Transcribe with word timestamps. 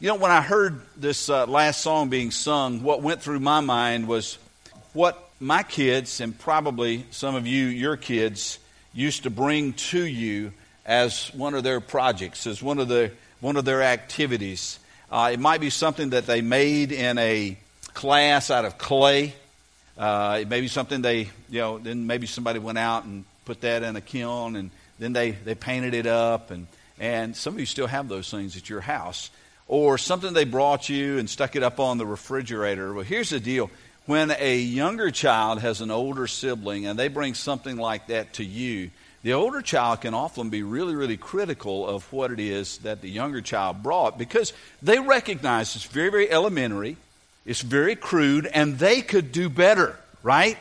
You 0.00 0.06
know, 0.06 0.14
when 0.14 0.30
I 0.30 0.42
heard 0.42 0.80
this 0.96 1.28
uh, 1.28 1.44
last 1.46 1.80
song 1.80 2.08
being 2.08 2.30
sung, 2.30 2.84
what 2.84 3.02
went 3.02 3.20
through 3.20 3.40
my 3.40 3.58
mind 3.58 4.06
was 4.06 4.38
what 4.92 5.28
my 5.40 5.64
kids, 5.64 6.20
and 6.20 6.38
probably 6.38 7.04
some 7.10 7.34
of 7.34 7.48
you, 7.48 7.64
your 7.64 7.96
kids, 7.96 8.60
used 8.94 9.24
to 9.24 9.30
bring 9.30 9.72
to 9.72 10.00
you 10.00 10.52
as 10.86 11.34
one 11.34 11.54
of 11.54 11.64
their 11.64 11.80
projects, 11.80 12.46
as 12.46 12.62
one 12.62 12.78
of, 12.78 12.86
the, 12.86 13.10
one 13.40 13.56
of 13.56 13.64
their 13.64 13.82
activities. 13.82 14.78
Uh, 15.10 15.30
it 15.32 15.40
might 15.40 15.60
be 15.60 15.68
something 15.68 16.10
that 16.10 16.26
they 16.26 16.42
made 16.42 16.92
in 16.92 17.18
a 17.18 17.58
class 17.92 18.52
out 18.52 18.64
of 18.64 18.78
clay. 18.78 19.34
Uh, 19.98 20.38
it 20.42 20.46
may 20.46 20.60
be 20.60 20.68
something 20.68 21.02
they, 21.02 21.28
you 21.48 21.58
know, 21.58 21.78
then 21.78 22.06
maybe 22.06 22.28
somebody 22.28 22.60
went 22.60 22.78
out 22.78 23.02
and 23.02 23.24
put 23.46 23.62
that 23.62 23.82
in 23.82 23.96
a 23.96 24.00
kiln 24.00 24.54
and 24.54 24.70
then 25.00 25.12
they, 25.12 25.32
they 25.32 25.56
painted 25.56 25.92
it 25.92 26.06
up. 26.06 26.52
And, 26.52 26.68
and 27.00 27.36
some 27.36 27.54
of 27.54 27.58
you 27.58 27.66
still 27.66 27.88
have 27.88 28.08
those 28.08 28.30
things 28.30 28.56
at 28.56 28.70
your 28.70 28.80
house 28.80 29.30
or 29.68 29.98
something 29.98 30.32
they 30.32 30.44
brought 30.44 30.88
you 30.88 31.18
and 31.18 31.28
stuck 31.28 31.54
it 31.54 31.62
up 31.62 31.78
on 31.78 31.98
the 31.98 32.06
refrigerator. 32.06 32.92
Well, 32.92 33.04
here's 33.04 33.30
the 33.30 33.38
deal 33.38 33.70
when 34.06 34.30
a 34.30 34.56
younger 34.56 35.10
child 35.10 35.60
has 35.60 35.82
an 35.82 35.90
older 35.90 36.26
sibling 36.26 36.86
and 36.86 36.98
they 36.98 37.08
bring 37.08 37.34
something 37.34 37.76
like 37.76 38.06
that 38.06 38.32
to 38.34 38.44
you, 38.44 38.90
the 39.22 39.34
older 39.34 39.60
child 39.60 40.00
can 40.00 40.14
often 40.14 40.48
be 40.48 40.62
really, 40.62 40.94
really 40.94 41.18
critical 41.18 41.86
of 41.86 42.10
what 42.10 42.30
it 42.30 42.40
is 42.40 42.78
that 42.78 43.02
the 43.02 43.10
younger 43.10 43.42
child 43.42 43.82
brought 43.82 44.16
because 44.16 44.54
they 44.80 44.98
recognize 44.98 45.76
it's 45.76 45.84
very, 45.84 46.08
very 46.08 46.30
elementary, 46.30 46.96
it's 47.44 47.60
very 47.60 47.96
crude, 47.96 48.46
and 48.46 48.78
they 48.78 49.02
could 49.02 49.30
do 49.30 49.50
better, 49.50 49.98
right? 50.22 50.56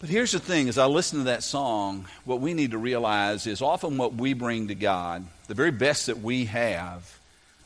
But 0.00 0.08
here's 0.08 0.32
the 0.32 0.40
thing 0.40 0.68
as 0.68 0.78
I 0.78 0.86
listen 0.86 1.18
to 1.18 1.24
that 1.26 1.44
song, 1.44 2.06
what 2.24 2.40
we 2.40 2.54
need 2.54 2.72
to 2.72 2.78
realize 2.78 3.46
is 3.46 3.62
often 3.62 3.98
what 3.98 4.14
we 4.14 4.32
bring 4.32 4.66
to 4.68 4.74
God, 4.74 5.24
the 5.46 5.54
very 5.54 5.70
best 5.70 6.06
that 6.06 6.20
we 6.20 6.46
have, 6.46 7.19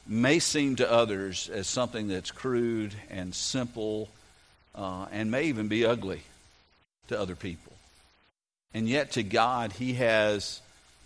may 0.07 0.39
seem 0.39 0.77
to 0.77 0.91
others 0.91 1.49
as 1.53 1.67
something 1.67 2.09
that's 2.09 2.31
crude 2.31 2.95
and 3.11 3.35
simple 3.35 4.09
uh, 4.75 5.07
and 5.13 5.31
may 5.31 5.45
even 5.45 5.69
be 5.69 5.85
ugly 5.87 6.23
to 7.09 7.19
other 7.19 7.37
people. 7.37 7.73
And 8.73 8.89
yet, 8.89 9.13
to 9.13 9.23
God, 9.23 9.73
He 9.73 9.95
has 9.95 10.61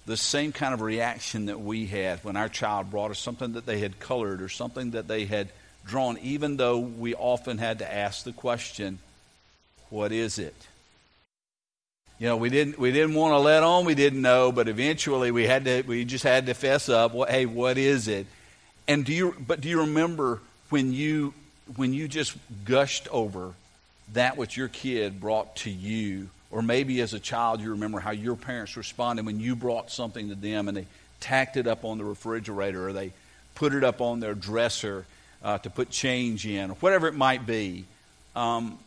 the 0.06 0.16
same 0.16 0.52
kind 0.52 0.72
of 0.72 0.80
reaction 0.80 1.46
that 1.46 1.60
we 1.60 1.86
had 1.86 2.24
when 2.24 2.36
our 2.36 2.48
child 2.48 2.90
brought 2.90 3.10
us 3.10 3.18
something 3.18 3.52
that 3.52 3.66
they 3.66 3.78
had 3.78 4.00
colored 4.00 4.40
or 4.40 4.48
something 4.48 4.92
that 4.92 5.06
they 5.06 5.27
had 5.27 5.48
drawn, 5.84 6.18
even 6.18 6.56
though 6.56 6.78
we 6.78 7.14
often 7.14 7.58
had 7.58 7.80
to 7.80 7.94
ask 7.94 8.24
the 8.24 8.33
question, 8.33 8.98
What 9.90 10.12
is 10.12 10.38
it? 10.38 10.55
You 12.18 12.27
know, 12.27 12.36
we 12.36 12.48
didn't 12.48 12.78
we 12.78 12.90
didn't 12.90 13.14
want 13.14 13.33
to 13.33 13.38
let 13.38 13.62
on, 13.62 13.84
we 13.84 13.94
didn't 13.94 14.22
know, 14.22 14.50
but 14.50 14.66
eventually 14.66 15.30
we 15.30 15.46
had 15.46 15.66
to 15.66 15.83
we 15.83 16.05
just 16.05 16.24
had 16.24 16.46
to 16.46 16.55
fess 16.55 16.88
up. 16.88 17.14
Well, 17.14 17.28
hey, 17.28 17.46
what 17.46 17.78
is 17.78 18.08
it? 18.08 18.27
And 18.89 19.05
do 19.05 19.12
you, 19.12 19.34
but 19.47 19.61
do 19.61 19.69
you 19.69 19.81
remember 19.81 20.41
when 20.70 20.92
you, 20.92 21.34
when 21.77 21.92
you 21.92 22.08
just 22.08 22.34
gushed 22.64 23.06
over 23.08 23.53
that 24.14 24.39
which 24.39 24.56
your 24.56 24.69
kid 24.69 25.20
brought 25.20 25.56
to 25.56 25.70
you? 25.70 26.30
Or 26.50 26.62
maybe 26.62 27.03
as 27.03 27.12
a 27.12 27.20
child, 27.20 27.61
you 27.61 27.72
remember 27.72 28.00
how 28.00 28.11
your 28.11 28.34
parents 28.34 28.77
responded 28.77 29.27
when 29.27 29.39
you 29.39 29.55
brought 29.55 29.91
something 29.91 30.30
to 30.30 30.34
them 30.34 30.67
and 30.67 30.77
they 30.77 30.86
tacked 31.20 31.58
it 31.58 31.67
up 31.67 31.84
on 31.84 31.98
the 31.98 32.05
refrigerator 32.05 32.89
or 32.89 32.92
they 32.95 33.12
put 33.55 33.75
it 33.75 33.84
up 33.84 34.00
on 34.00 34.20
their 34.20 34.34
dresser 34.34 35.05
uh, 35.42 35.58
to 35.58 35.70
put 35.70 35.91
change 35.91 36.47
in, 36.47 36.70
or 36.70 36.75
whatever 36.75 37.06
it 37.06 37.14
might 37.14 37.47
be. 37.47 37.84
Um, 38.34 38.78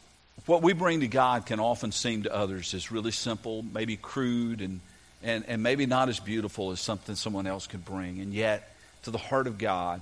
what 0.46 0.64
we 0.64 0.74
bring 0.74 1.02
to 1.02 1.08
God 1.08 1.46
can 1.46 1.60
often 1.60 1.92
seem 1.92 2.24
to 2.24 2.34
others 2.34 2.74
as 2.74 2.92
really 2.92 3.12
simple, 3.12 3.64
maybe 3.74 3.96
crude, 3.96 4.62
and, 4.62 4.80
and, 5.22 5.46
and 5.48 5.62
maybe 5.62 5.86
not 5.86 6.10
as 6.10 6.20
beautiful 6.20 6.72
as 6.72 6.80
something 6.80 7.16
someone 7.16 7.46
else 7.46 7.68
could 7.68 7.86
bring. 7.86 8.20
And 8.20 8.34
yet, 8.34 8.71
to 9.04 9.12
the 9.12 9.18
heart 9.18 9.48
of 9.48 9.58
God, 9.58 10.02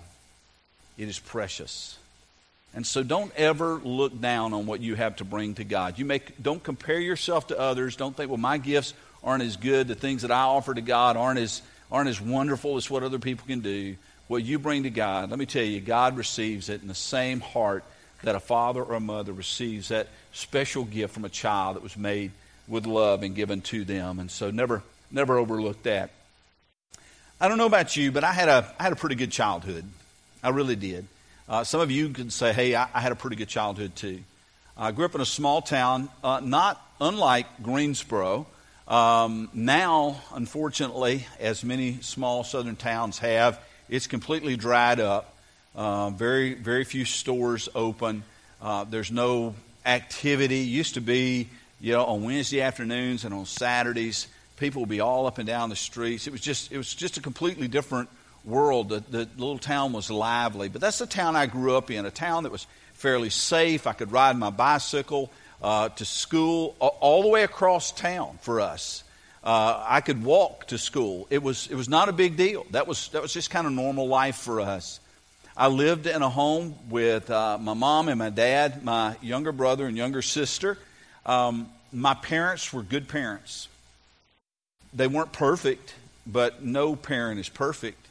it 0.97 1.07
is 1.07 1.19
precious. 1.19 1.97
And 2.73 2.85
so 2.85 3.01
don't 3.01 3.33
ever 3.35 3.81
look 3.83 4.19
down 4.19 4.53
on 4.53 4.65
what 4.65 4.81
you 4.81 4.95
have 4.95 5.15
to 5.17 5.25
bring 5.25 5.55
to 5.55 5.63
God. 5.63 5.97
You 5.97 6.05
make, 6.05 6.41
don't 6.41 6.63
compare 6.63 6.99
yourself 6.99 7.47
to 7.47 7.59
others. 7.59 7.95
Don't 7.95 8.15
think, 8.15 8.29
well, 8.29 8.37
my 8.37 8.57
gifts 8.57 8.93
aren't 9.23 9.43
as 9.43 9.57
good. 9.57 9.87
The 9.87 9.95
things 9.95 10.21
that 10.21 10.31
I 10.31 10.41
offer 10.41 10.73
to 10.73 10.81
God 10.81 11.17
aren't 11.17 11.39
as, 11.39 11.61
aren't 11.91 12.09
as 12.09 12.21
wonderful 12.21 12.77
as 12.77 12.89
what 12.89 13.01
other 13.01 13.19
people 13.19 13.45
can 13.47 13.61
do. 13.61 13.95
What 14.27 14.43
you 14.43 14.59
bring 14.59 14.83
to 14.83 14.91
God, 14.91 15.31
let 15.31 15.39
me 15.39 15.47
tell 15.47 15.63
you, 15.63 15.81
God 15.81 16.15
receives 16.15 16.69
it 16.69 16.83
in 16.83 16.87
the 16.87 16.93
same 16.93 17.39
heart 17.39 17.83
that 18.21 18.35
a 18.35 18.39
father 18.39 18.83
or 18.83 18.95
a 18.95 18.99
mother 18.99 19.33
receives 19.33 19.87
that 19.87 20.07
special 20.33 20.83
gift 20.83 21.15
from 21.15 21.25
a 21.25 21.29
child 21.29 21.75
that 21.75 21.83
was 21.83 21.97
made 21.97 22.31
with 22.67 22.85
love 22.85 23.23
and 23.23 23.33
given 23.33 23.61
to 23.61 23.83
them. 23.83 24.19
And 24.19 24.29
so 24.29 24.51
never, 24.51 24.83
never 25.09 25.39
overlook 25.39 25.81
that. 25.83 26.11
I 27.41 27.47
don't 27.47 27.57
know 27.57 27.67
about 27.67 27.95
you, 27.95 28.11
but 28.11 28.25
I 28.25 28.33
had 28.33 28.49
a, 28.49 28.69
I 28.77 28.83
had 28.83 28.91
a 28.91 28.97
pretty 28.97 29.15
good 29.15 29.31
childhood. 29.31 29.85
I 30.43 30.49
really 30.49 30.75
did. 30.75 31.07
Uh, 31.47 31.63
some 31.63 31.79
of 31.79 31.89
you 31.89 32.09
can 32.09 32.31
say, 32.31 32.51
hey, 32.51 32.75
I, 32.75 32.89
I, 32.93 32.99
had 32.99 33.13
a 33.13 33.15
pretty 33.15 33.37
good 33.37 33.47
childhood 33.47 33.95
too. 33.95 34.19
I 34.75 34.91
grew 34.91 35.05
up 35.05 35.15
in 35.15 35.21
a 35.21 35.25
small 35.25 35.61
town, 35.61 36.09
uh, 36.21 36.41
not 36.43 36.85
unlike 36.99 37.63
Greensboro. 37.63 38.45
Um, 38.89 39.49
now, 39.53 40.21
unfortunately, 40.33 41.27
as 41.39 41.63
many 41.63 41.99
small 42.01 42.43
southern 42.43 42.75
towns 42.75 43.19
have, 43.19 43.57
it's 43.87 44.07
completely 44.07 44.57
dried 44.57 44.99
up. 44.99 45.33
Uh, 45.73 46.09
very, 46.09 46.55
very 46.55 46.83
few 46.83 47.05
stores 47.05 47.69
open. 47.73 48.23
Uh, 48.61 48.83
there's 48.83 49.11
no 49.11 49.55
activity. 49.85 50.63
It 50.63 50.65
Used 50.65 50.95
to 50.95 51.01
be, 51.01 51.47
you 51.79 51.93
know, 51.93 52.03
on 52.03 52.25
Wednesday 52.25 52.59
afternoons 52.59 53.23
and 53.23 53.33
on 53.33 53.45
Saturdays 53.45 54.27
people 54.59 54.81
would 54.81 54.89
be 54.89 54.99
all 54.99 55.25
up 55.25 55.37
and 55.37 55.47
down 55.47 55.69
the 55.69 55.75
streets. 55.75 56.27
It 56.27 56.31
was 56.31 56.41
just, 56.41 56.71
it 56.71 56.77
was 56.77 56.93
just 56.93 57.17
a 57.17 57.21
completely 57.21 57.67
different 57.67 58.09
world. 58.45 58.89
The, 58.89 58.99
the 58.99 59.29
little 59.37 59.57
town 59.57 59.93
was 59.93 60.11
lively. 60.11 60.69
But 60.69 60.81
that's 60.81 60.99
the 60.99 61.07
town 61.07 61.35
I 61.35 61.45
grew 61.45 61.75
up 61.75 61.89
in, 61.89 62.05
a 62.05 62.11
town 62.11 62.43
that 62.43 62.51
was 62.51 62.67
fairly 62.93 63.29
safe. 63.29 63.87
I 63.87 63.93
could 63.93 64.11
ride 64.11 64.37
my 64.37 64.49
bicycle 64.49 65.31
uh, 65.61 65.89
to 65.89 66.05
school 66.05 66.75
all 66.79 67.21
the 67.21 67.29
way 67.29 67.43
across 67.43 67.91
town 67.91 68.37
for 68.41 68.61
us. 68.61 69.03
Uh, 69.43 69.83
I 69.87 70.01
could 70.01 70.23
walk 70.23 70.67
to 70.67 70.77
school. 70.77 71.25
It 71.29 71.41
was, 71.41 71.67
it 71.67 71.75
was 71.75 71.87
not 71.87 72.09
a 72.09 72.13
big 72.13 72.35
deal. 72.35 72.65
That 72.71 72.87
was, 72.87 73.07
that 73.09 73.21
was 73.21 73.33
just 73.33 73.49
kind 73.49 73.65
of 73.65 73.73
normal 73.73 74.07
life 74.07 74.35
for 74.35 74.59
us. 74.59 74.99
I 75.55 75.67
lived 75.67 76.07
in 76.07 76.21
a 76.21 76.29
home 76.29 76.75
with 76.89 77.29
uh, 77.29 77.57
my 77.57 77.73
mom 77.73 78.09
and 78.09 78.19
my 78.19 78.29
dad, 78.29 78.83
my 78.83 79.15
younger 79.21 79.51
brother 79.51 79.87
and 79.87 79.95
younger 79.97 80.21
sister. 80.21 80.77
Um, 81.25 81.69
my 81.91 82.13
parents 82.13 82.71
were 82.71 82.83
good 82.83 83.07
parents. 83.07 83.67
They 84.93 85.07
weren't 85.07 85.31
perfect, 85.31 85.93
but 86.25 86.63
no 86.63 86.95
parent 86.95 87.39
is 87.39 87.49
perfect. 87.49 88.05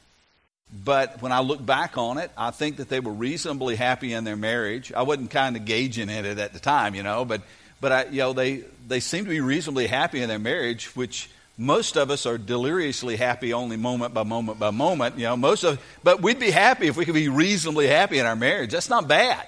But 0.73 1.23
when 1.23 1.33
I 1.33 1.41
look 1.41 1.65
back 1.65 1.97
on 1.97 2.19
it, 2.19 2.31
I 2.37 2.51
think 2.51 2.77
that 2.77 2.89
they 2.89 3.01
were 3.01 3.13
reasonably 3.13 3.75
happy 3.75 4.13
in 4.13 4.25
their 4.25 4.37
marriage. 4.37 4.93
I 4.93 5.03
wasn't 5.03 5.31
kind 5.31 5.57
of 5.57 5.65
gauging 5.65 6.11
it 6.11 6.27
at 6.39 6.53
the 6.53 6.61
time, 6.61 6.95
you 6.95 7.03
know, 7.03 7.25
but 7.25 7.43
but 7.81 7.93
I, 7.93 8.05
you 8.07 8.19
know 8.19 8.33
they 8.33 8.65
they 8.87 9.01
seem 9.01 9.25
to 9.25 9.31
be 9.31 9.41
reasonably 9.41 9.87
happy 9.87 10.21
in 10.21 10.29
their 10.29 10.39
marriage, 10.39 10.95
which 10.95 11.31
most 11.57 11.97
of 11.97 12.11
us 12.11 12.27
are 12.27 12.39
deliriously 12.39 13.17
happy 13.17 13.53
only 13.53 13.77
moment 13.77 14.13
by 14.13 14.25
moment 14.25 14.59
by 14.59 14.71
moment. 14.71 15.17
You 15.17 15.25
know, 15.25 15.37
most 15.37 15.65
of 15.65 15.81
but 16.05 16.21
we'd 16.21 16.39
be 16.39 16.51
happy 16.51 16.87
if 16.87 16.97
we 16.97 17.05
could 17.05 17.15
be 17.15 17.29
reasonably 17.29 17.87
happy 17.87 18.19
in 18.19 18.27
our 18.27 18.37
marriage. 18.37 18.73
That's 18.73 18.91
not 18.91 19.09
bad. 19.09 19.47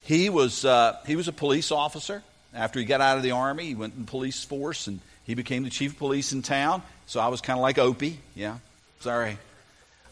He 0.00 0.30
was 0.30 0.64
uh, 0.64 0.96
he 1.06 1.16
was 1.16 1.28
a 1.28 1.32
police 1.32 1.70
officer. 1.70 2.22
After 2.56 2.78
he 2.78 2.86
got 2.86 3.00
out 3.00 3.18
of 3.18 3.22
the 3.22 3.32
army, 3.32 3.66
he 3.66 3.74
went 3.74 3.94
in 3.94 4.06
the 4.06 4.10
police 4.10 4.42
force 4.42 4.86
and 4.86 5.00
he 5.26 5.34
became 5.34 5.62
the 5.62 5.70
chief 5.70 5.92
of 5.92 5.98
police 5.98 6.32
in 6.32 6.42
town, 6.42 6.82
so 7.06 7.20
I 7.20 7.28
was 7.28 7.40
kind 7.40 7.58
of 7.58 7.62
like 7.62 7.78
Opie. 7.78 8.18
Yeah, 8.34 8.58
sorry. 9.00 9.38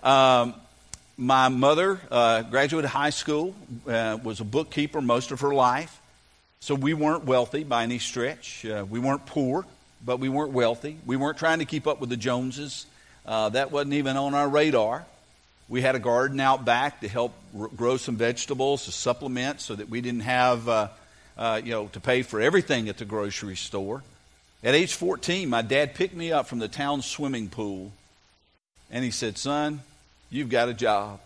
Um, 0.03 0.55
my 1.17 1.49
mother 1.49 2.01
uh, 2.11 2.43
graduated 2.43 2.91
high 2.91 3.11
school, 3.11 3.55
uh, 3.89 4.19
was 4.23 4.41
a 4.41 4.45
bookkeeper 4.45 5.01
most 5.01 5.31
of 5.31 5.41
her 5.41 5.55
life. 5.55 6.01
So 6.61 6.75
we 6.75 6.95
weren't 6.95 7.25
wealthy 7.25 7.63
by 7.63 7.83
any 7.83 7.99
stretch. 7.99 8.65
Uh, 8.65 8.85
we 8.89 8.99
weren't 8.99 9.27
poor, 9.27 9.67
but 10.05 10.19
we 10.19 10.29
weren't 10.29 10.53
wealthy. 10.53 10.97
We 11.05 11.17
weren't 11.17 11.39
trying 11.39 11.59
to 11.59 11.67
keep 11.67 11.87
up 11.87 12.01
with 12.01 12.11
the 12.11 12.17
Joneses. 12.17 12.87
Uh, 13.27 13.51
that 13.51 13.71
wasn't 13.71 13.95
even 13.95 14.17
on 14.17 14.35
our 14.35 14.49
radar. 14.49 15.05
We 15.69 15.83
had 15.83 15.95
a 15.95 15.99
garden 15.99 16.41
out 16.41 16.65
back 16.65 17.01
to 17.01 17.09
help 17.09 17.33
r- 17.59 17.69
grow 17.69 17.97
some 17.97 18.17
vegetables 18.17 18.87
to 18.87 18.93
supplement 18.93 19.61
so 19.61 19.75
that 19.75 19.89
we 19.89 20.01
didn't 20.01 20.21
have, 20.21 20.69
uh, 21.37 21.61
you 21.63 21.71
know, 21.71 21.87
to 21.89 22.01
pay 22.01 22.23
for 22.23 22.41
everything 22.41 22.89
at 22.89 22.99
the 22.99 23.05
grocery 23.05 23.57
store. 23.57 24.03
At 24.63 24.75
age 24.75 24.95
14, 24.95 25.49
my 25.49 25.63
dad 25.63 25.95
picked 25.95 26.15
me 26.15 26.33
up 26.33 26.47
from 26.47 26.59
the 26.59 26.69
town 26.69 27.03
swimming 27.03 27.49
pool 27.49 27.93
and 28.91 29.05
he 29.05 29.11
said, 29.11 29.37
Son, 29.37 29.81
you've 30.31 30.49
got 30.49 30.69
a 30.69 30.75
job. 30.75 31.21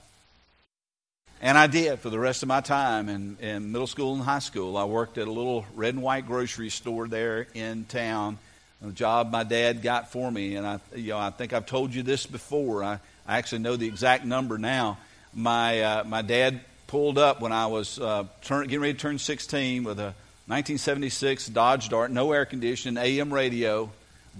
And 1.40 1.56
I 1.56 1.68
did 1.68 2.00
for 2.00 2.10
the 2.10 2.18
rest 2.18 2.42
of 2.42 2.48
my 2.48 2.60
time 2.60 3.08
in, 3.08 3.36
in 3.40 3.70
middle 3.70 3.86
school 3.86 4.14
and 4.14 4.22
high 4.22 4.40
school. 4.40 4.76
I 4.76 4.84
worked 4.84 5.18
at 5.18 5.28
a 5.28 5.30
little 5.30 5.64
red 5.76 5.94
and 5.94 6.02
white 6.02 6.26
grocery 6.26 6.68
store 6.68 7.06
there 7.06 7.46
in 7.54 7.84
town, 7.84 8.38
a 8.84 8.90
job 8.90 9.30
my 9.30 9.44
dad 9.44 9.82
got 9.82 10.10
for 10.10 10.30
me. 10.30 10.56
And 10.56 10.66
I, 10.66 10.80
you 10.96 11.10
know, 11.10 11.18
I 11.18 11.30
think 11.30 11.52
I've 11.52 11.66
told 11.66 11.94
you 11.94 12.02
this 12.02 12.26
before. 12.26 12.82
I, 12.82 12.98
I 13.26 13.38
actually 13.38 13.60
know 13.60 13.76
the 13.76 13.86
exact 13.86 14.24
number 14.24 14.58
now. 14.58 14.98
My, 15.32 15.80
uh, 15.80 16.04
my 16.04 16.22
dad 16.22 16.60
pulled 16.88 17.18
up 17.18 17.40
when 17.40 17.52
I 17.52 17.66
was 17.66 18.00
uh, 18.00 18.24
turn, 18.42 18.64
getting 18.64 18.80
ready 18.80 18.94
to 18.94 18.98
turn 18.98 19.18
16 19.18 19.84
with 19.84 20.00
a 20.00 20.14
1976 20.48 21.46
Dodge 21.48 21.90
Dart, 21.90 22.10
no 22.10 22.32
air 22.32 22.46
conditioning, 22.46 23.02
AM 23.02 23.32
radio, 23.32 23.90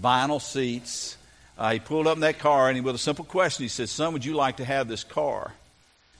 vinyl 0.01 0.41
seats. 0.41 1.15
Uh, 1.57 1.73
he 1.73 1.79
pulled 1.79 2.07
up 2.07 2.15
in 2.15 2.21
that 2.21 2.39
car 2.39 2.67
and 2.67 2.75
he, 2.75 2.81
with 2.81 2.95
a 2.95 2.99
simple 2.99 3.23
question, 3.23 3.63
he 3.63 3.69
said, 3.69 3.87
Son, 3.87 4.13
would 4.13 4.25
you 4.25 4.33
like 4.33 4.57
to 4.57 4.65
have 4.65 4.87
this 4.87 5.03
car? 5.03 5.53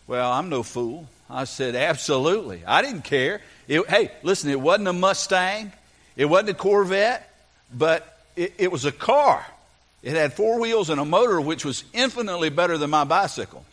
Well, 0.05 0.31
I'm 0.31 0.49
no 0.49 0.63
fool. 0.63 1.07
I 1.29 1.45
said, 1.45 1.75
Absolutely. 1.75 2.63
I 2.65 2.83
didn't 2.83 3.03
care. 3.03 3.41
It, 3.67 3.87
hey, 3.89 4.11
listen, 4.21 4.51
it 4.51 4.61
wasn't 4.61 4.87
a 4.87 4.93
Mustang, 4.93 5.73
it 6.15 6.25
wasn't 6.25 6.51
a 6.51 6.53
Corvette, 6.53 7.27
but 7.73 8.19
it, 8.35 8.53
it 8.59 8.71
was 8.71 8.85
a 8.85 8.91
car. 8.91 9.43
It 10.03 10.13
had 10.13 10.33
four 10.33 10.59
wheels 10.59 10.91
and 10.91 11.01
a 11.01 11.05
motor, 11.05 11.41
which 11.41 11.65
was 11.65 11.83
infinitely 11.91 12.49
better 12.49 12.77
than 12.77 12.91
my 12.91 13.03
bicycle. 13.03 13.65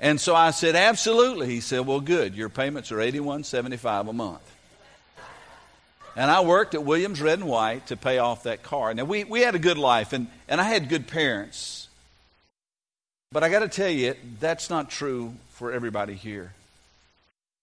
And 0.00 0.20
so 0.20 0.34
I 0.34 0.50
said, 0.50 0.76
Absolutely. 0.76 1.46
He 1.46 1.60
said, 1.60 1.86
Well, 1.86 2.00
good. 2.00 2.34
Your 2.34 2.48
payments 2.48 2.92
are 2.92 3.00
eighty-one 3.00 3.44
seventy-five 3.44 4.08
a 4.08 4.12
month. 4.12 4.42
And 6.16 6.30
I 6.30 6.40
worked 6.40 6.74
at 6.74 6.82
Williams 6.82 7.20
Red 7.20 7.40
and 7.40 7.48
White 7.48 7.88
to 7.88 7.96
pay 7.96 8.16
off 8.18 8.44
that 8.44 8.62
car. 8.62 8.94
Now, 8.94 9.04
we, 9.04 9.24
we 9.24 9.42
had 9.42 9.54
a 9.54 9.58
good 9.58 9.76
life, 9.76 10.14
and, 10.14 10.28
and 10.48 10.60
I 10.60 10.64
had 10.64 10.88
good 10.88 11.06
parents. 11.06 11.88
But 13.32 13.44
I 13.44 13.50
got 13.50 13.58
to 13.58 13.68
tell 13.68 13.90
you, 13.90 14.14
that's 14.40 14.70
not 14.70 14.88
true 14.88 15.34
for 15.50 15.72
everybody 15.72 16.14
here 16.14 16.54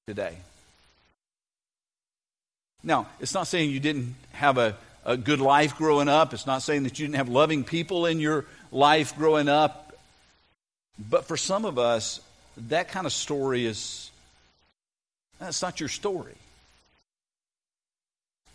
today. 0.05 0.37
Now, 2.83 3.07
it's 3.19 3.33
not 3.33 3.47
saying 3.47 3.71
you 3.71 3.79
didn't 3.79 4.13
have 4.33 4.59
a, 4.59 4.75
a 5.03 5.17
good 5.17 5.39
life 5.39 5.75
growing 5.75 6.07
up. 6.07 6.31
It's 6.31 6.45
not 6.45 6.61
saying 6.61 6.83
that 6.83 6.99
you 6.99 7.07
didn't 7.07 7.15
have 7.15 7.29
loving 7.29 7.63
people 7.63 8.05
in 8.05 8.19
your 8.19 8.45
life 8.71 9.15
growing 9.15 9.49
up. 9.49 9.82
But 10.97 11.25
for 11.25 11.37
some 11.37 11.65
of 11.65 11.79
us, 11.79 12.19
that 12.69 12.89
kind 12.89 13.05
of 13.05 13.13
story 13.13 13.65
is, 13.65 14.11
that's 15.39 15.61
not 15.61 15.79
your 15.79 15.89
story. 15.89 16.35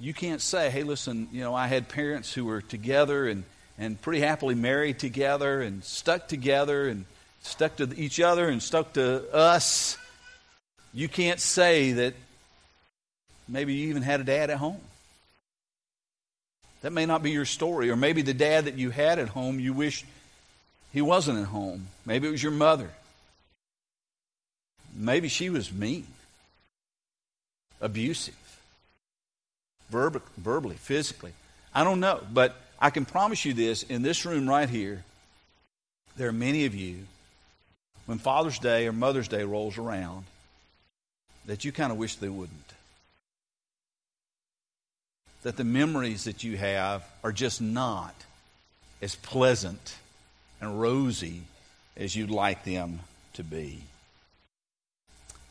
You 0.00 0.14
can't 0.14 0.40
say, 0.40 0.70
hey, 0.70 0.85
listen, 0.85 1.29
you 1.32 1.40
know, 1.40 1.55
I 1.55 1.67
had 1.67 1.88
parents 1.88 2.32
who 2.32 2.44
were 2.44 2.62
together 2.62 3.26
and, 3.26 3.43
and 3.79 4.00
pretty 4.00 4.20
happily 4.20 4.55
married 4.55 5.00
together 5.00 5.61
and 5.61 5.82
stuck 5.82 6.29
together 6.29 6.88
and 6.88 7.05
stuck 7.43 7.76
to 7.76 7.93
each 7.96 8.20
other 8.20 8.49
and 8.49 8.62
stuck 8.62 8.93
to 8.93 9.32
us. 9.35 9.99
You 10.94 11.08
can't 11.08 11.40
say 11.40 11.93
that 11.93 12.14
maybe 13.49 13.75
you 13.75 13.88
even 13.88 14.02
had 14.02 14.20
a 14.20 14.25
dad 14.25 14.50
at 14.50 14.58
home. 14.58 14.81
That 16.82 16.93
may 16.93 17.06
not 17.06 17.25
be 17.25 17.32
your 17.32 17.44
story. 17.44 17.90
Or 17.90 17.96
maybe 17.96 18.23
the 18.23 18.35
dad 18.35 18.67
that 18.67 18.79
you 18.79 18.90
had 18.90 19.19
at 19.19 19.29
home, 19.29 19.58
you 19.58 19.73
wish 19.73 20.05
he 20.93 21.02
wasn't 21.02 21.38
at 21.38 21.46
home. 21.46 21.88
Maybe 22.06 22.29
it 22.29 22.31
was 22.31 22.43
your 22.43 22.52
mother. 22.52 22.90
Maybe 24.94 25.29
she 25.29 25.50
was 25.50 25.73
mean, 25.73 26.06
abusive 27.81 28.35
verb- 29.90 30.23
verbally, 30.37 30.76
physically. 30.76 31.32
I 31.75 31.85
don't 31.85 32.00
know, 32.00 32.23
but 32.32 32.56
I 32.81 32.90
can 32.90 33.05
promise 33.05 33.44
you 33.44 33.55
this 33.55 33.82
in 33.82 34.02
this 34.02 34.25
room 34.25 34.49
right 34.49 34.69
here, 34.69 35.05
there 36.17 36.29
are 36.29 36.32
many 36.32 36.64
of 36.64 36.75
you, 36.75 37.06
when 38.06 38.19
Father's 38.19 38.58
Day 38.58 38.87
or 38.87 38.93
Mother's 38.93 39.29
Day 39.29 39.44
rolls 39.44 39.79
around, 39.79 40.25
that 41.46 41.64
you 41.64 41.73
kind 41.73 41.93
of 41.93 41.99
wish 41.99 42.17
they 42.17 42.29
wouldn't. 42.29 42.58
That 45.43 45.56
the 45.56 45.64
memories 45.64 46.25
that 46.25 46.43
you 46.43 46.56
have 46.56 47.05
are 47.23 47.32
just 47.32 47.61
not 47.61 48.14
as 49.00 49.14
pleasant 49.14 49.94
and 50.60 50.81
rosy 50.81 51.43
as 51.96 52.14
you'd 52.14 52.31
like 52.31 52.64
them 52.64 53.00
to 53.34 53.43
be. 53.43 53.82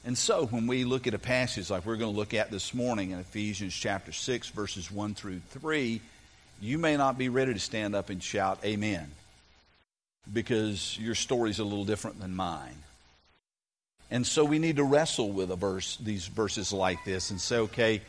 And 0.06 0.18
so, 0.18 0.46
when 0.46 0.68
we 0.68 0.86
look 0.86 1.06
at 1.06 1.14
a 1.14 1.20
passage 1.20 1.70
like 1.70 1.86
we're 1.86 1.98
going 1.98 2.14
to 2.14 2.18
look 2.18 2.34
at 2.34 2.50
this 2.50 2.74
morning 2.74 3.12
in 3.12 3.20
Ephesians 3.20 3.74
chapter 3.74 4.14
6, 4.14 4.50
verses 4.50 4.90
1 4.90 5.16
through 5.16 5.42
3, 5.50 6.00
you 6.62 6.78
may 6.78 6.96
not 6.96 7.18
be 7.18 7.28
ready 7.28 7.54
to 7.54 7.60
stand 7.60 7.94
up 7.94 8.10
and 8.10 8.24
shout, 8.24 8.60
Amen, 8.64 9.12
because 10.32 10.98
your 10.98 11.16
story's 11.16 11.60
a 11.60 11.64
little 11.64 11.84
different 11.84 12.22
than 12.22 12.36
mine. 12.36 12.76
And 14.10 14.26
so, 14.26 14.46
we 14.46 14.60
need 14.60 14.78
to 14.78 14.84
wrestle 14.86 15.30
with 15.30 15.52
a 15.52 15.58
verse, 15.58 15.98
these 15.98 16.28
verses 16.28 16.72
like 16.72 17.04
this 17.04 17.30
and 17.30 17.42
say, 17.42 17.58
okay, 17.58 18.02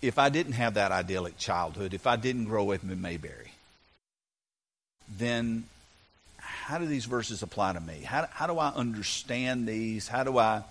if 0.00 0.18
I 0.20 0.28
didn't 0.28 0.52
have 0.52 0.74
that 0.74 0.92
idyllic 0.92 1.38
childhood, 1.38 1.92
if 1.92 2.06
I 2.06 2.14
didn't 2.14 2.44
grow 2.44 2.70
up 2.70 2.84
in 2.84 3.00
Mayberry, 3.00 3.50
then 5.18 5.64
how 6.66 6.78
do 6.78 6.86
these 6.86 7.04
verses 7.04 7.44
apply 7.44 7.74
to 7.74 7.80
me? 7.80 8.00
How, 8.04 8.26
how 8.32 8.48
do 8.48 8.58
I 8.58 8.70
understand 8.70 9.68
these? 9.68 10.08
How 10.08 10.24
do 10.24 10.36
I 10.36 10.64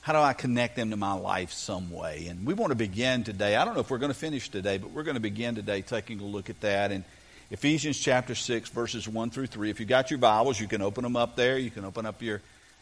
how 0.00 0.14
do 0.14 0.18
I 0.18 0.32
connect 0.32 0.74
them 0.74 0.90
to 0.90 0.96
my 0.96 1.12
life 1.12 1.52
some 1.52 1.92
way? 1.92 2.26
And 2.28 2.44
we 2.44 2.54
want 2.54 2.72
to 2.72 2.74
begin 2.74 3.22
today. 3.22 3.54
I 3.54 3.64
don't 3.64 3.74
know 3.74 3.80
if 3.80 3.88
we're 3.88 3.98
going 3.98 4.10
to 4.10 4.18
finish 4.18 4.48
today, 4.48 4.78
but 4.78 4.90
we're 4.90 5.04
going 5.04 5.14
to 5.14 5.20
begin 5.20 5.54
today 5.54 5.80
taking 5.80 6.18
a 6.18 6.24
look 6.24 6.50
at 6.50 6.60
that. 6.62 6.90
in 6.90 7.04
Ephesians 7.52 8.00
chapter 8.00 8.34
6, 8.34 8.68
verses 8.70 9.06
1 9.06 9.30
through 9.30 9.46
3. 9.46 9.70
If 9.70 9.78
you 9.78 9.86
got 9.86 10.10
your 10.10 10.18
Bibles, 10.18 10.58
you 10.58 10.66
can 10.66 10.82
open 10.82 11.04
them 11.04 11.14
up 11.14 11.36
there. 11.36 11.56
You 11.56 11.70
can 11.70 11.84
open 11.84 12.04
up 12.04 12.20
your, 12.20 12.40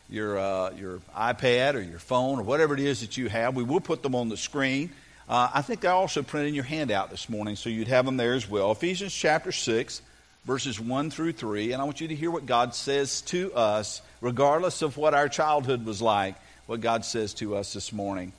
your, 0.09 0.39
uh, 0.39 0.71
your 0.71 1.01
iPad 1.15 1.75
or 1.75 1.83
your 1.83 1.99
phone 1.99 2.39
or 2.39 2.43
whatever 2.43 2.73
it 2.73 2.81
is 2.81 3.03
that 3.03 3.19
you 3.19 3.29
have. 3.29 3.55
We 3.55 3.65
will 3.65 3.83
put 3.83 4.03
them 4.03 4.15
on 4.15 4.31
the 4.31 4.39
screen. 4.39 4.89
Uh, 5.29 5.51
I 5.53 5.61
think 5.61 5.85
I 5.85 5.91
also 5.91 6.23
printed 6.23 6.49
in 6.49 6.55
your 6.55 6.65
handout 6.65 7.11
this 7.11 7.29
morning, 7.29 7.57
so 7.57 7.69
you'd 7.69 7.89
have 7.89 8.07
them 8.07 8.17
there 8.17 8.33
as 8.33 8.49
well. 8.49 8.73
Ephesians 8.73 9.13
chapter 9.13 9.53
6, 9.53 10.01
verses 10.45 10.81
1 10.81 11.11
through 11.11 11.33
3. 11.33 11.73
And 11.73 11.81
I 11.81 11.85
want 11.85 12.01
you 12.01 12.09
to 12.09 12.15
hear 12.15 12.31
what 12.31 12.47
God 12.47 12.75
says 12.75 13.21
to 13.23 13.53
us, 13.55 14.03
regardless 14.21 14.83
of 14.83 14.97
what 14.97 15.15
our 15.15 15.29
childhood 15.29 15.85
was 15.85 16.03
like 16.03 16.35
what 16.71 16.81
God 16.81 17.05
says 17.05 17.35
to 17.35 17.57
us 17.57 17.73
this 17.73 17.93
morning. 17.93 18.33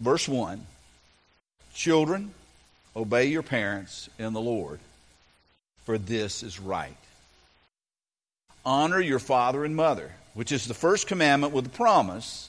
Verse 0.00 0.26
1 0.26 0.64
Children, 1.74 2.32
obey 2.96 3.26
your 3.26 3.42
parents 3.42 4.08
in 4.18 4.32
the 4.32 4.40
Lord, 4.40 4.80
for 5.84 5.98
this 5.98 6.42
is 6.42 6.58
right. 6.58 6.96
Honor 8.64 8.98
your 8.98 9.18
father 9.18 9.62
and 9.62 9.76
mother, 9.76 10.10
which 10.32 10.52
is 10.52 10.64
the 10.64 10.72
first 10.72 11.06
commandment 11.06 11.52
with 11.52 11.66
a 11.66 11.68
promise, 11.68 12.48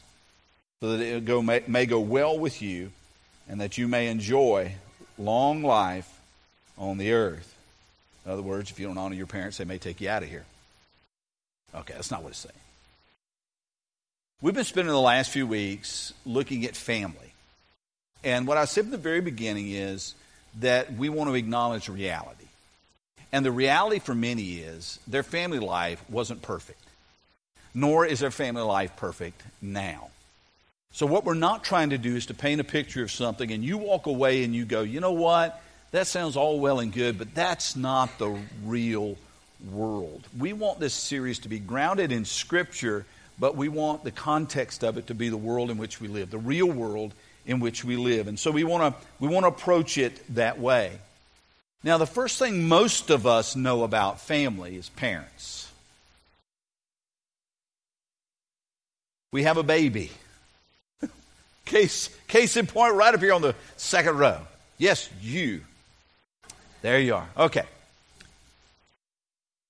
so 0.80 0.96
that 0.96 1.04
it 1.04 1.26
go, 1.26 1.42
may, 1.42 1.62
may 1.68 1.86
go 1.86 2.00
well 2.00 2.40
with 2.40 2.62
you 2.62 2.94
and 3.50 3.60
that 3.60 3.78
you 3.78 3.90
may 3.90 4.08
enjoy 4.08 4.76
long 5.18 5.62
life 5.62 6.10
on 6.78 6.98
the 6.98 7.12
earth. 7.12 7.51
In 8.26 8.32
other 8.32 8.42
words, 8.42 8.72
if 8.72 8.80
you 8.80 8.88
don't 8.88 8.98
honor 8.98 9.16
your 9.16 9.28
parents, 9.28 9.58
they 9.58 9.66
may 9.66 9.78
take 9.78 10.02
you 10.02 10.10
out 10.10 10.24
of 10.24 10.30
here. 10.30 10.46
Okay, 11.74 11.94
that's 11.94 12.12
not 12.12 12.24
what 12.24 12.30
it's 12.30 12.40
saying. 12.40 12.54
We've 14.42 14.54
been 14.54 14.64
spending 14.64 14.92
the 14.92 15.00
last 15.00 15.32
few 15.32 15.46
weeks 15.46 16.14
looking 16.26 16.66
at 16.66 16.76
family. 16.76 17.34
And 18.24 18.48
what 18.48 18.58
I 18.58 18.66
said 18.66 18.86
from 18.86 18.92
the 18.92 18.98
very 18.98 19.22
beginning 19.22 19.72
is 19.72 20.16
that 20.60 20.94
we 20.94 21.10
want 21.10 21.30
to 21.30 21.36
acknowledge 21.36 21.90
reality. 21.90 22.46
And 23.32 23.46
the 23.46 23.52
reality 23.52 24.00
for 24.00 24.14
many 24.14 24.58
is 24.58 25.00
their 25.08 25.24
family 25.24 25.60
life 25.60 26.04
wasn't 26.10 26.42
perfect, 26.42 26.82
nor 27.74 28.06
is 28.06 28.20
their 28.20 28.32
family 28.32 28.64
life 28.64 28.96
perfect 28.98 29.42
now. 29.62 30.10
So, 30.92 31.06
what 31.06 31.24
we're 31.24 31.36
not 31.36 31.64
trying 31.64 31.92
to 31.92 31.98
do 31.98 32.18
is 32.18 32.26
to 32.26 32.34
paint 32.34 32.60
a 32.60 32.66
picture 32.66 33.04
of 33.04 33.12
something 33.12 33.50
and 33.52 33.64
you 33.64 33.78
walk 33.78 34.08
away 34.08 34.44
and 34.44 34.54
you 34.54 34.66
go, 34.66 34.82
you 34.82 35.00
know 35.00 35.14
what? 35.14 35.62
That 35.92 36.08
sounds 36.08 36.38
all 36.38 36.60
well 36.60 36.80
and 36.80 36.94
good, 36.94 37.18
but 37.18 37.36
that's 37.36 37.76
not 37.76 38.18
the 38.18 38.38
real 38.64 39.18
world. 39.72 40.26
We 40.38 40.54
want 40.54 40.80
this 40.80 40.94
series 40.94 41.40
to 41.40 41.50
be 41.50 41.60
grounded 41.60 42.12
in 42.12 42.26
Scripture 42.26 43.06
but 43.42 43.56
we 43.56 43.70
want 43.70 44.04
the 44.04 44.12
context 44.12 44.84
of 44.84 45.00
it 45.00 45.08
to 45.08 45.16
be 45.16 45.30
the 45.30 45.36
world 45.36 45.72
in 45.72 45.80
which 45.80 46.00
we 46.00 46.08
live, 46.08 46.30
the 46.30 46.38
real 46.38 46.68
world 46.68 47.12
in 47.48 47.60
which 47.60 47.84
we 47.84 47.98
live. 47.98 48.28
And 48.28 48.40
so 48.40 48.52
we 48.52 48.64
want 48.64 48.96
to 48.96 49.08
we 49.20 49.28
want 49.28 49.46
to 49.46 49.48
approach 49.48 49.98
it 49.98 50.24
that 50.36 50.60
way. 50.60 50.92
Now, 51.84 51.98
the 51.98 52.06
first 52.06 52.38
thing 52.38 52.68
most 52.68 53.10
of 53.10 53.26
us 53.26 53.56
know 53.56 53.84
about 53.84 54.22
family 54.22 54.76
is 54.76 54.90
parents. 54.90 55.72
We 59.32 59.42
have 59.44 59.58
a 59.58 59.64
baby. 59.64 60.12
case, 61.66 62.12
case 62.28 62.58
in 62.58 62.68
point, 62.68 62.94
right 62.94 63.16
up 63.16 63.20
here 63.20 63.34
on 63.34 63.42
the 63.42 63.56
second 63.78 64.20
row. 64.20 64.38
Yes, 64.78 65.10
you. 65.20 65.62
There 66.82 67.00
you 67.00 67.16
are. 67.16 67.28
Okay. 67.38 67.66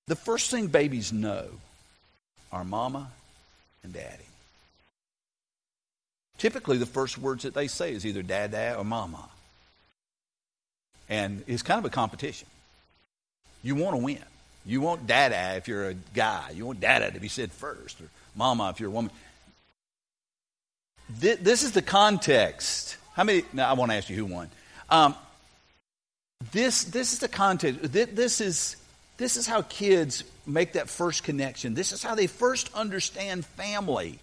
The 0.07 0.15
first 0.15 0.51
thing 0.51 0.67
babies 0.67 1.13
know 1.13 1.45
are 2.51 2.63
mama 2.63 3.09
and 3.83 3.93
daddy. 3.93 4.25
Typically, 6.37 6.77
the 6.77 6.85
first 6.85 7.17
words 7.17 7.43
that 7.43 7.53
they 7.53 7.67
say 7.67 7.93
is 7.93 8.05
either 8.05 8.23
dad, 8.23 8.51
dad, 8.51 8.77
or 8.77 8.83
mama. 8.83 9.29
And 11.07 11.43
it's 11.47 11.61
kind 11.61 11.77
of 11.77 11.85
a 11.85 11.89
competition. 11.89 12.47
You 13.63 13.75
want 13.75 13.95
to 13.95 14.01
win. 14.01 14.23
You 14.65 14.81
want 14.81 15.05
dada 15.05 15.55
if 15.57 15.67
you're 15.67 15.89
a 15.89 15.93
guy. 15.93 16.51
You 16.53 16.65
want 16.65 16.79
dada 16.79 17.11
to 17.11 17.19
be 17.19 17.27
said 17.27 17.51
first, 17.51 18.01
or 18.01 18.05
mama 18.35 18.69
if 18.69 18.79
you're 18.79 18.89
a 18.89 18.91
woman. 18.91 19.11
This 21.19 21.63
is 21.63 21.73
the 21.73 21.81
context. 21.81 22.97
How 23.13 23.23
many? 23.23 23.43
Now, 23.53 23.69
I 23.69 23.73
want 23.73 23.91
to 23.91 23.97
ask 23.97 24.09
you 24.09 24.15
who 24.15 24.25
won. 24.25 24.49
Um, 24.89 25.15
this, 26.51 26.85
this 26.85 27.13
is 27.13 27.19
the 27.19 27.27
context. 27.27 27.91
This 27.93 28.41
is, 28.41 28.75
this 29.17 29.37
is 29.37 29.45
how 29.45 29.61
kids 29.63 30.23
make 30.47 30.73
that 30.73 30.89
first 30.89 31.23
connection. 31.23 31.73
This 31.75 31.91
is 31.91 32.01
how 32.01 32.15
they 32.15 32.27
first 32.27 32.73
understand 32.73 33.45
family. 33.45 34.19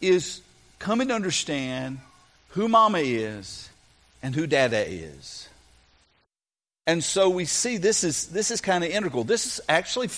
Is 0.00 0.40
coming 0.78 1.08
to 1.08 1.14
understand 1.14 1.98
who 2.50 2.68
mama 2.68 2.98
is 2.98 3.68
and 4.22 4.34
who 4.34 4.46
dada 4.46 4.88
is. 4.88 5.48
And 6.86 7.02
so 7.02 7.28
we 7.28 7.44
see 7.44 7.76
this 7.76 8.04
is, 8.04 8.28
this 8.28 8.50
is 8.50 8.60
kind 8.60 8.84
of 8.84 8.90
integral. 8.90 9.24
This 9.24 9.44
is 9.44 9.60
actually 9.68 10.08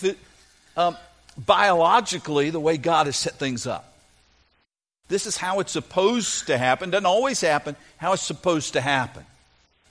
um, 0.76 0.96
biologically 1.36 2.50
the 2.50 2.60
way 2.60 2.76
God 2.76 3.06
has 3.06 3.16
set 3.16 3.34
things 3.34 3.66
up. 3.66 3.92
This 5.08 5.26
is 5.26 5.36
how 5.36 5.58
it's 5.60 5.72
supposed 5.72 6.46
to 6.46 6.58
happen. 6.58 6.90
Doesn't 6.90 7.06
always 7.06 7.40
happen, 7.40 7.74
how 7.96 8.12
it's 8.12 8.22
supposed 8.22 8.74
to 8.74 8.80
happen. 8.80 9.24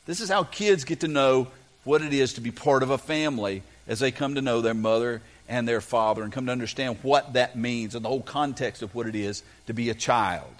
This 0.09 0.21
is 0.21 0.29
how 0.29 0.43
kids 0.43 0.85
get 0.85 1.01
to 1.01 1.07
know 1.07 1.49
what 1.83 2.01
it 2.01 2.13
is 2.13 2.33
to 2.33 2.41
be 2.41 2.49
part 2.49 2.81
of 2.81 2.89
a 2.89 2.97
family 2.97 3.61
as 3.87 3.99
they 3.99 4.09
come 4.09 4.33
to 4.33 4.41
know 4.41 4.59
their 4.59 4.73
mother 4.73 5.21
and 5.47 5.67
their 5.67 5.81
father 5.81 6.23
and 6.23 6.33
come 6.33 6.47
to 6.47 6.51
understand 6.51 6.97
what 7.03 7.33
that 7.33 7.55
means 7.55 7.93
and 7.93 8.03
the 8.03 8.09
whole 8.09 8.23
context 8.23 8.81
of 8.81 8.95
what 8.95 9.05
it 9.05 9.13
is 9.13 9.43
to 9.67 9.73
be 9.75 9.91
a 9.91 9.93
child. 9.93 10.51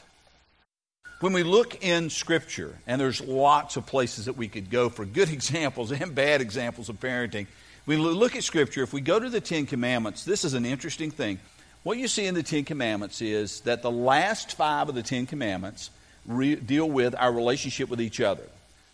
When 1.21 1.33
we 1.33 1.41
look 1.41 1.83
in 1.83 2.11
Scripture, 2.11 2.77
and 2.85 3.01
there's 3.01 3.21
lots 3.21 3.75
of 3.75 3.87
places 3.87 4.25
that 4.25 4.37
we 4.37 4.47
could 4.47 4.69
go 4.69 4.87
for 4.87 5.03
good 5.03 5.29
examples 5.33 5.91
and 5.91 6.13
bad 6.13 6.41
examples 6.41 6.87
of 6.87 6.99
parenting, 6.99 7.47
we 7.87 7.97
look 7.97 8.35
at 8.35 8.43
Scripture, 8.43 8.83
if 8.83 8.93
we 8.93 9.01
go 9.01 9.19
to 9.19 9.31
the 9.31 9.41
Ten 9.41 9.65
Commandments, 9.65 10.25
this 10.25 10.45
is 10.45 10.53
an 10.53 10.63
interesting 10.63 11.09
thing. 11.09 11.39
What 11.81 11.97
you 11.97 12.07
see 12.07 12.27
in 12.27 12.35
the 12.35 12.43
Ten 12.43 12.65
Commandments 12.65 13.19
is 13.19 13.61
that 13.61 13.81
the 13.81 13.89
last 13.89 14.53
five 14.53 14.89
of 14.89 14.93
the 14.93 15.01
Ten 15.01 15.25
Commandments 15.25 15.89
re- 16.27 16.53
deal 16.53 16.87
with 16.87 17.15
our 17.15 17.33
relationship 17.33 17.89
with 17.89 17.99
each 17.99 18.21
other. 18.21 18.43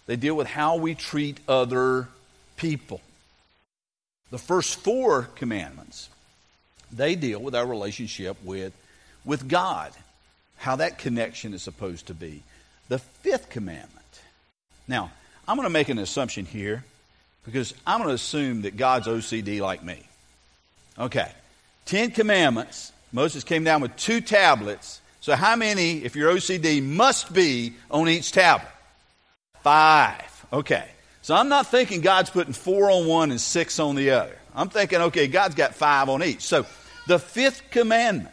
They 0.08 0.16
deal 0.16 0.36
with 0.36 0.48
how 0.48 0.78
we 0.78 0.96
treat 0.96 1.40
other 1.48 2.08
people. 2.58 3.02
The 4.32 4.38
first 4.38 4.78
four 4.78 5.24
commandments, 5.36 6.10
they 6.92 7.16
deal 7.16 7.40
with 7.40 7.56
our 7.56 7.66
relationship 7.66 8.38
with, 8.44 8.74
with 9.24 9.48
God, 9.48 9.92
how 10.58 10.78
that 10.78 10.98
connection 10.98 11.54
is 11.54 11.64
supposed 11.64 12.08
to 12.08 12.14
be. 12.14 12.44
The 12.90 13.00
fifth 13.00 13.50
commandment. 13.50 13.90
Now, 14.88 15.12
I'm 15.48 15.58
going 15.58 15.66
to 15.66 15.74
make 15.74 15.90
an 15.90 16.00
assumption 16.00 16.46
here 16.46 16.84
because 17.46 17.74
I'm 17.86 18.00
going 18.00 18.10
to 18.10 18.16
assume 18.16 18.64
that 18.64 18.78
God's 18.78 19.08
OCD 19.08 19.60
like 19.60 19.84
me. 19.84 20.04
Okay. 20.98 21.32
Ten 21.86 22.12
commandments. 22.12 22.92
Moses 23.12 23.44
came 23.44 23.64
down 23.64 23.82
with 23.82 23.96
two 23.96 24.22
tablets. 24.22 25.02
So, 25.22 25.36
how 25.36 25.56
many, 25.56 26.04
if 26.04 26.16
you're 26.16 26.32
OCD, 26.32 26.84
must 26.84 27.34
be 27.34 27.74
on 27.90 28.10
each 28.10 28.32
tablet? 28.32 28.68
Five. 29.66 30.46
Okay. 30.54 30.88
So 31.24 31.34
I'm 31.34 31.50
not 31.50 31.66
thinking 31.66 32.02
God's 32.02 32.30
putting 32.30 32.54
four 32.54 32.92
on 32.92 33.08
one 33.08 33.32
and 33.32 33.42
six 33.42 33.80
on 33.80 33.96
the 33.96 34.12
other. 34.12 34.38
I'm 34.54 34.70
thinking, 34.70 35.02
okay, 35.02 35.26
God's 35.26 35.56
got 35.56 35.74
five 35.74 36.08
on 36.08 36.24
each. 36.24 36.42
So 36.42 36.68
the 37.08 37.18
fifth 37.18 37.64
commandment 37.72 38.30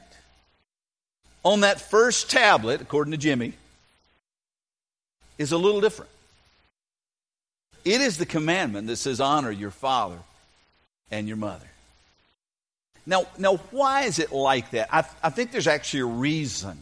on 1.43 1.61
that 1.61 1.81
first 1.81 2.31
tablet, 2.31 2.83
according 2.83 3.13
to 3.13 3.17
Jimmy, 3.17 3.55
is 5.39 5.53
a 5.53 5.57
little 5.57 5.81
different. 5.81 6.11
It 7.83 8.03
is 8.03 8.19
the 8.19 8.27
commandment 8.27 8.89
that 8.89 8.97
says, 8.97 9.19
honor 9.19 9.51
your 9.51 9.71
father 9.71 10.19
and 11.11 11.27
your 11.27 11.39
mother. 11.39 11.65
Now, 13.07 13.25
now 13.39 13.57
why 13.71 14.03
is 14.03 14.19
it 14.19 14.33
like 14.33 14.73
that? 14.73 14.95
I, 14.95 15.05
I 15.23 15.31
think 15.31 15.51
there's 15.51 15.67
actually 15.67 16.01
a 16.01 16.05
reason. 16.05 16.77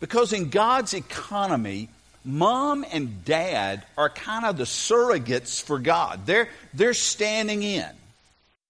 Because 0.00 0.34
in 0.34 0.50
God's 0.50 0.92
economy, 0.92 1.88
mom 2.24 2.84
and 2.92 3.24
dad 3.24 3.84
are 3.96 4.08
kind 4.08 4.44
of 4.44 4.56
the 4.56 4.64
surrogates 4.64 5.62
for 5.62 5.78
God. 5.78 6.26
They're, 6.26 6.48
they're 6.74 6.94
standing 6.94 7.62
in 7.62 7.88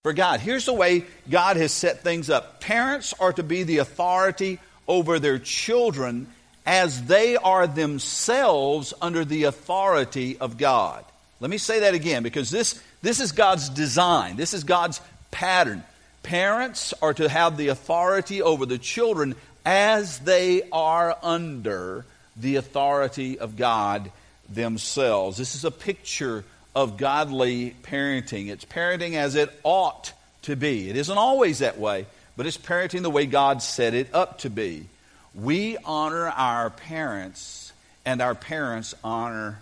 for 0.03 0.13
God. 0.13 0.41
Here's 0.41 0.67
the 0.67 0.73
way 0.73 1.05
God 1.31 1.57
has 1.57 1.73
set 1.73 2.01
things 2.01 2.31
up 2.31 2.61
parents 2.61 3.15
are 3.21 3.33
to 3.35 3.43
be 3.43 3.63
the 3.63 3.79
authority 3.79 4.59
over 4.89 5.19
their 5.19 5.39
children 5.39 6.27
as 6.67 7.05
they 7.05 7.37
are 7.37 7.67
themselves 7.67 8.95
under 9.01 9.25
the 9.25 9.45
authority 9.45 10.39
of 10.39 10.59
God. 10.59 11.05
Let 11.41 11.51
me 11.51 11.59
say 11.59 11.81
that 11.81 11.95
again 11.95 12.23
because 12.23 12.51
this, 12.51 12.81
this 13.01 13.21
is 13.21 13.33
God's 13.33 13.69
design, 13.69 14.37
this 14.37 14.55
is 14.55 14.65
God's 14.65 15.01
pattern. 15.31 15.83
Parents 16.23 16.95
are 17.03 17.15
to 17.15 17.29
have 17.29 17.57
the 17.57 17.69
authority 17.69 18.43
over 18.43 18.65
the 18.65 18.79
children 18.79 19.35
as 19.65 20.21
they 20.21 20.63
are 20.71 21.17
under 21.23 22.05
the 22.37 22.57
authority 22.57 23.39
of 23.39 23.57
God 23.57 24.11
themselves. 24.49 25.37
This 25.37 25.55
is 25.55 25.65
a 25.65 25.71
picture 25.71 26.45
of 26.75 26.97
godly 26.97 27.77
parenting. 27.83 28.49
It's 28.49 28.65
parenting 28.65 29.15
as 29.15 29.35
it 29.35 29.51
ought 29.62 30.12
to 30.43 30.57
be. 30.57 30.89
It 30.89 30.97
isn't 30.97 31.19
always 31.19 31.61
that 31.61 31.79
way, 31.79 32.07
but 32.37 32.47
it's 32.47 32.59
parenting 32.59 33.03
the 33.03 33.11
way 33.11 33.27
God 33.27 33.62
set 33.62 33.95
it 33.95 34.15
up 34.15 34.39
to 34.41 34.51
be. 34.51 34.87
We 35.35 35.77
honor 35.85 36.29
our 36.29 36.71
parents, 36.71 37.73
and 38.05 38.21
our 38.21 38.35
parents 38.35 38.95
honor 39.03 39.59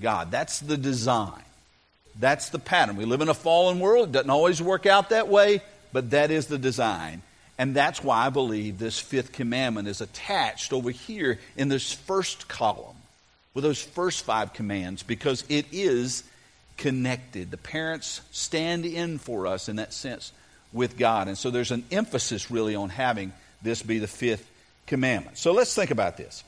God. 0.00 0.30
That's 0.30 0.60
the 0.60 0.76
design. 0.76 1.42
That's 2.18 2.50
the 2.50 2.58
pattern. 2.58 2.96
We 2.96 3.04
live 3.04 3.20
in 3.20 3.28
a 3.28 3.34
fallen 3.34 3.80
world. 3.80 4.10
It 4.10 4.12
doesn't 4.12 4.30
always 4.30 4.60
work 4.60 4.86
out 4.86 5.10
that 5.10 5.28
way, 5.28 5.62
but 5.92 6.10
that 6.10 6.30
is 6.30 6.46
the 6.46 6.58
design. 6.58 7.22
And 7.62 7.76
that's 7.76 8.02
why 8.02 8.26
I 8.26 8.30
believe 8.30 8.80
this 8.80 8.98
fifth 8.98 9.30
commandment 9.30 9.86
is 9.86 10.00
attached 10.00 10.72
over 10.72 10.90
here 10.90 11.38
in 11.56 11.68
this 11.68 11.92
first 11.92 12.48
column 12.48 12.96
with 13.54 13.62
those 13.62 13.80
first 13.80 14.24
five 14.24 14.52
commands 14.52 15.04
because 15.04 15.44
it 15.48 15.66
is 15.70 16.24
connected. 16.76 17.52
The 17.52 17.56
parents 17.56 18.20
stand 18.32 18.84
in 18.84 19.18
for 19.18 19.46
us 19.46 19.68
in 19.68 19.76
that 19.76 19.92
sense 19.92 20.32
with 20.72 20.98
God. 20.98 21.28
And 21.28 21.38
so 21.38 21.50
there's 21.50 21.70
an 21.70 21.84
emphasis 21.92 22.50
really 22.50 22.74
on 22.74 22.88
having 22.88 23.32
this 23.62 23.80
be 23.80 24.00
the 24.00 24.08
fifth 24.08 24.50
commandment. 24.88 25.38
So 25.38 25.52
let's 25.52 25.72
think 25.72 25.92
about 25.92 26.16
this. 26.16 26.42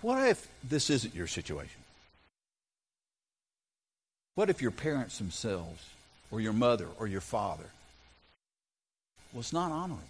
What 0.00 0.26
if 0.26 0.44
this 0.68 0.90
isn't 0.90 1.14
your 1.14 1.28
situation? 1.28 1.80
What 4.34 4.50
if 4.50 4.60
your 4.60 4.72
parents 4.72 5.18
themselves 5.18 5.93
or 6.34 6.40
your 6.40 6.52
mother 6.52 6.88
or 6.98 7.06
your 7.06 7.20
father 7.20 7.70
was 9.32 9.52
not 9.52 9.70
honorable. 9.70 10.02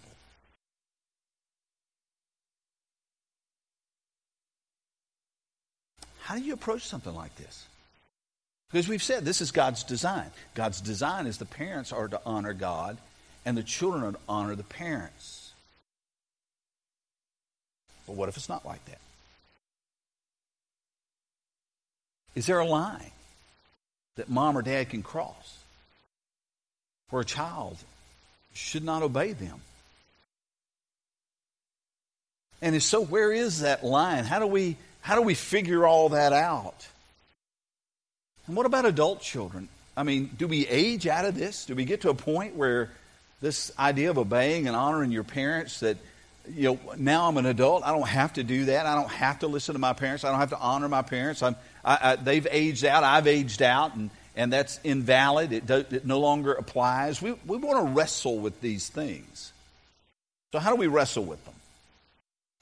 How 6.21 6.33
do 6.33 6.41
you 6.41 6.53
approach 6.53 6.81
something 6.81 7.13
like 7.13 7.35
this? 7.35 7.67
Because 8.71 8.87
we've 8.87 9.03
said 9.03 9.23
this 9.23 9.39
is 9.39 9.51
God's 9.51 9.83
design. 9.83 10.31
God's 10.55 10.81
design 10.81 11.27
is 11.27 11.37
the 11.37 11.45
parents 11.45 11.93
are 11.93 12.07
to 12.07 12.19
honor 12.25 12.53
God 12.53 12.97
and 13.45 13.55
the 13.55 13.61
children 13.61 14.03
are 14.03 14.13
to 14.13 14.19
honor 14.27 14.55
the 14.55 14.63
parents. 14.63 15.53
But 18.07 18.15
what 18.15 18.29
if 18.29 18.35
it's 18.35 18.49
not 18.49 18.65
like 18.65 18.83
that? 18.85 18.97
Is 22.33 22.47
there 22.47 22.59
a 22.59 22.65
line 22.65 23.11
that 24.15 24.27
mom 24.27 24.57
or 24.57 24.63
dad 24.63 24.89
can 24.89 25.03
cross? 25.03 25.59
Where 27.09 27.21
a 27.21 27.25
child 27.25 27.77
should 28.53 28.83
not 28.83 29.03
obey 29.03 29.33
them. 29.33 29.61
And 32.61 32.75
if 32.75 32.83
so, 32.83 33.03
where 33.03 33.31
is 33.31 33.61
that 33.61 33.83
line? 33.83 34.23
How 34.23 34.39
do 34.39 34.47
we 34.47 34.77
how 35.01 35.15
do 35.15 35.21
we 35.21 35.35
figure 35.35 35.85
all 35.85 36.09
that 36.09 36.33
out? 36.33 36.87
And 38.47 38.55
what 38.55 38.65
about 38.65 38.85
adult 38.85 39.21
children? 39.21 39.67
I 39.95 40.03
mean, 40.03 40.31
do 40.37 40.47
we 40.47 40.67
age 40.67 41.07
out 41.07 41.25
of 41.25 41.35
this? 41.35 41.65
Do 41.65 41.75
we 41.75 41.85
get 41.85 42.01
to 42.01 42.09
a 42.09 42.15
point 42.15 42.55
where 42.55 42.89
this 43.41 43.71
idea 43.77 44.09
of 44.09 44.17
obeying 44.17 44.67
and 44.67 44.75
honoring 44.75 45.11
your 45.11 45.23
parents 45.23 45.81
that 45.81 45.97
you 46.49 46.63
know 46.63 46.79
now 46.97 47.27
I'm 47.27 47.37
an 47.37 47.45
adult, 47.45 47.83
I 47.83 47.91
don't 47.91 48.07
have 48.07 48.33
to 48.33 48.43
do 48.43 48.65
that. 48.65 48.85
I 48.85 48.95
don't 48.95 49.11
have 49.11 49.39
to 49.39 49.47
listen 49.47 49.73
to 49.73 49.79
my 49.79 49.93
parents. 49.93 50.23
I 50.23 50.31
don't 50.31 50.39
have 50.39 50.51
to 50.51 50.59
honor 50.59 50.89
my 50.89 51.01
parents. 51.01 51.43
I'm, 51.43 51.55
I, 51.83 51.99
I, 52.01 52.15
they've 52.15 52.47
aged 52.49 52.85
out. 52.85 53.03
I've 53.03 53.27
aged 53.27 53.61
out, 53.61 53.95
and 53.95 54.09
and 54.35 54.51
that's 54.51 54.79
invalid. 54.83 55.51
It, 55.51 55.65
do, 55.65 55.85
it 55.89 56.05
no 56.05 56.19
longer 56.19 56.53
applies. 56.53 57.21
We, 57.21 57.31
we 57.45 57.57
want 57.57 57.85
to 57.85 57.93
wrestle 57.93 58.37
with 58.39 58.59
these 58.61 58.89
things. 58.89 59.51
So, 60.51 60.59
how 60.59 60.71
do 60.71 60.75
we 60.75 60.87
wrestle 60.87 61.23
with 61.23 61.43
them? 61.45 61.53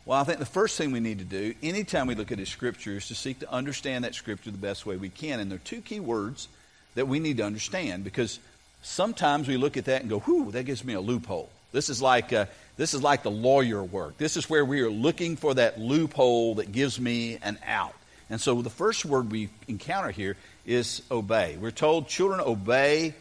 Well, 0.06 0.20
I 0.20 0.24
think 0.26 0.40
the 0.40 0.46
first 0.46 0.78
thing 0.78 0.92
we 0.92 1.00
need 1.00 1.20
to 1.20 1.26
do 1.26 1.56
anytime 1.64 2.08
we 2.08 2.16
look 2.16 2.32
at 2.32 2.40
a 2.40 2.46
scripture 2.46 2.98
is 2.98 3.08
to 3.08 3.16
seek 3.16 3.40
to 3.40 3.52
understand 3.52 4.04
that 4.04 4.16
scripture 4.16 4.52
the 4.52 4.58
best 4.58 4.86
way 4.86 4.98
we 4.98 5.10
can. 5.10 5.40
And 5.40 5.50
there 5.50 5.56
are 5.56 5.62
two 5.64 5.82
key 5.82 6.02
words 6.02 6.50
that 6.96 7.08
we 7.08 7.20
need 7.20 7.38
to 7.38 7.44
understand 7.44 8.04
because 8.04 8.40
sometimes 8.82 9.48
we 9.48 9.56
look 9.56 9.78
at 9.78 9.86
that 9.86 10.02
and 10.02 10.10
go, 10.10 10.20
whew, 10.20 10.52
that 10.52 10.64
gives 10.64 10.84
me 10.84 10.94
a 10.94 11.00
loophole. 11.00 11.50
This 11.72 11.90
is 11.90 12.02
like, 12.02 12.34
uh, 12.34 12.48
this 12.76 12.94
is 12.94 13.02
like 13.02 13.24
the 13.24 13.32
lawyer 13.32 13.82
work. 13.82 14.18
This 14.18 14.36
is 14.36 14.50
where 14.50 14.66
we 14.66 14.82
are 14.82 14.90
looking 14.90 15.38
for 15.38 15.54
that 15.54 15.80
loophole 15.80 16.56
that 16.56 16.72
gives 16.72 17.00
me 17.00 17.38
an 17.42 17.58
out. 17.66 17.96
And 18.30 18.40
so 18.40 18.62
the 18.62 18.70
first 18.70 19.06
word 19.06 19.32
we 19.32 19.50
encounter 19.68 20.12
here 20.12 20.36
is 20.66 21.02
obey. 21.12 21.58
We're 21.60 21.72
told, 21.72 22.08
children, 22.08 22.40
obey 22.40 23.14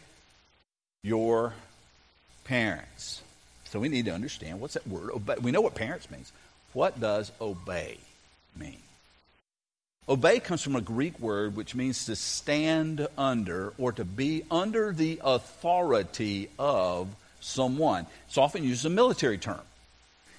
your 1.03 1.53
parents. 2.45 3.21
So 3.65 3.79
we 3.79 3.89
need 3.89 4.05
to 4.05 4.11
understand 4.11 4.61
what's 4.61 4.75
that 4.75 4.87
word 4.87 5.11
obey. 5.11 5.35
We 5.41 5.51
know 5.51 5.61
what 5.61 5.75
parents 5.75 6.09
means. 6.09 6.31
What 6.73 6.99
does 6.99 7.31
obey 7.41 7.97
mean? 8.57 8.77
Obey 10.07 10.39
comes 10.39 10.61
from 10.61 10.75
a 10.75 10.81
Greek 10.81 11.19
word 11.19 11.55
which 11.55 11.75
means 11.75 12.05
to 12.05 12.15
stand 12.15 13.07
under 13.17 13.73
or 13.77 13.91
to 13.93 14.03
be 14.03 14.43
under 14.51 14.91
the 14.91 15.21
authority 15.23 16.49
of 16.59 17.07
someone. 17.39 18.05
It's 18.27 18.37
often 18.37 18.63
used 18.63 18.81
as 18.81 18.85
a 18.85 18.89
military 18.89 19.37
term. 19.37 19.61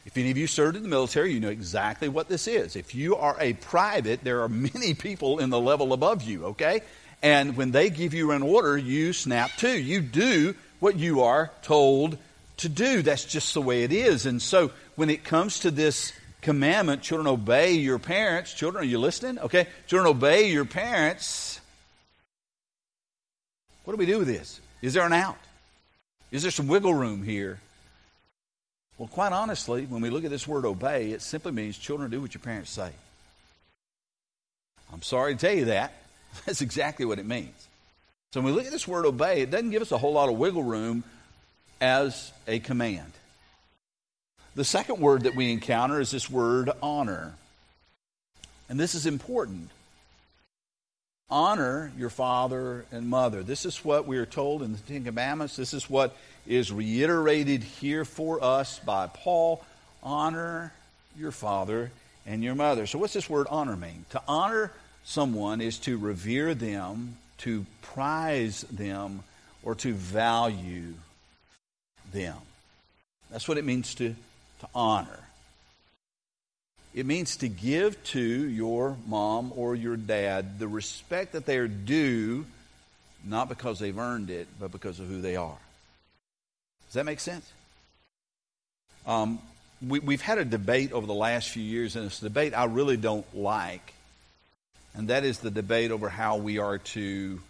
If 0.06 0.18
any 0.18 0.30
of 0.30 0.36
you 0.36 0.46
served 0.46 0.76
in 0.76 0.82
the 0.82 0.88
military, 0.88 1.32
you 1.32 1.40
know 1.40 1.48
exactly 1.48 2.08
what 2.08 2.28
this 2.28 2.46
is. 2.46 2.76
If 2.76 2.94
you 2.94 3.16
are 3.16 3.36
a 3.40 3.54
private, 3.54 4.22
there 4.22 4.42
are 4.42 4.48
many 4.48 4.94
people 4.94 5.38
in 5.38 5.50
the 5.50 5.60
level 5.60 5.92
above 5.92 6.22
you, 6.22 6.46
okay? 6.46 6.82
And 7.22 7.56
when 7.56 7.70
they 7.70 7.88
give 7.88 8.12
you 8.12 8.32
an 8.32 8.42
order, 8.42 8.76
you 8.76 9.14
snap 9.14 9.50
to. 9.58 9.68
You 9.68 10.02
do 10.02 10.54
what 10.78 10.96
you 10.96 11.22
are 11.22 11.50
told 11.62 12.18
to 12.58 12.68
do. 12.68 13.00
That's 13.00 13.24
just 13.24 13.54
the 13.54 13.62
way 13.62 13.82
it 13.82 13.92
is. 13.92 14.26
And 14.26 14.42
so 14.42 14.70
when 14.96 15.08
it 15.08 15.24
comes 15.24 15.60
to 15.60 15.70
this 15.70 16.12
commandment, 16.42 17.00
children 17.00 17.26
obey 17.26 17.72
your 17.72 17.98
parents. 17.98 18.52
Children, 18.52 18.84
are 18.84 18.86
you 18.86 18.98
listening? 18.98 19.38
Okay. 19.38 19.66
Children 19.86 20.10
obey 20.10 20.50
your 20.50 20.66
parents. 20.66 21.60
What 23.84 23.94
do 23.94 23.98
we 23.98 24.06
do 24.06 24.18
with 24.18 24.28
this? 24.28 24.60
Is 24.82 24.92
there 24.92 25.06
an 25.06 25.14
out? 25.14 25.38
Is 26.30 26.42
there 26.42 26.50
some 26.50 26.68
wiggle 26.68 26.92
room 26.92 27.22
here? 27.22 27.58
Well, 28.98 29.08
quite 29.08 29.32
honestly, 29.32 29.86
when 29.86 30.02
we 30.02 30.10
look 30.10 30.24
at 30.24 30.30
this 30.30 30.46
word 30.46 30.64
obey, 30.64 31.10
it 31.10 31.22
simply 31.22 31.52
means 31.52 31.76
children 31.76 32.10
do 32.10 32.20
what 32.20 32.34
your 32.34 32.40
parents 32.40 32.70
say. 32.70 32.90
I'm 34.92 35.02
sorry 35.02 35.34
to 35.34 35.40
tell 35.40 35.56
you 35.56 35.64
that. 35.66 35.92
That's 36.46 36.60
exactly 36.60 37.04
what 37.04 37.18
it 37.18 37.26
means. 37.26 37.68
So 38.32 38.40
when 38.40 38.52
we 38.52 38.56
look 38.56 38.66
at 38.66 38.72
this 38.72 38.86
word 38.86 39.06
obey, 39.06 39.42
it 39.42 39.50
doesn't 39.50 39.70
give 39.70 39.82
us 39.82 39.92
a 39.92 39.98
whole 39.98 40.12
lot 40.12 40.28
of 40.28 40.36
wiggle 40.36 40.62
room 40.62 41.04
as 41.80 42.32
a 42.46 42.60
command. 42.60 43.12
The 44.54 44.64
second 44.64 45.00
word 45.00 45.22
that 45.22 45.34
we 45.34 45.52
encounter 45.52 46.00
is 46.00 46.12
this 46.12 46.30
word 46.30 46.70
honor. 46.80 47.34
And 48.68 48.78
this 48.78 48.94
is 48.94 49.06
important. 49.06 49.70
Honor 51.30 51.90
your 51.96 52.10
father 52.10 52.84
and 52.92 53.08
mother. 53.08 53.42
This 53.42 53.64
is 53.64 53.84
what 53.84 54.06
we 54.06 54.18
are 54.18 54.26
told 54.26 54.62
in 54.62 54.72
the 54.72 54.78
Ten 54.78 55.04
Commandments. 55.04 55.56
This 55.56 55.72
is 55.72 55.88
what 55.88 56.16
is 56.46 56.70
reiterated 56.70 57.62
here 57.62 58.04
for 58.04 58.44
us 58.44 58.78
by 58.80 59.06
Paul. 59.06 59.64
Honor 60.02 60.72
your 61.16 61.32
father 61.32 61.90
and 62.26 62.44
your 62.44 62.54
mother. 62.54 62.86
So, 62.86 62.98
what's 62.98 63.14
this 63.14 63.30
word 63.30 63.46
honor 63.50 63.76
mean? 63.76 64.04
To 64.10 64.22
honor 64.28 64.70
someone 65.04 65.60
is 65.62 65.78
to 65.80 65.96
revere 65.96 66.54
them, 66.54 67.16
to 67.38 67.64
prize 67.80 68.62
them, 68.70 69.22
or 69.62 69.74
to 69.76 69.94
value 69.94 70.92
them. 72.12 72.36
That's 73.30 73.48
what 73.48 73.56
it 73.56 73.64
means 73.64 73.94
to, 73.96 74.14
to 74.60 74.68
honor. 74.74 75.20
It 76.94 77.06
means 77.06 77.38
to 77.38 77.48
give 77.48 78.02
to 78.04 78.20
your 78.20 78.96
mom 79.06 79.52
or 79.56 79.74
your 79.74 79.96
dad 79.96 80.58
the 80.58 80.68
respect 80.68 81.32
that 81.32 81.44
they 81.44 81.58
are 81.58 81.68
due, 81.68 82.46
not 83.24 83.48
because 83.48 83.78
they've 83.78 83.98
earned 83.98 84.30
it, 84.30 84.46
but 84.60 84.70
because 84.70 85.00
of 85.00 85.08
who 85.08 85.20
they 85.20 85.36
are. 85.36 85.58
Does 86.86 86.94
that 86.94 87.04
make 87.04 87.20
sense? 87.20 87.50
Um, 89.06 89.40
we, 89.86 90.14
have 90.14 90.22
had 90.22 90.38
a 90.38 90.44
debate 90.44 90.92
over 90.92 91.06
the 91.06 91.12
last 91.12 91.50
few 91.50 91.62
years, 91.62 91.96
and 91.96 92.06
it's 92.06 92.20
a 92.20 92.24
debate 92.24 92.54
I 92.54 92.64
really 92.66 92.96
don't 92.96 93.26
like 93.36 93.94
and 94.96 95.08
that 95.08 95.24
is 95.24 95.40
the 95.40 95.50
debate 95.50 95.90
over 95.90 96.08
how 96.08 96.36
we 96.36 96.58
are 96.58 96.78
to 96.78 97.40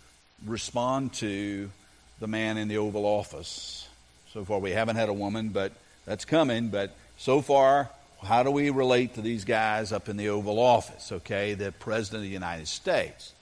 respond 0.47 1.13
to 1.15 1.71
the 2.19 2.27
man 2.27 2.57
in 2.57 2.69
the 2.69 2.79
Oval 2.79 3.05
Office. 3.05 3.87
So 4.33 4.45
far, 4.45 4.59
we 4.59 4.71
haven't 4.71 4.97
had 4.97 5.11
a 5.11 5.13
woman, 5.13 5.51
but 5.51 5.73
that's 6.07 6.25
coming. 6.25 6.69
But 6.69 6.97
so 7.19 7.43
far, 7.43 7.91
how 8.25 8.43
do 8.43 8.51
we 8.51 8.71
relate 8.71 9.15
to 9.15 9.23
these 9.23 9.45
guys 9.45 9.93
up 9.93 10.09
in 10.09 10.17
the 10.17 10.31
Oval 10.31 10.59
Office, 10.59 11.13
okay, 11.13 11.55
the 11.55 11.73
President 11.73 12.19
of 12.19 12.23
the 12.23 12.33
United 12.33 12.69
States? 12.69 13.33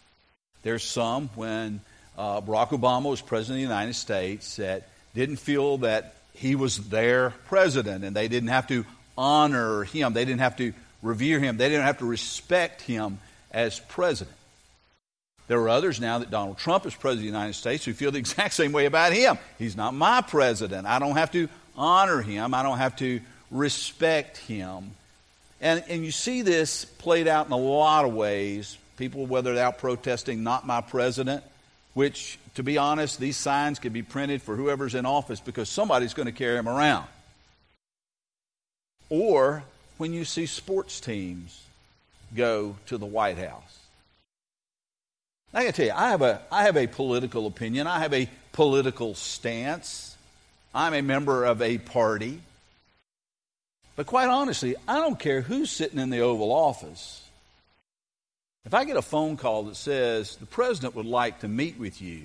There's 0.62 0.84
some 0.84 1.28
when 1.34 1.80
uh, 2.16 2.40
Barack 2.40 2.68
Obama 2.68 3.10
was 3.10 3.20
President 3.20 3.62
of 3.62 3.68
the 3.68 3.74
United 3.74 3.94
States 3.94 4.56
that 4.56 4.88
didn't 5.14 5.36
feel 5.36 5.78
that 5.78 6.14
he 6.34 6.54
was 6.54 6.88
their 6.88 7.30
president 7.46 8.04
and 8.04 8.16
they 8.16 8.28
didn't 8.28 8.48
have 8.48 8.66
to 8.68 8.84
honor 9.16 9.84
him, 9.84 10.12
they 10.12 10.24
didn't 10.24 10.40
have 10.40 10.56
to 10.56 10.72
revere 11.02 11.38
him, 11.38 11.56
they 11.56 11.68
didn't 11.68 11.84
have 11.84 11.98
to 11.98 12.06
respect 12.06 12.82
him 12.82 13.18
as 13.50 13.80
president. 13.80 14.36
There 15.48 15.60
are 15.60 15.68
others 15.68 16.00
now 16.00 16.18
that 16.18 16.30
Donald 16.30 16.58
Trump 16.58 16.86
is 16.86 16.94
president 16.94 17.26
of 17.26 17.32
the 17.32 17.38
United 17.38 17.54
States 17.54 17.84
who 17.84 17.92
feel 17.92 18.10
the 18.10 18.18
exact 18.26 18.54
same 18.54 18.72
way 18.72 18.86
about 18.86 19.12
him. 19.12 19.38
He's 19.58 19.76
not 19.76 19.94
my 19.94 20.22
president. 20.22 20.86
I 20.86 20.98
don't 20.98 21.16
have 21.16 21.32
to 21.32 21.48
honor 21.76 22.22
him, 22.22 22.54
I 22.54 22.62
don't 22.62 22.78
have 22.78 22.96
to 22.96 23.20
respect 23.52 24.38
him. 24.38 24.90
And, 25.60 25.84
and 25.88 26.04
you 26.04 26.10
see 26.10 26.42
this 26.42 26.84
played 26.84 27.28
out 27.28 27.46
in 27.46 27.52
a 27.52 27.56
lot 27.56 28.04
of 28.04 28.12
ways. 28.12 28.76
People, 28.96 29.26
whether 29.26 29.54
they're 29.54 29.64
out 29.64 29.78
protesting, 29.78 30.42
not 30.42 30.66
my 30.66 30.80
president, 30.80 31.44
which, 31.94 32.38
to 32.54 32.64
be 32.64 32.78
honest, 32.78 33.20
these 33.20 33.36
signs 33.36 33.78
could 33.78 33.92
be 33.92 34.02
printed 34.02 34.42
for 34.42 34.56
whoever's 34.56 34.96
in 34.96 35.06
office 35.06 35.38
because 35.38 35.68
somebody's 35.68 36.14
going 36.14 36.26
to 36.26 36.32
carry 36.32 36.56
them 36.56 36.68
around. 36.68 37.06
Or 39.08 39.62
when 39.98 40.12
you 40.12 40.24
see 40.24 40.46
sports 40.46 40.98
teams 41.00 41.62
go 42.34 42.76
to 42.86 42.98
the 42.98 43.06
White 43.06 43.38
House. 43.38 43.78
I 45.54 45.64
gotta 45.64 45.72
tell 45.72 45.86
you, 45.86 45.92
I 45.92 46.08
have 46.08 46.22
a 46.22 46.40
I 46.50 46.64
have 46.64 46.78
a 46.78 46.86
political 46.86 47.46
opinion. 47.46 47.86
I 47.86 47.98
have 47.98 48.14
a 48.14 48.28
political 48.52 49.14
stance. 49.14 50.16
I'm 50.74 50.94
a 50.94 51.02
member 51.02 51.44
of 51.44 51.60
a 51.60 51.76
party. 51.76 52.40
But 53.96 54.06
quite 54.06 54.28
honestly, 54.28 54.74
I 54.88 54.96
don't 54.96 55.18
care 55.18 55.42
who's 55.42 55.70
sitting 55.70 55.98
in 55.98 56.10
the 56.10 56.20
Oval 56.20 56.50
Office. 56.50 57.22
If 58.64 58.74
I 58.74 58.84
get 58.84 58.96
a 58.96 59.02
phone 59.02 59.36
call 59.36 59.64
that 59.64 59.76
says 59.76 60.36
the 60.36 60.46
president 60.46 60.94
would 60.94 61.06
like 61.06 61.40
to 61.40 61.48
meet 61.48 61.78
with 61.78 62.00
you, 62.00 62.22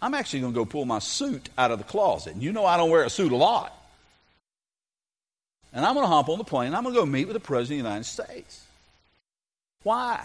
I'm 0.00 0.14
actually 0.14 0.40
going 0.40 0.52
to 0.52 0.58
go 0.58 0.64
pull 0.64 0.84
my 0.84 0.98
suit 0.98 1.48
out 1.56 1.70
of 1.70 1.78
the 1.78 1.84
closet. 1.84 2.34
And 2.34 2.42
you 2.42 2.52
know 2.52 2.66
I 2.66 2.76
don't 2.76 2.90
wear 2.90 3.04
a 3.04 3.10
suit 3.10 3.32
a 3.32 3.36
lot. 3.36 3.72
And 5.72 5.84
I'm 5.84 5.94
going 5.94 6.04
to 6.04 6.08
hop 6.08 6.28
on 6.28 6.38
the 6.38 6.44
plane. 6.44 6.74
I'm 6.74 6.82
going 6.82 6.94
to 6.94 7.00
go 7.00 7.06
meet 7.06 7.26
with 7.26 7.34
the 7.34 7.40
President 7.40 7.80
of 7.80 7.84
the 7.84 7.88
United 7.88 8.04
States. 8.04 8.64
Why? 9.82 10.24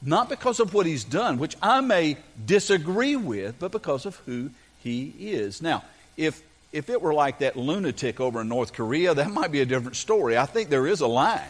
Not 0.00 0.28
because 0.28 0.60
of 0.60 0.74
what 0.74 0.86
he's 0.86 1.04
done, 1.04 1.38
which 1.38 1.56
I 1.62 1.80
may 1.80 2.16
disagree 2.44 3.16
with, 3.16 3.58
but 3.58 3.72
because 3.72 4.06
of 4.06 4.16
who 4.26 4.50
he 4.78 5.12
is. 5.18 5.60
Now, 5.60 5.84
if, 6.16 6.42
if 6.72 6.90
it 6.90 7.00
were 7.00 7.14
like 7.14 7.38
that 7.38 7.56
lunatic 7.56 8.20
over 8.20 8.40
in 8.40 8.48
North 8.48 8.72
Korea, 8.72 9.14
that 9.14 9.30
might 9.30 9.52
be 9.52 9.60
a 9.60 9.66
different 9.66 9.96
story. 9.96 10.36
I 10.36 10.46
think 10.46 10.68
there 10.68 10.86
is 10.86 11.00
a 11.00 11.06
line. 11.06 11.42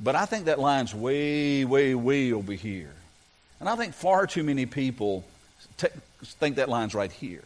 But 0.00 0.16
I 0.16 0.26
think 0.26 0.46
that 0.46 0.58
line's 0.58 0.94
way, 0.94 1.64
way, 1.64 1.94
way 1.94 2.32
over 2.32 2.52
here. 2.52 2.92
And 3.60 3.68
I 3.68 3.76
think 3.76 3.94
far 3.94 4.26
too 4.26 4.42
many 4.42 4.66
people 4.66 5.24
t- 5.76 5.88
think 6.22 6.56
that 6.56 6.68
line's 6.68 6.94
right 6.94 7.12
here. 7.12 7.44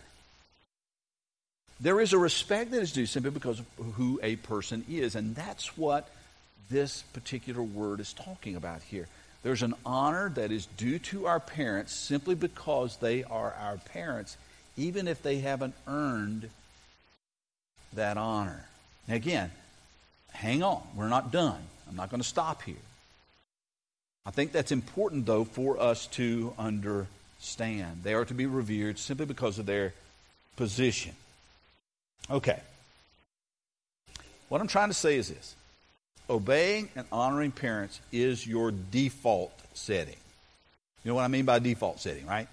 There 1.81 2.01
is 2.01 2.13
a 2.13 2.19
respect 2.19 2.71
that 2.73 2.83
is 2.83 2.93
due 2.93 3.07
simply 3.07 3.31
because 3.31 3.61
of 3.61 3.67
who 3.95 4.19
a 4.23 4.37
person 4.37 4.85
is. 4.89 5.15
And 5.15 5.37
that's 5.37 5.77
what 5.77 6.09
this 6.71 7.03
particular 7.13 7.63
word 7.63 8.01
is 8.01 8.13
talking 8.13 8.57
about 8.57 8.83
here. 8.83 9.07
There's 9.43 9.63
an 9.63 9.75
honor 9.87 10.31
that 10.31 10.51
is 10.51 10.67
due 10.67 10.99
to 10.99 11.27
our 11.27 11.39
parents 11.39 11.95
simply 11.95 12.35
because 12.35 12.97
they 12.97 13.23
are 13.25 13.55
our 13.61 13.77
parents, 13.77 14.37
even 14.79 15.09
if 15.09 15.23
they 15.23 15.39
haven't 15.41 15.75
earned 15.87 16.49
that 17.95 18.17
honor. 18.17 18.65
Again, 19.09 19.51
hang 20.33 20.63
on. 20.63 20.83
We're 20.95 21.09
not 21.09 21.33
done. 21.33 21.61
I'm 21.89 21.97
not 21.97 22.11
going 22.11 22.23
to 22.23 22.29
stop 22.29 22.63
here. 22.63 22.77
I 24.25 24.31
think 24.31 24.53
that's 24.53 24.73
important, 24.73 25.27
though, 25.27 25.45
for 25.45 25.81
us 25.81 26.07
to 26.09 26.55
understand. 26.59 28.03
They 28.03 28.15
are 28.15 28.25
to 28.27 28.35
be 28.35 28.47
revered 28.47 28.99
simply 28.99 29.27
because 29.27 29.59
of 29.59 29.67
their 29.67 29.95
position. 30.57 31.13
Okay. 32.31 32.61
What 34.49 34.61
I'm 34.61 34.69
trying 34.69 34.89
to 34.89 34.95
say 34.95 35.17
is 35.17 35.29
this 35.29 35.55
obeying 36.31 36.91
and 36.95 37.07
honoring 37.11 37.51
parents 37.51 38.01
is 38.13 38.47
your 38.47 38.71
default 38.71 39.53
setting. 39.75 40.17
You 41.05 41.11
know 41.11 41.15
what 41.15 41.25
I 41.25 41.29
mean 41.29 41.47
by 41.47 41.59
default 41.59 42.01
setting, 42.01 42.27
right? 42.27 42.49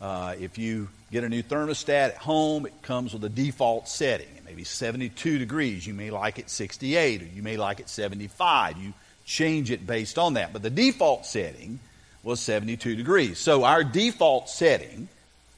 Uh, 0.00 0.34
if 0.40 0.56
you 0.56 0.88
get 1.12 1.24
a 1.24 1.28
new 1.28 1.42
thermostat 1.42 2.08
at 2.08 2.16
home, 2.16 2.66
it 2.66 2.82
comes 2.82 3.12
with 3.12 3.22
a 3.24 3.28
default 3.28 3.88
setting. 3.88 4.28
It 4.36 4.44
may 4.44 4.54
be 4.54 4.64
72 4.64 5.38
degrees. 5.38 5.86
You 5.86 5.94
may 5.94 6.10
like 6.10 6.38
it 6.38 6.48
68, 6.48 7.22
or 7.22 7.26
you 7.26 7.42
may 7.42 7.56
like 7.56 7.80
it 7.80 7.88
75. 7.88 8.78
You 8.78 8.94
change 9.26 9.70
it 9.70 9.86
based 9.86 10.18
on 10.18 10.34
that. 10.34 10.52
But 10.52 10.62
the 10.62 10.70
default 10.70 11.26
setting 11.26 11.80
was 12.22 12.40
72 12.40 12.96
degrees. 12.96 13.38
So 13.38 13.64
our 13.64 13.84
default 13.84 14.48
setting 14.48 15.08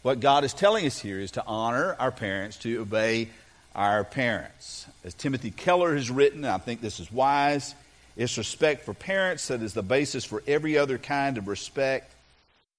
what 0.02 0.18
God 0.18 0.42
is 0.42 0.52
telling 0.52 0.84
us 0.86 0.98
here 0.98 1.20
is 1.20 1.32
to 1.32 1.44
honor 1.46 1.94
our 1.98 2.10
parents, 2.10 2.56
to 2.58 2.80
obey 2.80 3.28
our 3.74 4.02
parents. 4.02 4.86
As 5.04 5.14
Timothy 5.14 5.52
Keller 5.52 5.94
has 5.94 6.10
written, 6.10 6.44
I 6.44 6.58
think 6.58 6.80
this 6.80 6.98
is 6.98 7.10
wise, 7.10 7.74
it's 8.16 8.36
respect 8.36 8.84
for 8.84 8.94
parents 8.94 9.48
that 9.48 9.62
is 9.62 9.74
the 9.74 9.82
basis 9.82 10.24
for 10.24 10.42
every 10.46 10.76
other 10.76 10.98
kind 10.98 11.38
of 11.38 11.46
respect 11.46 12.12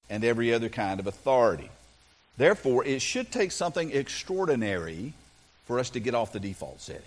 and 0.10 0.24
every 0.24 0.54
other 0.54 0.70
kind 0.70 1.00
of 1.00 1.08
authority. 1.08 1.70
Therefore, 2.38 2.84
it 2.86 3.02
should 3.02 3.32
take 3.32 3.52
something 3.52 3.92
extraordinary 3.92 5.14
for 5.66 5.80
us 5.80 5.92
to 5.92 6.00
get 6.00 6.16
off 6.16 6.32
the 6.32 6.40
default 6.40 6.82
setting. 6.82 7.02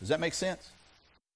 Does 0.00 0.08
that 0.08 0.20
make 0.20 0.34
sense? 0.34 0.70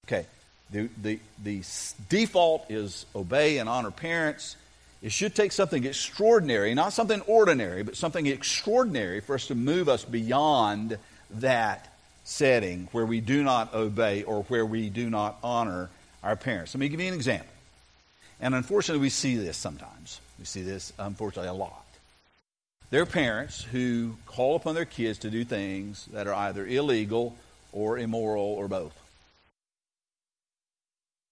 Okay. 0.07 0.25
The, 0.71 0.89
the, 1.01 1.19
the 1.43 1.61
default 2.09 2.69
is 2.69 3.05
obey 3.15 3.59
and 3.59 3.69
honor 3.69 3.91
parents. 3.91 4.55
It 5.01 5.11
should 5.11 5.35
take 5.35 5.51
something 5.51 5.83
extraordinary, 5.83 6.73
not 6.73 6.93
something 6.93 7.21
ordinary, 7.21 7.83
but 7.83 7.95
something 7.95 8.25
extraordinary 8.25 9.19
for 9.19 9.35
us 9.35 9.47
to 9.47 9.55
move 9.55 9.89
us 9.89 10.03
beyond 10.03 10.97
that 11.35 11.93
setting 12.23 12.87
where 12.91 13.05
we 13.05 13.19
do 13.21 13.43
not 13.43 13.73
obey 13.73 14.23
or 14.23 14.43
where 14.43 14.65
we 14.65 14.89
do 14.89 15.09
not 15.09 15.37
honor 15.43 15.89
our 16.23 16.35
parents. 16.35 16.73
Let 16.73 16.79
me 16.79 16.89
give 16.89 17.01
you 17.01 17.07
an 17.09 17.13
example. 17.13 17.52
And 18.43 18.53
unfortunately, 18.53 19.01
we 19.01 19.09
see 19.09 19.37
this 19.37 19.55
sometimes. 19.55 20.19
We 20.37 20.43
see 20.43 20.63
this, 20.63 20.91
unfortunately, 20.99 21.47
a 21.47 21.53
lot. 21.53 21.85
There 22.89 23.01
are 23.01 23.05
parents 23.05 23.63
who 23.63 24.17
call 24.25 24.57
upon 24.57 24.75
their 24.75 24.83
kids 24.83 25.19
to 25.19 25.29
do 25.29 25.45
things 25.45 26.07
that 26.11 26.27
are 26.27 26.33
either 26.33 26.67
illegal 26.67 27.37
or 27.71 27.97
immoral 27.97 28.43
or 28.43 28.67
both. 28.67 28.91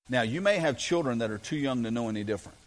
Now, 0.10 0.21
you 0.21 0.39
may 0.39 0.58
have 0.60 0.78
children 0.78 1.17
that 1.17 1.32
are 1.32 1.38
too 1.38 1.58
young 1.58 1.84
to 1.84 1.91
know 1.91 2.08
any 2.08 2.24
different. 2.24 2.58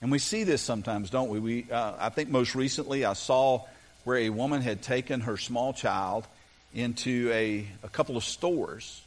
And 0.00 0.12
we 0.12 0.20
see 0.20 0.44
this 0.44 0.62
sometimes, 0.62 1.10
don't 1.10 1.28
we? 1.28 1.40
we 1.40 1.72
uh, 1.72 1.94
I 1.98 2.10
think 2.10 2.28
most 2.30 2.54
recently 2.54 3.04
I 3.04 3.14
saw 3.14 3.64
where 4.04 4.18
a 4.18 4.30
woman 4.30 4.62
had 4.62 4.80
taken 4.80 5.22
her 5.22 5.36
small 5.36 5.72
child 5.72 6.24
into 6.72 7.28
a, 7.32 7.66
a 7.82 7.88
couple 7.88 8.16
of 8.16 8.22
stores 8.22 9.02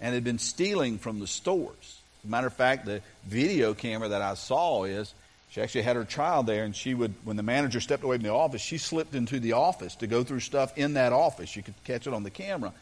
and 0.00 0.14
had 0.14 0.24
been 0.24 0.38
stealing 0.38 0.96
from 0.96 1.20
the 1.20 1.26
stores. 1.26 1.98
Matter 2.24 2.46
of 2.46 2.52
fact, 2.52 2.86
the 2.86 3.00
video 3.26 3.74
camera 3.74 4.08
that 4.08 4.22
I 4.22 4.34
saw 4.34 4.84
is 4.84 5.12
she 5.50 5.60
actually 5.60 5.82
had 5.82 5.96
her 5.96 6.04
child 6.04 6.46
there, 6.46 6.64
and 6.64 6.74
she 6.74 6.94
would, 6.94 7.12
when 7.24 7.36
the 7.36 7.42
manager 7.42 7.80
stepped 7.80 8.04
away 8.04 8.16
from 8.16 8.24
the 8.24 8.32
office, 8.32 8.62
she 8.62 8.78
slipped 8.78 9.14
into 9.14 9.38
the 9.38 9.52
office 9.52 9.96
to 9.96 10.06
go 10.06 10.24
through 10.24 10.40
stuff 10.40 10.76
in 10.78 10.94
that 10.94 11.12
office. 11.12 11.56
You 11.56 11.62
could 11.62 11.74
catch 11.84 12.06
it 12.06 12.14
on 12.14 12.22
the 12.22 12.30
camera 12.30 12.72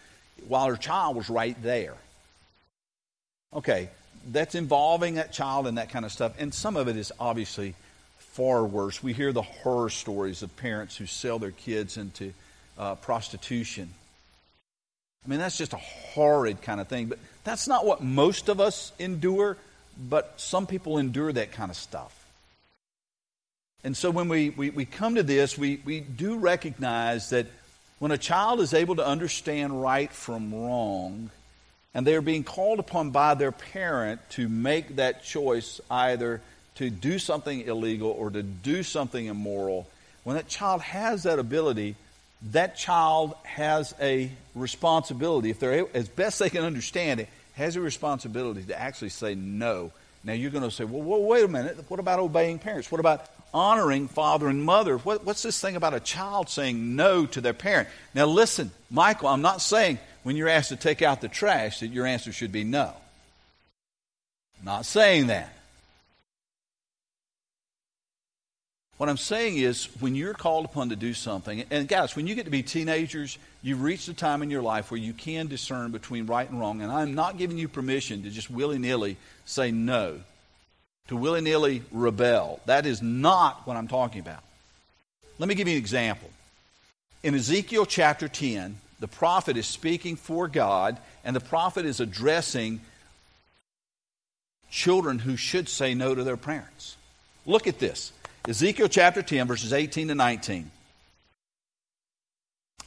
while 0.46 0.66
her 0.66 0.76
child 0.76 1.16
was 1.16 1.28
right 1.28 1.60
there. 1.62 1.94
Okay, 3.52 3.88
that's 4.30 4.54
involving 4.54 5.14
that 5.14 5.32
child 5.32 5.66
and 5.66 5.78
that 5.78 5.90
kind 5.90 6.04
of 6.04 6.12
stuff. 6.12 6.34
And 6.38 6.54
some 6.54 6.76
of 6.76 6.86
it 6.86 6.96
is 6.96 7.12
obviously 7.18 7.74
far 8.18 8.64
worse. 8.64 9.02
We 9.02 9.14
hear 9.14 9.32
the 9.32 9.42
horror 9.42 9.90
stories 9.90 10.42
of 10.42 10.56
parents 10.56 10.96
who 10.96 11.06
sell 11.06 11.38
their 11.38 11.50
kids 11.50 11.96
into 11.96 12.32
uh, 12.78 12.94
prostitution. 12.96 13.90
I 15.24 15.28
mean, 15.28 15.40
that's 15.40 15.58
just 15.58 15.72
a 15.72 15.78
horrid 15.78 16.62
kind 16.62 16.80
of 16.80 16.86
thing. 16.86 17.06
But 17.06 17.18
that's 17.44 17.66
not 17.68 17.86
what 17.86 18.02
most 18.02 18.48
of 18.48 18.60
us 18.60 18.92
endure, 18.98 19.56
but 20.08 20.34
some 20.36 20.66
people 20.66 20.98
endure 20.98 21.32
that 21.32 21.52
kind 21.52 21.70
of 21.70 21.76
stuff. 21.76 22.16
And 23.82 23.96
so 23.96 24.10
when 24.10 24.28
we, 24.28 24.50
we, 24.50 24.70
we 24.70 24.84
come 24.84 25.14
to 25.14 25.22
this, 25.22 25.56
we, 25.56 25.80
we 25.84 26.00
do 26.00 26.36
recognize 26.36 27.30
that 27.30 27.46
when 27.98 28.12
a 28.12 28.18
child 28.18 28.60
is 28.60 28.74
able 28.74 28.96
to 28.96 29.06
understand 29.06 29.82
right 29.82 30.10
from 30.10 30.54
wrong, 30.54 31.30
and 31.94 32.06
they 32.06 32.14
are 32.14 32.22
being 32.22 32.44
called 32.44 32.78
upon 32.78 33.10
by 33.10 33.34
their 33.34 33.52
parent 33.52 34.20
to 34.30 34.48
make 34.48 34.96
that 34.96 35.24
choice 35.24 35.80
either 35.90 36.40
to 36.76 36.88
do 36.88 37.18
something 37.18 37.62
illegal 37.62 38.10
or 38.10 38.30
to 38.30 38.42
do 38.42 38.82
something 38.82 39.26
immoral, 39.26 39.88
when 40.24 40.36
that 40.36 40.48
child 40.48 40.82
has 40.82 41.24
that 41.24 41.38
ability, 41.38 41.96
that 42.42 42.76
child 42.76 43.34
has 43.44 43.94
a 44.00 44.30
responsibility, 44.54 45.50
if 45.50 45.60
they're 45.60 45.86
as 45.94 46.08
best 46.08 46.38
they 46.38 46.50
can 46.50 46.64
understand 46.64 47.20
it, 47.20 47.28
has 47.54 47.76
a 47.76 47.80
responsibility 47.80 48.62
to 48.62 48.80
actually 48.80 49.10
say 49.10 49.34
no. 49.34 49.92
Now 50.24 50.32
you're 50.32 50.50
going 50.50 50.64
to 50.64 50.70
say, 50.70 50.84
well, 50.84 51.02
well 51.02 51.22
wait 51.22 51.44
a 51.44 51.48
minute. 51.48 51.84
What 51.88 52.00
about 52.00 52.18
obeying 52.18 52.58
parents? 52.58 52.90
What 52.90 53.00
about 53.00 53.26
honoring 53.52 54.08
father 54.08 54.48
and 54.48 54.64
mother? 54.64 54.98
What, 54.98 55.24
what's 55.24 55.42
this 55.42 55.60
thing 55.60 55.76
about 55.76 55.94
a 55.94 56.00
child 56.00 56.48
saying 56.48 56.96
no 56.96 57.26
to 57.26 57.40
their 57.40 57.54
parent? 57.54 57.88
Now 58.14 58.26
listen, 58.26 58.70
Michael, 58.90 59.28
I'm 59.28 59.42
not 59.42 59.60
saying 59.60 59.98
when 60.22 60.36
you're 60.36 60.48
asked 60.48 60.70
to 60.70 60.76
take 60.76 61.02
out 61.02 61.20
the 61.20 61.28
trash 61.28 61.80
that 61.80 61.88
your 61.88 62.06
answer 62.06 62.32
should 62.32 62.52
be 62.52 62.64
no. 62.64 62.94
Not 64.62 64.86
saying 64.86 65.28
that. 65.28 65.52
What 69.00 69.08
I'm 69.08 69.16
saying 69.16 69.56
is, 69.56 69.86
when 70.00 70.14
you're 70.14 70.34
called 70.34 70.66
upon 70.66 70.90
to 70.90 70.94
do 70.94 71.14
something, 71.14 71.64
and 71.70 71.88
guys, 71.88 72.14
when 72.14 72.26
you 72.26 72.34
get 72.34 72.44
to 72.44 72.50
be 72.50 72.62
teenagers, 72.62 73.38
you've 73.62 73.80
reached 73.80 74.08
a 74.08 74.12
time 74.12 74.42
in 74.42 74.50
your 74.50 74.60
life 74.60 74.90
where 74.90 75.00
you 75.00 75.14
can 75.14 75.46
discern 75.46 75.90
between 75.90 76.26
right 76.26 76.46
and 76.46 76.60
wrong. 76.60 76.82
And 76.82 76.92
I'm 76.92 77.14
not 77.14 77.38
giving 77.38 77.56
you 77.56 77.66
permission 77.66 78.24
to 78.24 78.28
just 78.28 78.50
willy 78.50 78.78
nilly 78.78 79.16
say 79.46 79.70
no, 79.70 80.20
to 81.08 81.16
willy 81.16 81.40
nilly 81.40 81.82
rebel. 81.90 82.60
That 82.66 82.84
is 82.84 83.00
not 83.00 83.66
what 83.66 83.78
I'm 83.78 83.88
talking 83.88 84.20
about. 84.20 84.42
Let 85.38 85.48
me 85.48 85.54
give 85.54 85.66
you 85.66 85.76
an 85.76 85.78
example. 85.78 86.28
In 87.22 87.34
Ezekiel 87.34 87.86
chapter 87.86 88.28
10, 88.28 88.76
the 88.98 89.08
prophet 89.08 89.56
is 89.56 89.64
speaking 89.64 90.16
for 90.16 90.46
God, 90.46 90.98
and 91.24 91.34
the 91.34 91.40
prophet 91.40 91.86
is 91.86 92.00
addressing 92.00 92.82
children 94.70 95.20
who 95.20 95.38
should 95.38 95.70
say 95.70 95.94
no 95.94 96.14
to 96.14 96.22
their 96.22 96.36
parents. 96.36 96.98
Look 97.46 97.66
at 97.66 97.78
this 97.78 98.12
Ezekiel 98.48 98.88
chapter 98.88 99.22
10, 99.22 99.46
verses 99.46 99.72
18 99.72 100.08
to 100.08 100.14
19. 100.14 100.70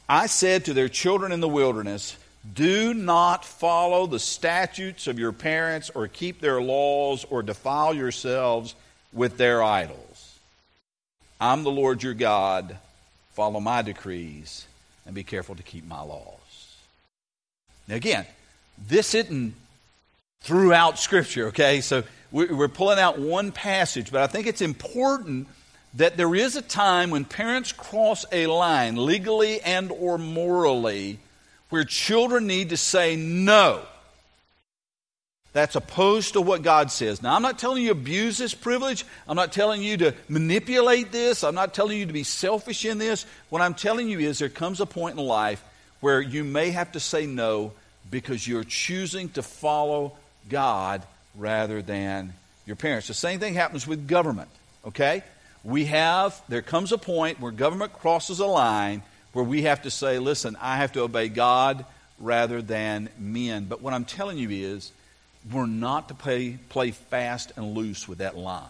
I 0.08 0.26
said 0.26 0.64
to 0.64 0.74
their 0.74 0.88
children 0.88 1.32
in 1.32 1.40
the 1.40 1.48
wilderness, 1.48 2.16
Do 2.52 2.92
not 2.92 3.44
follow 3.44 4.06
the 4.06 4.18
statutes 4.18 5.06
of 5.06 5.18
your 5.18 5.32
parents, 5.32 5.90
or 5.94 6.08
keep 6.08 6.40
their 6.40 6.60
laws, 6.60 7.24
or 7.30 7.42
defile 7.42 7.94
yourselves 7.94 8.74
with 9.12 9.36
their 9.36 9.62
idols. 9.62 10.38
I'm 11.40 11.62
the 11.62 11.70
Lord 11.70 12.02
your 12.02 12.14
God. 12.14 12.76
Follow 13.34 13.60
my 13.60 13.82
decrees 13.82 14.66
and 15.06 15.14
be 15.14 15.24
careful 15.24 15.54
to 15.54 15.62
keep 15.62 15.86
my 15.86 16.00
laws. 16.00 16.76
Now, 17.86 17.96
again, 17.96 18.26
this 18.88 19.14
isn't 19.14 19.54
throughout 20.44 20.98
Scripture, 20.98 21.48
okay? 21.48 21.80
So 21.80 22.04
we're 22.30 22.68
pulling 22.68 22.98
out 22.98 23.18
one 23.18 23.50
passage, 23.50 24.12
but 24.12 24.22
I 24.22 24.26
think 24.26 24.46
it's 24.46 24.60
important 24.60 25.48
that 25.94 26.16
there 26.16 26.34
is 26.34 26.56
a 26.56 26.62
time 26.62 27.10
when 27.10 27.24
parents 27.24 27.72
cross 27.72 28.26
a 28.30 28.46
line, 28.46 28.96
legally 28.96 29.60
and 29.60 29.90
or 29.90 30.18
morally, 30.18 31.18
where 31.70 31.84
children 31.84 32.46
need 32.46 32.70
to 32.70 32.76
say 32.76 33.16
no. 33.16 33.82
That's 35.54 35.76
opposed 35.76 36.32
to 36.32 36.40
what 36.40 36.62
God 36.62 36.90
says. 36.90 37.22
Now, 37.22 37.36
I'm 37.36 37.42
not 37.42 37.60
telling 37.60 37.84
you 37.84 37.92
abuse 37.92 38.36
this 38.36 38.54
privilege. 38.54 39.06
I'm 39.28 39.36
not 39.36 39.52
telling 39.52 39.82
you 39.82 39.96
to 39.98 40.14
manipulate 40.28 41.12
this. 41.12 41.44
I'm 41.44 41.54
not 41.54 41.72
telling 41.72 41.96
you 41.96 42.06
to 42.06 42.12
be 42.12 42.24
selfish 42.24 42.84
in 42.84 42.98
this. 42.98 43.24
What 43.50 43.62
I'm 43.62 43.74
telling 43.74 44.08
you 44.08 44.18
is 44.18 44.40
there 44.40 44.48
comes 44.48 44.80
a 44.80 44.86
point 44.86 45.16
in 45.16 45.24
life 45.24 45.64
where 46.00 46.20
you 46.20 46.42
may 46.42 46.70
have 46.70 46.92
to 46.92 47.00
say 47.00 47.24
no 47.24 47.72
because 48.10 48.46
you're 48.46 48.64
choosing 48.64 49.28
to 49.30 49.42
follow 49.42 50.16
God 50.48 51.02
rather 51.36 51.82
than 51.82 52.32
your 52.66 52.76
parents. 52.76 53.08
The 53.08 53.14
same 53.14 53.40
thing 53.40 53.54
happens 53.54 53.86
with 53.86 54.08
government, 54.08 54.48
okay? 54.86 55.22
We 55.62 55.86
have, 55.86 56.40
there 56.48 56.62
comes 56.62 56.92
a 56.92 56.98
point 56.98 57.40
where 57.40 57.52
government 57.52 57.92
crosses 57.94 58.38
a 58.38 58.46
line 58.46 59.02
where 59.32 59.44
we 59.44 59.62
have 59.62 59.82
to 59.82 59.90
say, 59.90 60.18
listen, 60.18 60.56
I 60.60 60.76
have 60.76 60.92
to 60.92 61.02
obey 61.02 61.28
God 61.28 61.84
rather 62.18 62.62
than 62.62 63.08
men. 63.18 63.64
But 63.64 63.82
what 63.82 63.92
I'm 63.92 64.04
telling 64.04 64.38
you 64.38 64.48
is, 64.50 64.92
we're 65.52 65.66
not 65.66 66.08
to 66.08 66.14
play, 66.14 66.58
play 66.70 66.92
fast 66.92 67.52
and 67.56 67.74
loose 67.74 68.08
with 68.08 68.18
that 68.18 68.36
line. 68.36 68.68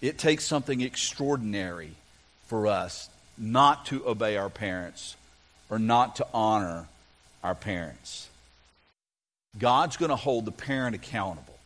It 0.00 0.16
takes 0.16 0.44
something 0.44 0.80
extraordinary 0.80 1.90
for 2.46 2.66
us 2.66 3.10
not 3.36 3.86
to 3.86 4.06
obey 4.06 4.38
our 4.38 4.48
parents 4.48 5.16
or 5.68 5.78
not 5.78 6.16
to 6.16 6.26
honor 6.32 6.88
our 7.44 7.54
parents. 7.54 8.29
God's 9.58 9.96
going 9.96 10.10
to 10.10 10.16
hold 10.16 10.44
the 10.44 10.52
parent 10.52 10.94
accountable. 10.94 11.58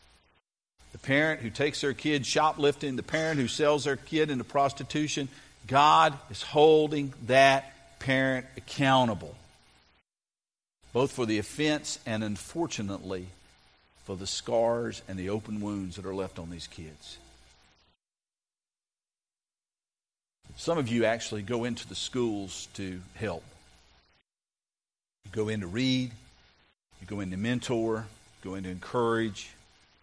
The 0.92 0.98
parent 0.98 1.40
who 1.40 1.50
takes 1.50 1.80
their 1.80 1.92
kid 1.92 2.24
shoplifting, 2.24 2.96
the 2.96 3.02
parent 3.02 3.38
who 3.38 3.48
sells 3.48 3.84
their 3.84 3.96
kid 3.96 4.30
into 4.30 4.44
prostitution, 4.44 5.28
God 5.66 6.16
is 6.30 6.42
holding 6.42 7.12
that 7.26 7.72
parent 7.98 8.46
accountable 8.56 9.34
both 10.94 11.10
for 11.10 11.26
the 11.26 11.38
offense 11.38 11.98
and 12.06 12.24
unfortunately 12.24 13.26
for 14.04 14.16
the 14.16 14.28
scars 14.28 15.02
and 15.08 15.18
the 15.18 15.28
open 15.28 15.60
wounds 15.60 15.96
that 15.96 16.06
are 16.06 16.14
left 16.14 16.38
on 16.38 16.50
these 16.50 16.68
kids. 16.68 17.18
Some 20.56 20.78
of 20.78 20.86
you 20.86 21.04
actually 21.04 21.42
go 21.42 21.64
into 21.64 21.86
the 21.88 21.96
schools 21.96 22.68
to 22.74 23.02
help. 23.16 23.42
You 25.24 25.32
go 25.32 25.48
in 25.48 25.60
to 25.62 25.66
read, 25.66 26.12
you 27.04 27.16
go 27.16 27.20
in 27.20 27.30
to 27.30 27.36
mentor, 27.36 28.06
go 28.42 28.54
in 28.54 28.64
to 28.64 28.70
encourage. 28.70 29.50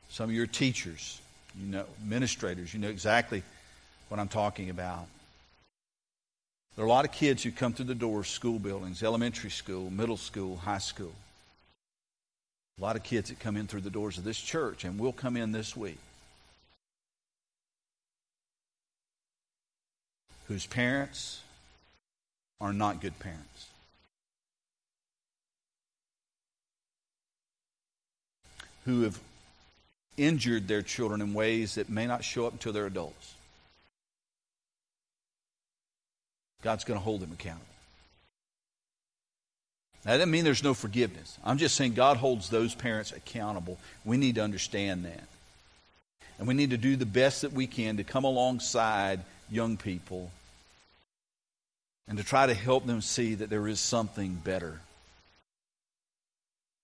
Some 0.10 0.30
of 0.30 0.36
your 0.36 0.46
teachers, 0.46 1.20
you 1.60 1.68
know, 1.68 1.86
administrators, 2.04 2.74
you 2.74 2.80
know 2.80 2.90
exactly 2.90 3.42
what 4.10 4.20
I'm 4.20 4.28
talking 4.28 4.70
about. 4.70 5.08
There 6.76 6.84
are 6.84 6.88
a 6.88 6.92
lot 6.92 7.06
of 7.06 7.12
kids 7.12 7.44
who 7.44 7.52
come 7.52 7.74
through 7.74 7.86
the 7.86 7.96
doors, 7.96 8.28
school 8.28 8.60
buildings, 8.60 9.02
elementary 9.02 9.50
school, 9.50 9.90
middle 9.90 10.18
school, 10.18 10.58
high 10.58 10.78
school. 10.78 11.14
A 12.78 12.82
lot 12.82 12.96
of 12.96 13.04
kids 13.04 13.30
that 13.30 13.40
come 13.40 13.58
in 13.58 13.68
through 13.68 13.82
the 13.82 13.90
doors 13.90 14.18
of 14.18 14.24
this 14.24 14.40
church 14.40 14.84
and 14.84 15.00
will 15.00 15.14
come 15.14 15.36
in 15.36 15.52
this 15.52 15.76
week. 15.76 15.98
Whose 20.48 20.68
parents 20.68 21.42
are 22.60 22.74
not 22.74 23.02
good 23.02 23.18
parents. 23.20 23.71
Who 28.86 29.02
have 29.04 29.20
injured 30.18 30.68
their 30.68 30.82
children 30.82 31.22
in 31.22 31.34
ways 31.34 31.76
that 31.76 31.90
may 31.90 32.06
not 32.06 32.24
show 32.24 32.46
up 32.46 32.54
until 32.54 32.74
they're 32.74 32.86
adults. 32.86 33.34
God's 36.62 36.84
going 36.84 37.00
to 37.00 37.04
hold 37.04 37.22
them 37.22 37.32
accountable. 37.32 37.66
That 40.04 40.18
doesn't 40.18 40.32
mean 40.32 40.44
there's 40.44 40.64
no 40.64 40.74
forgiveness. 40.74 41.38
I'm 41.44 41.58
just 41.58 41.76
saying 41.76 41.94
God 41.94 42.18
holds 42.18 42.50
those 42.50 42.74
parents 42.74 43.12
accountable. 43.12 43.78
We 44.04 44.18
need 44.18 44.36
to 44.36 44.44
understand 44.44 45.06
that. 45.06 45.24
And 46.40 46.48
we 46.48 46.56
need 46.56 46.72
to 46.72 46.78
do 46.78 46.96
the 46.96 47.06
best 47.06 47.42
that 47.42 47.54
we 47.54 47.68
can 47.68 47.98
to 47.98 48.04
come 48.04 48.24
alongside 48.24 49.20
young 49.50 49.78
people 49.78 50.32
and 52.08 52.18
to 52.18 52.24
try 52.24 52.48
to 52.48 52.54
help 52.54 52.88
them 52.88 53.02
see 53.02 53.36
that 53.36 53.50
there 53.50 53.68
is 53.68 53.80
something 53.80 54.34
better. 54.34 54.80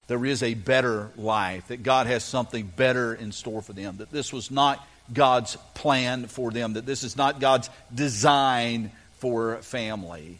There 0.07 0.25
is 0.25 0.41
a 0.41 0.53
better 0.53 1.11
life, 1.17 1.67
that 1.67 1.83
God 1.83 2.07
has 2.07 2.23
something 2.23 2.65
better 2.65 3.13
in 3.13 3.31
store 3.31 3.61
for 3.61 3.73
them, 3.73 3.97
that 3.97 4.11
this 4.11 4.31
was 4.31 4.49
not 4.49 4.85
God's 5.13 5.57
plan 5.73 6.27
for 6.27 6.51
them, 6.51 6.73
that 6.73 6.85
this 6.85 7.03
is 7.03 7.17
not 7.17 7.39
God's 7.39 7.69
design 7.93 8.91
for 9.19 9.57
family. 9.57 10.39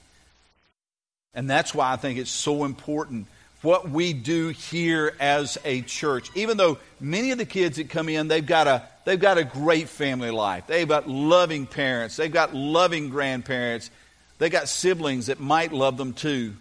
And 1.33 1.49
that's 1.49 1.73
why 1.75 1.91
I 1.91 1.97
think 1.97 2.17
it's 2.17 2.31
so 2.31 2.63
important 2.63 3.27
what 3.61 3.89
we 3.89 4.13
do 4.13 4.49
here 4.49 5.13
as 5.19 5.57
a 5.65 5.81
church. 5.81 6.29
Even 6.35 6.57
though 6.57 6.77
many 6.99 7.31
of 7.31 7.37
the 7.37 7.45
kids 7.45 7.77
that 7.77 7.89
come 7.89 8.07
in, 8.07 8.27
they've 8.27 8.45
got 8.45 8.67
a, 8.67 8.83
they've 9.03 9.19
got 9.19 9.37
a 9.37 9.43
great 9.43 9.89
family 9.89 10.31
life. 10.31 10.67
They've 10.67 10.87
got 10.87 11.09
loving 11.09 11.65
parents. 11.65 12.15
They've 12.15 12.31
got 12.31 12.53
loving 12.53 13.09
grandparents. 13.09 13.89
They've 14.37 14.51
got 14.51 14.69
siblings 14.69 15.25
that 15.27 15.39
might 15.39 15.73
love 15.73 15.97
them 15.97 16.13
too. 16.13 16.53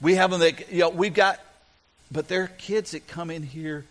We 0.00 0.14
have 0.14 0.30
them 0.30 0.40
that, 0.40 0.70
you 0.72 0.80
know, 0.80 0.90
we've 0.90 1.14
got, 1.14 1.40
but 2.10 2.28
there 2.28 2.44
are 2.44 2.50
kids 2.58 2.92
that 2.92 3.06
come 3.06 3.30
in 3.30 3.42
here 3.42 3.84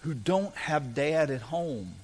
who 0.00 0.14
don't 0.14 0.54
have 0.54 0.94
dad 0.94 1.30
at 1.30 1.40
home. 1.40 1.94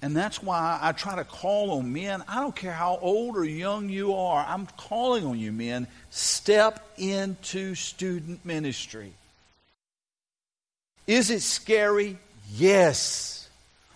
And 0.00 0.16
that's 0.16 0.40
why 0.42 0.78
I 0.80 0.92
try 0.92 1.16
to 1.16 1.24
call 1.24 1.72
on 1.72 1.92
men. 1.92 2.22
I 2.28 2.36
don't 2.36 2.54
care 2.54 2.72
how 2.72 2.98
old 3.02 3.36
or 3.36 3.44
young 3.44 3.88
you 3.88 4.14
are, 4.14 4.44
I'm 4.46 4.66
calling 4.76 5.26
on 5.26 5.38
you, 5.38 5.50
men. 5.50 5.88
Step 6.10 6.86
into 6.96 7.74
student 7.74 8.44
ministry. 8.44 9.12
Is 11.06 11.30
it 11.30 11.42
scary? 11.42 12.18
Yes. 12.54 13.48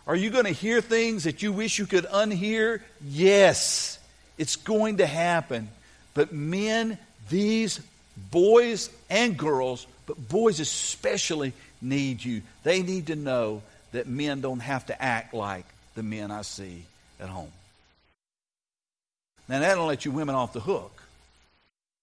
Are 0.07 0.17
you 0.17 0.31
going 0.31 0.47
to 0.47 0.51
hear 0.51 0.81
things 0.81 1.25
that 1.25 1.43
you 1.43 1.53
wish 1.53 1.79
you 1.79 1.87
could 1.87 2.05
unhear? 2.07 2.81
Yes. 3.05 3.99
It's 4.39 4.57
going 4.57 4.97
to 4.97 5.07
happen. 5.07 5.69
But 6.15 6.33
men, 6.33 6.99
these 7.29 7.81
boys 8.17 8.91
and 9.09 9.37
girls, 9.37 9.87
but 10.07 10.29
boys 10.29 10.61
especially, 10.61 11.53
need 11.81 12.25
you. 12.25 12.43
They 12.63 12.83
need 12.83 13.09
to 13.09 13.17
know 13.17 13.63
that 13.93 14.07
men 14.07 14.41
don't 14.41 14.61
have 14.61 14.87
to 14.87 15.03
act 15.03 15.35
like 15.35 15.67
the 15.95 16.03
men 16.03 16.31
I 16.31 16.43
see 16.43 16.85
at 17.21 17.29
home. 17.29 17.53
Now, 19.49 19.61
that'll 19.61 19.87
let 19.87 20.05
you 20.05 20.13
women 20.13 20.35
off 20.35 20.53
the 20.53 20.61
hook. 20.61 21.03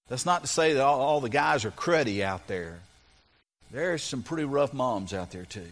That's 0.07 0.25
not 0.25 0.41
to 0.41 0.47
say 0.47 0.73
that 0.73 0.83
all, 0.83 0.99
all 0.99 1.21
the 1.21 1.29
guys 1.29 1.65
are 1.65 1.71
cruddy 1.71 2.21
out 2.21 2.47
there. 2.47 2.79
There's 3.71 4.03
some 4.03 4.23
pretty 4.23 4.43
rough 4.43 4.73
moms 4.73 5.13
out 5.13 5.31
there, 5.31 5.45
too. 5.45 5.67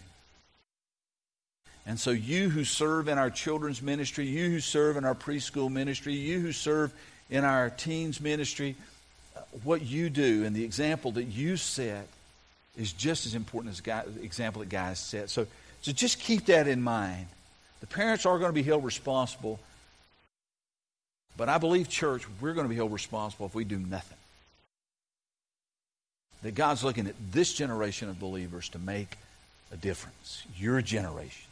And 1.86 2.00
so, 2.00 2.12
you 2.12 2.50
who 2.50 2.64
serve 2.64 3.08
in 3.08 3.18
our 3.18 3.30
children's 3.30 3.82
ministry, 3.82 4.26
you 4.26 4.50
who 4.50 4.60
serve 4.60 4.98
in 4.98 5.06
our 5.06 5.16
preschool 5.16 5.72
ministry, 5.72 6.14
you 6.14 6.40
who 6.40 6.52
serve 6.52 6.94
in 7.30 7.44
our 7.44 7.70
teens 7.70 8.20
ministry, 8.22 8.76
what 9.64 9.82
you 9.82 10.10
do 10.10 10.44
and 10.46 10.56
the 10.56 10.64
example 10.64 11.12
that 11.14 11.24
you 11.24 11.58
set 11.58 12.08
is 12.78 12.94
just 12.94 13.26
as 13.26 13.34
important 13.34 13.72
as 13.72 13.82
the 13.82 14.24
example 14.24 14.60
that 14.60 14.70
guys 14.70 15.00
set. 15.00 15.30
So, 15.30 15.48
so 15.82 15.92
just 15.92 16.20
keep 16.20 16.46
that 16.46 16.68
in 16.68 16.82
mind. 16.82 17.28
The 17.80 17.88
parents 17.88 18.26
are 18.26 18.38
going 18.38 18.50
to 18.50 18.54
be 18.54 18.64
held 18.64 18.84
responsible. 18.84 19.60
But 21.36 21.50
I 21.50 21.58
believe, 21.58 21.90
church, 21.90 22.24
we're 22.42 22.54
going 22.54 22.66
to 22.66 22.70
be 22.70 22.76
held 22.76 22.92
responsible 22.92 23.46
if 23.46 23.56
we 23.56 23.64
do 23.64 23.78
nothing. 23.78 24.18
That 26.44 26.56
God's 26.56 26.84
looking 26.84 27.08
at 27.08 27.16
this 27.32 27.54
generation 27.54 28.10
of 28.10 28.20
believers 28.20 28.70
to 28.70 28.80
make 28.80 29.18
a 29.72 29.78
difference. 29.78 30.44
Your 30.58 30.82
generation 30.82 31.50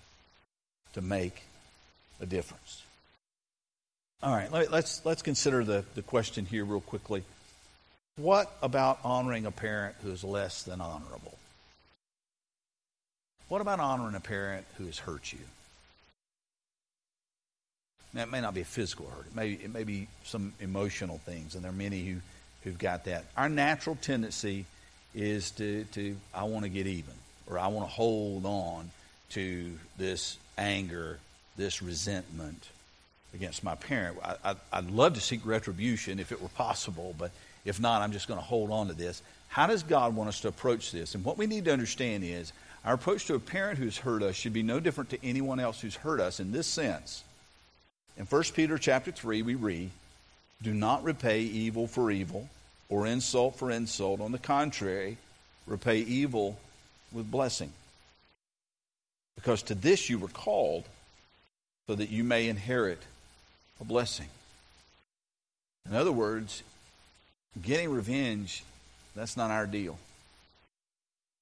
to 0.94 1.02
make 1.02 1.44
a 2.22 2.26
difference. 2.26 2.84
All 4.24 4.34
right, 4.34 4.52
let's, 4.52 5.06
let's 5.06 5.22
consider 5.22 5.64
the, 5.64 5.84
the 5.94 6.02
question 6.02 6.46
here 6.46 6.66
real 6.66 6.82
quickly. 6.82 7.24
What 8.18 8.50
about 8.62 9.00
honoring 9.04 9.46
a 9.46 9.52
parent 9.52 9.96
who 10.02 10.12
is 10.12 10.24
less 10.24 10.64
than 10.64 10.80
honorable? 10.80 11.38
What 13.50 13.62
about 13.62 13.80
honoring 13.80 14.16
a 14.16 14.22
parent 14.22 14.66
who 14.78 14.86
has 14.86 14.98
hurt 14.98 15.34
you? 15.34 15.40
Now, 18.14 18.24
it 18.24 18.32
may 18.32 18.40
not 18.40 18.54
be 18.54 18.62
a 18.62 18.66
physical 18.66 19.08
hurt. 19.08 19.26
It 19.28 19.36
may, 19.36 19.52
it 19.52 19.74
may 19.74 19.84
be 19.84 20.08
some 20.24 20.54
emotional 20.62 21.18
things, 21.26 21.56
and 21.56 21.64
there 21.64 21.72
are 21.72 21.76
many 21.76 22.06
who, 22.06 22.22
who've 22.64 22.78
got 22.78 23.04
that. 23.06 23.26
Our 23.36 23.50
natural 23.50 23.98
tendency 24.02 24.66
is 25.14 25.52
to, 25.52 25.84
to 25.92 26.16
I 26.34 26.46
want 26.46 26.64
to 26.64 26.70
get 26.70 26.88
even, 26.88 27.14
or 27.48 27.60
I 27.60 27.68
want 27.68 27.86
to 27.86 27.94
hold 27.94 28.46
on 28.46 28.90
to 29.32 29.78
this 29.98 30.38
anger, 30.58 31.20
this 31.58 31.82
resentment 31.82 32.70
against 33.34 33.62
my 33.62 33.76
parent. 33.76 34.18
I, 34.24 34.56
I, 34.72 34.80
would 34.80 34.92
love 34.92 35.16
to 35.16 35.22
seek 35.22 35.46
retribution 35.46 36.20
if 36.20 36.32
it 36.32 36.42
were 36.42 36.48
possible, 36.50 37.14
but 37.18 37.32
if 37.66 37.80
not, 37.80 38.02
I'm 38.02 38.12
just 38.12 38.28
going 38.28 38.40
to 38.40 38.46
hold 38.46 38.72
on 38.72 38.88
to 38.88 38.94
this. 38.94 39.22
How 39.50 39.68
does 39.68 39.84
God 39.84 40.16
want 40.16 40.30
us 40.30 40.42
to 40.42 40.48
approach 40.48 40.92
this? 40.92 41.16
And 41.16 41.26
what 41.26 41.38
we 41.38 41.48
need 41.48 41.66
to 41.66 41.74
understand 41.74 42.24
is 42.24 42.54
our 42.86 42.94
approach 42.94 43.26
to 43.26 43.36
a 43.36 43.40
parent 43.40 43.80
who's 43.80 43.98
hurt 43.98 44.24
us 44.24 44.36
should 44.36 44.54
be 44.54 44.64
no 44.64 44.80
different 44.80 45.10
to 45.12 45.26
anyone 45.26 45.60
else 45.60 45.82
who's 45.82 45.96
hurt 45.96 46.20
us 46.20 46.40
in 46.40 46.52
this 46.52 46.68
sense 46.68 47.24
in 48.18 48.26
1 48.26 48.44
Peter 48.54 48.78
chapter 48.78 49.12
3, 49.12 49.42
we 49.42 49.56
read, 49.56 49.90
Do 50.62 50.74
not 50.74 51.04
repay 51.04 51.42
evil 51.42 51.88
for 51.88 52.12
evil 52.12 52.50
or 52.88 53.06
insult 53.06 53.58
for 53.58 53.72
insult. 53.72 54.22
On 54.22 54.32
the 54.32 54.40
contrary, 54.40 55.18
repay 55.68 56.00
evil 56.00 56.58
with 57.12 57.30
blessing. 57.30 57.72
Because 59.36 59.64
to 59.64 59.76
this 59.76 60.10
you 60.10 60.18
were 60.18 60.30
called, 60.30 60.86
so 61.88 61.96
that 61.96 62.10
you 62.10 62.24
may 62.24 62.48
inherit 62.48 63.02
a 63.82 63.84
blessing. 63.84 64.30
In 65.88 65.96
other 65.96 66.12
words, 66.12 66.64
getting 67.62 67.90
revenge, 67.90 68.64
that's 69.16 69.38
not 69.38 69.52
our 69.52 69.66
deal. 69.66 69.98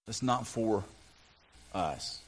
That's 0.05 0.21
not 0.21 0.45
for 0.45 0.83
us. 1.73 2.19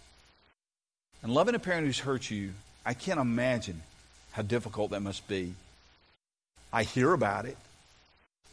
And 1.22 1.34
loving 1.34 1.56
a 1.56 1.60
parent 1.60 1.86
who's 1.86 2.00
hurt 2.00 2.30
you, 2.30 2.52
I 2.86 2.94
can't 2.94 3.20
imagine 3.20 3.82
how 4.32 4.42
difficult 4.44 4.92
that 4.92 5.02
must 5.02 5.28
be. 5.28 5.54
I 6.72 6.84
hear 6.84 7.14
about 7.14 7.46
it 7.46 7.58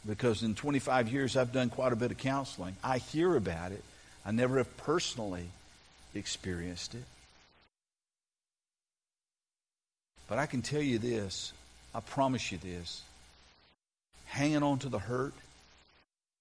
because 0.07 0.43
in 0.43 0.55
25 0.55 1.09
years 1.09 1.37
I've 1.37 1.51
done 1.51 1.69
quite 1.69 1.93
a 1.93 1.95
bit 1.95 2.11
of 2.11 2.17
counseling. 2.17 2.75
I 2.83 2.97
hear 2.97 3.35
about 3.35 3.71
it. 3.71 3.83
I 4.25 4.31
never 4.31 4.57
have 4.57 4.77
personally 4.77 5.45
experienced 6.15 6.95
it. 6.95 7.03
But 10.27 10.39
I 10.39 10.45
can 10.45 10.61
tell 10.61 10.81
you 10.81 10.97
this 10.97 11.53
I 11.93 11.99
promise 11.99 12.51
you 12.51 12.57
this 12.57 13.03
hanging 14.33 14.63
on 14.63 14.79
to 14.79 14.89
the 14.89 14.97
hurt, 14.97 15.33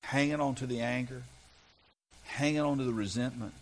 hanging 0.02 0.40
on 0.40 0.54
to 0.54 0.66
the 0.66 0.80
anger, 0.80 1.22
hanging 2.24 2.62
on 2.62 2.78
to 2.78 2.84
the 2.84 2.92
resentment, 2.92 3.52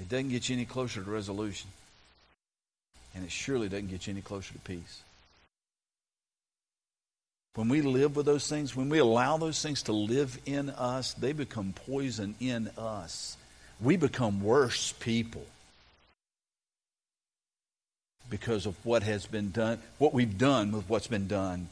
it 0.00 0.08
doesn't 0.08 0.30
get 0.30 0.48
you 0.48 0.56
any 0.56 0.64
closer 0.64 1.02
to 1.02 1.10
resolution. 1.10 1.68
And 3.14 3.22
it 3.22 3.30
surely 3.30 3.68
doesn't 3.68 3.88
get 3.88 4.06
you 4.06 4.12
any 4.12 4.22
closer 4.22 4.54
to 4.54 4.58
peace. 4.60 5.02
When 7.54 7.68
we 7.68 7.82
live 7.82 8.16
with 8.16 8.24
those 8.24 8.48
things, 8.48 8.74
when 8.74 8.88
we 8.88 8.98
allow 8.98 9.36
those 9.36 9.60
things 9.60 9.82
to 9.82 9.92
live 9.92 10.38
in 10.46 10.70
us, 10.70 11.12
they 11.12 11.32
become 11.32 11.74
poison 11.86 12.34
in 12.40 12.70
us. 12.78 13.36
We 13.78 13.96
become 13.96 14.42
worse 14.42 14.92
people 14.92 15.44
because 18.30 18.64
of 18.64 18.74
what 18.86 19.02
has 19.02 19.26
been 19.26 19.50
done, 19.50 19.80
what 19.98 20.14
we've 20.14 20.38
done 20.38 20.72
with 20.72 20.88
what's 20.88 21.08
been 21.08 21.26
done 21.26 21.68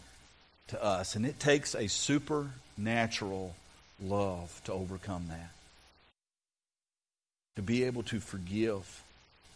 to 0.69 0.83
us. 0.83 1.17
And 1.17 1.25
it 1.25 1.39
takes 1.39 1.75
a 1.75 1.89
supernatural 1.89 3.55
love 4.03 4.61
to 4.65 4.73
overcome 4.73 5.27
that. 5.29 5.51
To 7.57 7.63
be 7.63 7.85
able 7.85 8.03
to 8.05 8.21
forgive 8.21 9.03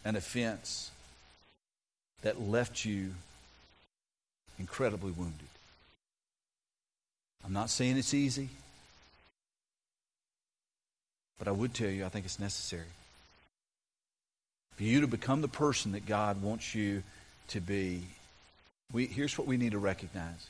an 0.05 0.17
offense 0.17 0.91
that 2.23 2.41
left 2.41 2.85
you 2.85 3.15
incredibly 4.59 5.11
wounded. 5.11 5.49
I'm 7.45 7.53
not 7.53 7.71
saying 7.71 7.97
it's 7.97 8.15
easy, 8.15 8.49
but 11.39 11.49
I 11.49 11.53
would 11.53 11.73
tell 11.75 11.89
you 11.89 12.05
I 12.05 12.09
think 12.09 12.27
it's 12.27 12.39
necessary. 12.39 12.85
For 14.77 14.83
you 14.83 15.01
to 15.03 15.07
become 15.07 15.41
the 15.41 15.49
person 15.49 15.93
that 15.93 16.07
God 16.07 16.43
wants 16.43 16.75
you 16.75 17.03
to 17.49 17.61
be, 17.61 18.03
we, 18.93 19.07
here's 19.07 19.37
what 19.37 19.47
we 19.47 19.57
need 19.57 19.73
to 19.73 19.79
recognize. 19.79 20.47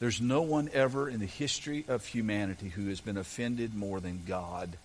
There's 0.00 0.20
no 0.20 0.42
one 0.42 0.70
ever 0.72 1.08
in 1.08 1.18
the 1.18 1.26
history 1.26 1.84
of 1.88 2.06
humanity 2.06 2.68
who 2.68 2.88
has 2.88 3.00
been 3.00 3.16
offended 3.16 3.74
more 3.74 3.98
than 4.00 4.22
God 4.26 4.76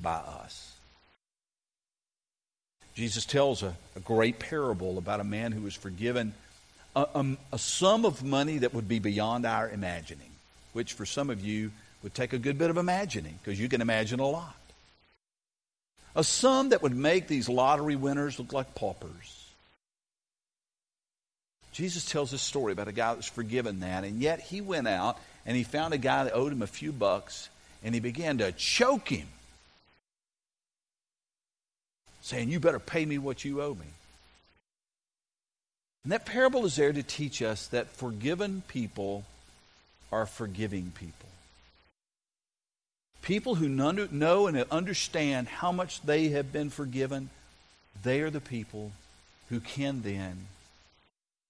by 0.00 0.14
us. 0.14 0.72
Jesus 2.94 3.26
tells 3.26 3.62
a, 3.62 3.74
a 3.96 4.00
great 4.00 4.38
parable 4.38 4.98
about 4.98 5.20
a 5.20 5.24
man 5.24 5.52
who 5.52 5.62
was 5.62 5.74
forgiven 5.74 6.32
a, 6.96 7.06
a, 7.14 7.36
a, 7.52 7.58
sum 7.58 8.04
of 8.04 8.22
money 8.22 8.58
that 8.58 8.72
would 8.72 8.88
be 8.88 9.00
beyond 9.00 9.44
our 9.44 9.68
imagining. 9.68 10.30
which 10.72 10.92
for 10.92 11.04
some 11.04 11.28
of 11.28 11.44
you 11.44 11.72
would 12.02 12.14
take 12.14 12.32
a 12.32 12.38
good 12.38 12.58
bit 12.58 12.70
of 12.70 12.76
imagining 12.76 13.38
because 13.42 13.58
you 13.58 13.68
can 13.68 13.80
imagine 13.80 14.20
a 14.20 14.26
lot. 14.26 14.54
A 16.16 16.22
sum 16.22 16.68
that 16.68 16.82
would 16.82 16.94
make 16.94 17.26
these 17.26 17.48
lottery 17.48 17.96
winners 17.96 18.38
look 18.38 18.52
like 18.52 18.74
paupers. 18.74 19.43
Jesus 21.74 22.04
tells 22.04 22.30
this 22.30 22.40
story 22.40 22.72
about 22.72 22.86
a 22.86 22.92
guy 22.92 23.10
that 23.10 23.16
was 23.16 23.26
forgiven 23.26 23.80
that, 23.80 24.04
and 24.04 24.20
yet 24.20 24.38
he 24.38 24.60
went 24.60 24.86
out 24.86 25.18
and 25.44 25.56
he 25.56 25.64
found 25.64 25.92
a 25.92 25.98
guy 25.98 26.22
that 26.22 26.32
owed 26.32 26.52
him 26.52 26.62
a 26.62 26.68
few 26.68 26.92
bucks, 26.92 27.48
and 27.82 27.92
he 27.92 28.00
began 28.00 28.38
to 28.38 28.52
choke 28.52 29.08
him, 29.08 29.26
saying, 32.22 32.48
You 32.48 32.60
better 32.60 32.78
pay 32.78 33.04
me 33.04 33.18
what 33.18 33.44
you 33.44 33.60
owe 33.60 33.74
me. 33.74 33.86
And 36.04 36.12
that 36.12 36.24
parable 36.24 36.64
is 36.64 36.76
there 36.76 36.92
to 36.92 37.02
teach 37.02 37.42
us 37.42 37.66
that 37.68 37.88
forgiven 37.88 38.62
people 38.68 39.24
are 40.12 40.26
forgiving 40.26 40.92
people. 40.94 41.28
People 43.22 43.56
who 43.56 43.68
know 43.68 44.46
and 44.46 44.64
understand 44.70 45.48
how 45.48 45.72
much 45.72 46.02
they 46.02 46.28
have 46.28 46.52
been 46.52 46.70
forgiven, 46.70 47.30
they 48.04 48.20
are 48.20 48.30
the 48.30 48.40
people 48.40 48.92
who 49.48 49.58
can 49.58 50.02
then 50.02 50.46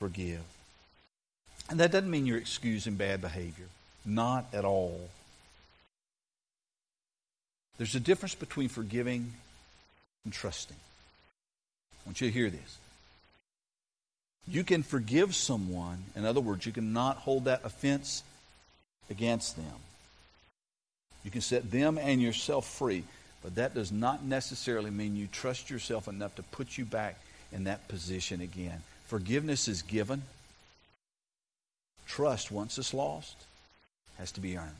forgive. 0.00 0.42
And 1.70 1.80
that 1.80 1.92
doesn't 1.92 2.10
mean 2.10 2.26
you're 2.26 2.38
excusing 2.38 2.94
bad 2.94 3.20
behavior. 3.20 3.66
Not 4.04 4.46
at 4.52 4.64
all. 4.64 5.08
There's 7.78 7.94
a 7.94 8.00
difference 8.00 8.34
between 8.34 8.68
forgiving 8.68 9.32
and 10.24 10.32
trusting. 10.32 10.76
I 10.76 12.08
want 12.08 12.20
you 12.20 12.28
to 12.28 12.32
hear 12.32 12.50
this. 12.50 12.78
You 14.46 14.62
can 14.62 14.82
forgive 14.82 15.34
someone. 15.34 16.04
In 16.14 16.26
other 16.26 16.40
words, 16.40 16.66
you 16.66 16.72
cannot 16.72 17.16
hold 17.16 17.46
that 17.46 17.64
offense 17.64 18.22
against 19.08 19.56
them. 19.56 19.74
You 21.24 21.30
can 21.30 21.40
set 21.40 21.70
them 21.70 21.96
and 21.96 22.20
yourself 22.20 22.68
free, 22.68 23.04
but 23.42 23.54
that 23.54 23.74
does 23.74 23.90
not 23.90 24.22
necessarily 24.22 24.90
mean 24.90 25.16
you 25.16 25.26
trust 25.32 25.70
yourself 25.70 26.06
enough 26.06 26.34
to 26.36 26.42
put 26.42 26.76
you 26.76 26.84
back 26.84 27.18
in 27.52 27.64
that 27.64 27.88
position 27.88 28.42
again. 28.42 28.82
Forgiveness 29.06 29.68
is 29.68 29.82
given. 29.82 30.22
Trust, 32.06 32.50
once 32.50 32.78
it's 32.78 32.94
lost, 32.94 33.36
has 34.18 34.32
to 34.32 34.40
be 34.40 34.56
earned. 34.56 34.70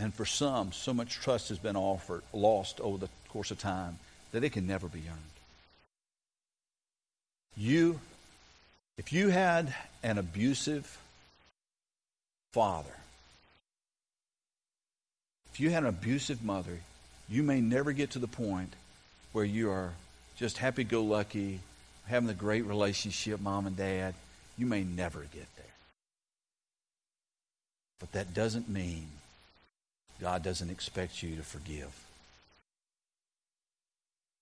And 0.00 0.12
for 0.12 0.24
some, 0.24 0.72
so 0.72 0.92
much 0.92 1.14
trust 1.14 1.48
has 1.50 1.58
been 1.58 1.76
offered, 1.76 2.22
lost 2.32 2.80
over 2.80 2.98
the 2.98 3.08
course 3.28 3.50
of 3.50 3.58
time 3.58 3.98
that 4.32 4.42
it 4.42 4.50
can 4.50 4.66
never 4.66 4.88
be 4.88 4.98
earned. 4.98 5.18
You, 7.56 8.00
if 8.98 9.12
you 9.12 9.28
had 9.28 9.72
an 10.02 10.18
abusive 10.18 10.98
father, 12.52 12.96
if 15.52 15.60
you 15.60 15.70
had 15.70 15.82
an 15.82 15.90
abusive 15.90 16.42
mother, 16.42 16.78
you 17.28 17.42
may 17.42 17.60
never 17.60 17.92
get 17.92 18.10
to 18.12 18.18
the 18.18 18.26
point 18.26 18.72
where 19.32 19.44
you 19.44 19.70
are 19.70 19.92
just 20.36 20.58
happy 20.58 20.84
go 20.84 21.02
lucky, 21.02 21.60
having 22.06 22.28
a 22.28 22.34
great 22.34 22.64
relationship, 22.64 23.40
mom 23.40 23.66
and 23.66 23.76
dad. 23.76 24.14
You 24.58 24.66
may 24.66 24.82
never 24.82 25.20
get 25.20 25.46
there. 25.56 25.66
But 28.00 28.12
that 28.12 28.34
doesn't 28.34 28.68
mean 28.68 29.06
God 30.20 30.42
doesn't 30.42 30.70
expect 30.70 31.22
you 31.22 31.36
to 31.36 31.42
forgive. 31.42 31.90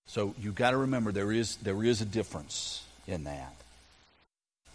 So 0.07 0.35
you've 0.39 0.55
got 0.55 0.71
to 0.71 0.77
remember 0.77 1.11
there 1.11 1.31
is, 1.31 1.55
there 1.57 1.83
is 1.83 2.01
a 2.01 2.05
difference 2.05 2.83
in 3.07 3.23
that. 3.23 3.53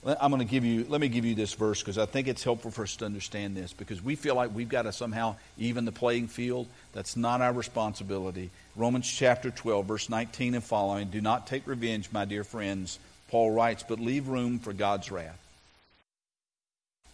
I'm 0.07 0.31
going 0.31 0.39
to 0.39 0.49
give 0.49 0.65
you, 0.65 0.87
let 0.89 1.01
me 1.01 1.09
give 1.09 1.25
you 1.25 1.35
this 1.35 1.55
verse 1.55 1.81
because 1.81 1.99
I 1.99 2.07
think 2.07 2.29
it's 2.29 2.45
helpful 2.45 2.71
for 2.71 2.85
us 2.85 2.95
to 2.97 3.05
understand 3.05 3.57
this 3.57 3.73
because 3.73 4.01
we 4.01 4.15
feel 4.15 4.37
like 4.37 4.55
we've 4.55 4.69
got 4.69 4.83
to 4.83 4.93
somehow 4.93 5.35
even 5.59 5.85
the 5.85 5.91
playing 5.91 6.29
field. 6.29 6.69
That's 6.93 7.17
not 7.17 7.41
our 7.41 7.53
responsibility. 7.53 8.51
Romans 8.77 9.11
chapter 9.11 9.51
12, 9.51 9.85
verse 9.85 10.09
19 10.09 10.55
and 10.55 10.63
following 10.63 11.09
Do 11.09 11.21
not 11.21 11.49
take 11.49 11.67
revenge, 11.67 12.11
my 12.13 12.25
dear 12.25 12.45
friends, 12.45 13.01
Paul 13.31 13.51
writes, 13.51 13.85
but 13.89 13.99
leave 13.99 14.29
room 14.29 14.61
for 14.61 14.73
God's 14.73 15.11
wrath. 15.11 15.41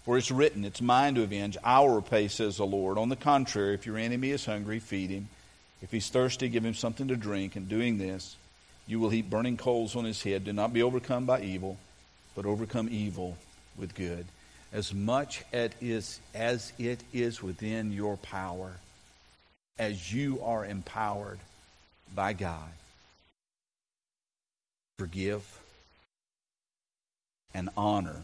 For 0.04 0.18
it's 0.18 0.30
written, 0.30 0.66
It's 0.66 0.82
mine 0.82 1.14
to 1.14 1.22
avenge, 1.22 1.56
I 1.64 1.80
will 1.80 1.94
repay, 1.94 2.28
says 2.28 2.58
the 2.58 2.66
Lord. 2.66 2.98
On 2.98 3.08
the 3.08 3.16
contrary, 3.16 3.72
if 3.72 3.86
your 3.86 3.96
enemy 3.96 4.32
is 4.32 4.44
hungry, 4.44 4.80
feed 4.80 5.08
him. 5.08 5.28
If 5.80 5.92
he's 5.92 6.10
thirsty, 6.10 6.50
give 6.50 6.64
him 6.64 6.74
something 6.74 7.08
to 7.08 7.16
drink. 7.16 7.56
And 7.56 7.70
doing 7.70 7.96
this, 7.96 8.36
you 8.86 9.00
will 9.00 9.08
heap 9.08 9.30
burning 9.30 9.56
coals 9.56 9.96
on 9.96 10.04
his 10.04 10.22
head. 10.22 10.44
Do 10.44 10.52
not 10.52 10.74
be 10.74 10.82
overcome 10.82 11.24
by 11.24 11.40
evil 11.40 11.78
but 12.34 12.46
overcome 12.46 12.88
evil 12.90 13.36
with 13.76 13.94
good. 13.94 14.26
As 14.72 14.94
much 14.94 15.42
as 15.52 15.72
it 16.78 17.00
is 17.12 17.42
within 17.42 17.92
your 17.92 18.16
power, 18.16 18.72
as 19.78 20.12
you 20.12 20.40
are 20.42 20.64
empowered 20.64 21.38
by 22.14 22.32
God, 22.32 22.70
forgive 24.98 25.42
and 27.54 27.68
honor 27.76 28.16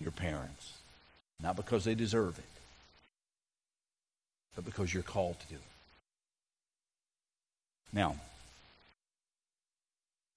your 0.00 0.12
parents. 0.12 0.74
Not 1.42 1.56
because 1.56 1.84
they 1.84 1.94
deserve 1.94 2.38
it, 2.38 2.44
but 4.54 4.64
because 4.64 4.92
you're 4.92 5.02
called 5.02 5.40
to 5.40 5.46
do 5.46 5.54
it. 5.54 5.60
Now, 7.92 8.16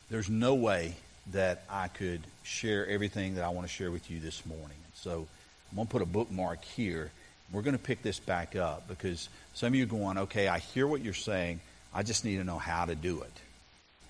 there's 0.10 0.30
no 0.30 0.56
way 0.56 0.96
that 1.32 1.64
I 1.70 1.88
could 1.88 2.22
share 2.44 2.88
everything 2.88 3.36
that 3.36 3.44
I 3.44 3.50
want 3.50 3.68
to 3.68 3.74
share 3.74 3.92
with 3.92 4.12
you 4.12 4.20
this 4.20 4.46
morning. 4.46 4.78
So 4.96 5.28
I'm 5.72 5.76
going 5.76 5.88
to 5.88 5.92
put 5.92 6.02
a 6.02 6.06
bookmark 6.06 6.64
here. 6.64 7.12
We're 7.52 7.62
going 7.62 7.78
to 7.78 7.84
pick 7.84 8.02
this 8.02 8.20
back 8.20 8.56
up 8.56 8.88
because 8.88 9.30
some 9.54 9.68
of 9.68 9.76
you 9.76 9.84
are 9.84 9.88
going, 9.88 10.18
okay, 10.18 10.48
I 10.48 10.60
hear 10.60 10.88
what 10.88 11.02
you're 11.02 11.14
saying. 11.14 11.60
I 11.94 12.04
just 12.04 12.26
need 12.26 12.38
to 12.38 12.44
know 12.44 12.58
how 12.58 12.86
to 12.86 12.96
do 12.96 13.22
it. 13.22 13.32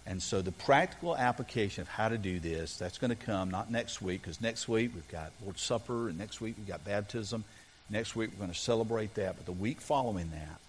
And 0.06 0.22
so 0.22 0.42
the 0.42 0.52
practical 0.52 1.16
application 1.16 1.82
of 1.82 1.88
how 1.88 2.10
to 2.10 2.18
do 2.18 2.40
this, 2.40 2.78
that's 2.78 2.98
going 2.98 3.10
to 3.10 3.16
come 3.16 3.50
not 3.52 3.72
next 3.72 4.02
week, 4.02 4.22
because 4.22 4.42
next 4.42 4.68
week 4.68 4.92
we've 4.94 5.08
got 5.10 5.32
Lord's 5.42 5.62
Supper, 5.62 6.10
and 6.10 6.18
next 6.18 6.42
week 6.42 6.56
we've 6.58 6.68
got 6.68 6.84
baptism. 6.84 7.44
Next 7.90 8.16
week 8.16 8.32
we're 8.32 8.40
going 8.40 8.52
to 8.52 8.60
celebrate 8.60 9.16
that. 9.16 9.38
But 9.38 9.46
the 9.46 9.54
week 9.54 9.80
following 9.80 10.30
that, 10.32 10.60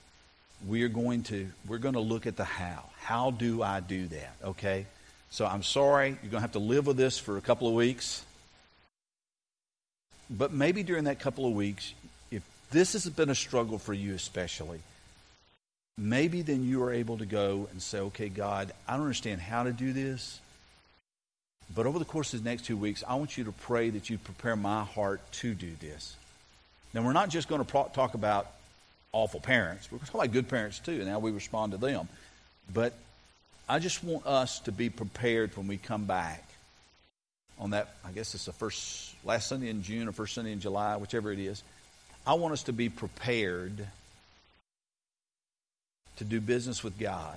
we 0.69 0.83
are 0.85 0.89
going 0.89 1.25
to 1.25 1.49
we're 1.67 1.79
going 1.79 1.95
to 1.95 2.01
look 2.01 2.27
at 2.27 2.37
the 2.37 2.45
how. 2.45 2.85
How 3.01 3.33
do 3.33 3.63
I 3.63 3.81
do 3.81 4.07
that? 4.07 4.37
Okay? 4.45 4.87
So 5.35 5.45
I'm 5.45 5.65
sorry, 5.65 6.11
you're 6.11 6.31
going 6.31 6.35
to 6.35 6.41
have 6.43 6.53
to 6.53 6.61
live 6.61 6.87
with 6.87 6.97
this 6.97 7.19
for 7.19 7.37
a 7.37 7.41
couple 7.41 7.67
of 7.67 7.75
weeks. 7.75 8.25
But 10.31 10.53
maybe 10.53 10.85
during 10.85 11.05
that 11.05 11.19
couple 11.19 11.45
of 11.45 11.55
weeks, 11.55 11.93
if 12.31 12.45
this 12.71 12.93
has 12.93 13.09
been 13.09 13.29
a 13.29 13.35
struggle 13.35 13.79
for 13.79 13.93
you 13.93 14.15
especially, 14.15 14.79
maybe 15.99 16.43
then 16.43 16.63
you 16.63 16.85
are 16.85 16.93
able 16.93 17.19
to 17.19 17.27
go 17.27 17.67
and 17.73 17.83
say, 17.83 17.99
okay, 17.99 18.29
God, 18.29 18.71
I 18.87 18.93
don't 18.93 19.03
understand 19.03 19.41
how 19.41 19.65
to 19.65 19.73
do 19.73 19.93
this. 19.93 20.39
But 21.75 21.87
over 21.87 21.99
the 21.99 22.05
course 22.05 22.33
of 22.33 22.45
the 22.45 22.49
next 22.49 22.67
two 22.67 22.77
weeks, 22.77 23.03
I 23.09 23.17
want 23.17 23.37
you 23.37 23.43
to 23.43 23.53
pray 23.53 23.91
that 23.91 24.09
you 24.09 24.19
prepare 24.19 24.55
my 24.55 24.85
heart 24.85 25.21
to 25.41 25.53
do 25.53 25.73
this. 25.81 26.15
Now, 26.93 27.03
we're 27.03 27.13
not 27.13 27.29
just 27.29 27.49
going 27.49 27.65
to 27.65 27.69
talk 27.69 28.15
about 28.15 28.53
awful 29.11 29.41
parents. 29.41 29.91
We're 29.91 29.99
going 29.99 30.07
to 30.07 30.13
talk 30.13 30.23
about 30.23 30.33
good 30.33 30.49
parents 30.49 30.79
too, 30.79 31.01
and 31.01 31.09
how 31.09 31.19
we 31.19 31.33
respond 31.33 31.73
to 31.73 31.79
them. 31.79 32.09
But 32.73 32.95
I 33.69 33.79
just 33.79 34.05
want 34.05 34.27
us 34.27 34.61
to 34.61 34.73
be 34.73 34.91
prepared 34.91 35.57
when 35.57 35.67
we 35.67 35.79
come 35.79 36.05
back 36.05 36.45
on 37.59 37.71
that. 37.71 37.95
I 38.05 38.13
guess 38.13 38.35
it's 38.35 38.45
the 38.45 38.53
first, 38.53 39.15
last 39.25 39.49
Sunday 39.49 39.71
in 39.71 39.83
June 39.83 40.07
or 40.07 40.13
first 40.13 40.35
Sunday 40.35 40.53
in 40.53 40.61
July, 40.61 40.97
whichever 40.97 41.33
it 41.33 41.39
is. 41.39 41.63
I 42.27 42.35
want 42.35 42.53
us 42.53 42.65
to 42.65 42.73
be 42.73 42.89
prepared 42.91 43.87
to 46.17 46.25
do 46.25 46.41
business 46.41 46.85
with 46.85 46.99
God 46.99 47.37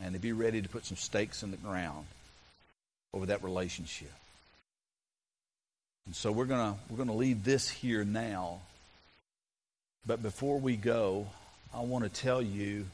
and 0.00 0.14
to 0.14 0.20
be 0.20 0.32
ready 0.32 0.62
to 0.62 0.68
put 0.68 0.86
some 0.86 0.96
stakes 0.96 1.42
in 1.42 1.50
the 1.50 1.56
ground 1.56 2.06
over 3.12 3.26
that 3.26 3.42
relationship. 3.42 4.12
And 6.06 6.14
so 6.14 6.30
we're 6.30 6.46
to 6.46 6.74
we're 6.88 7.04
to 7.04 7.12
leave 7.12 7.44
this 7.44 7.68
here 7.68 8.04
now. 8.04 8.60
But 10.06 10.22
before 10.22 10.60
we 10.60 10.76
go, 10.76 11.26
I 11.74 11.80
want 11.80 12.04
to 12.04 12.10
tell 12.10 12.40
you 12.40 12.86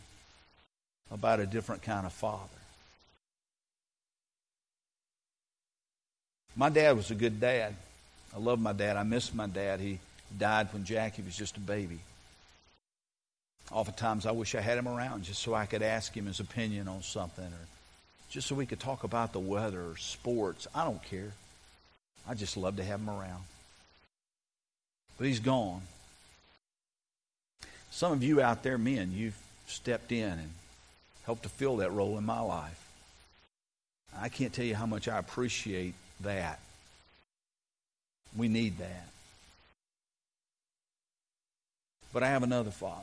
about 1.12 1.40
a 1.40 1.46
different 1.46 1.82
kind 1.82 2.06
of 2.06 2.12
father. 2.12 2.48
My 6.56 6.68
dad 6.68 6.96
was 6.96 7.10
a 7.10 7.14
good 7.14 7.40
dad. 7.40 7.74
I 8.34 8.38
love 8.38 8.60
my 8.60 8.72
dad. 8.72 8.96
I 8.96 9.02
miss 9.02 9.32
my 9.32 9.46
dad. 9.46 9.80
He 9.80 9.98
died 10.36 10.68
when 10.72 10.84
Jackie 10.84 11.22
was 11.22 11.36
just 11.36 11.56
a 11.56 11.60
baby. 11.60 11.98
Oftentimes, 13.70 14.26
I 14.26 14.32
wish 14.32 14.54
I 14.54 14.60
had 14.60 14.76
him 14.76 14.88
around 14.88 15.24
just 15.24 15.42
so 15.42 15.54
I 15.54 15.66
could 15.66 15.82
ask 15.82 16.14
him 16.14 16.26
his 16.26 16.40
opinion 16.40 16.88
on 16.88 17.02
something 17.02 17.44
or 17.44 17.66
just 18.30 18.48
so 18.48 18.54
we 18.54 18.66
could 18.66 18.80
talk 18.80 19.04
about 19.04 19.32
the 19.32 19.38
weather 19.38 19.80
or 19.80 19.96
sports. 19.98 20.66
I 20.74 20.84
don't 20.84 21.02
care. 21.04 21.32
I 22.26 22.34
just 22.34 22.56
love 22.56 22.76
to 22.76 22.84
have 22.84 23.00
him 23.00 23.10
around. 23.10 23.44
But 25.18 25.26
he's 25.26 25.40
gone. 25.40 25.82
Some 27.90 28.12
of 28.12 28.22
you 28.22 28.40
out 28.40 28.62
there, 28.62 28.78
men, 28.78 29.12
you've 29.14 29.36
stepped 29.66 30.12
in 30.12 30.30
and 30.30 30.50
helped 31.24 31.44
to 31.44 31.48
fill 31.48 31.78
that 31.78 31.92
role 31.92 32.18
in 32.18 32.24
my 32.24 32.40
life. 32.40 32.78
I 34.18 34.28
can't 34.28 34.52
tell 34.52 34.64
you 34.64 34.74
how 34.74 34.86
much 34.86 35.08
I 35.08 35.18
appreciate 35.18 35.94
that. 36.20 36.58
We 38.36 38.48
need 38.48 38.78
that. 38.78 39.06
but 42.12 42.22
I 42.22 42.28
have 42.28 42.42
another 42.42 42.70
Father. 42.70 43.00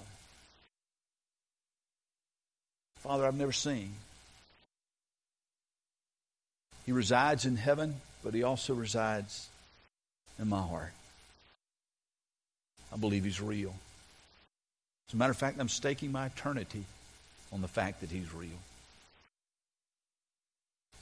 Father 2.97 3.25
I've 3.25 3.37
never 3.37 3.51
seen. 3.51 3.91
He 6.85 6.91
resides 6.91 7.45
in 7.45 7.55
heaven, 7.55 7.95
but 8.23 8.33
he 8.33 8.43
also 8.43 8.73
resides 8.73 9.47
in 10.37 10.49
my 10.49 10.61
heart. 10.61 10.93
I 12.93 12.97
believe 12.97 13.23
he's 13.23 13.41
real. 13.41 13.73
As 15.07 15.13
a 15.13 15.17
matter 15.17 15.31
of 15.31 15.37
fact, 15.37 15.59
I'm 15.59 15.69
staking 15.69 16.11
my 16.11 16.27
eternity 16.27 16.83
on 17.51 17.61
the 17.61 17.67
fact 17.67 18.01
that 18.01 18.11
he's 18.11 18.33
real. 18.33 18.49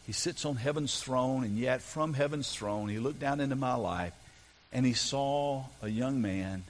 He 0.05 0.13
sits 0.13 0.45
on 0.45 0.55
heaven's 0.55 1.01
throne, 1.01 1.43
and 1.43 1.57
yet 1.57 1.81
from 1.81 2.13
heaven's 2.13 2.53
throne, 2.53 2.87
he 2.87 2.99
looked 2.99 3.19
down 3.19 3.41
into 3.41 3.55
my 3.55 3.75
life 3.75 4.13
and 4.71 4.85
he 4.85 4.93
saw 4.93 5.63
a 5.81 5.87
young 5.87 6.21
man 6.21 6.63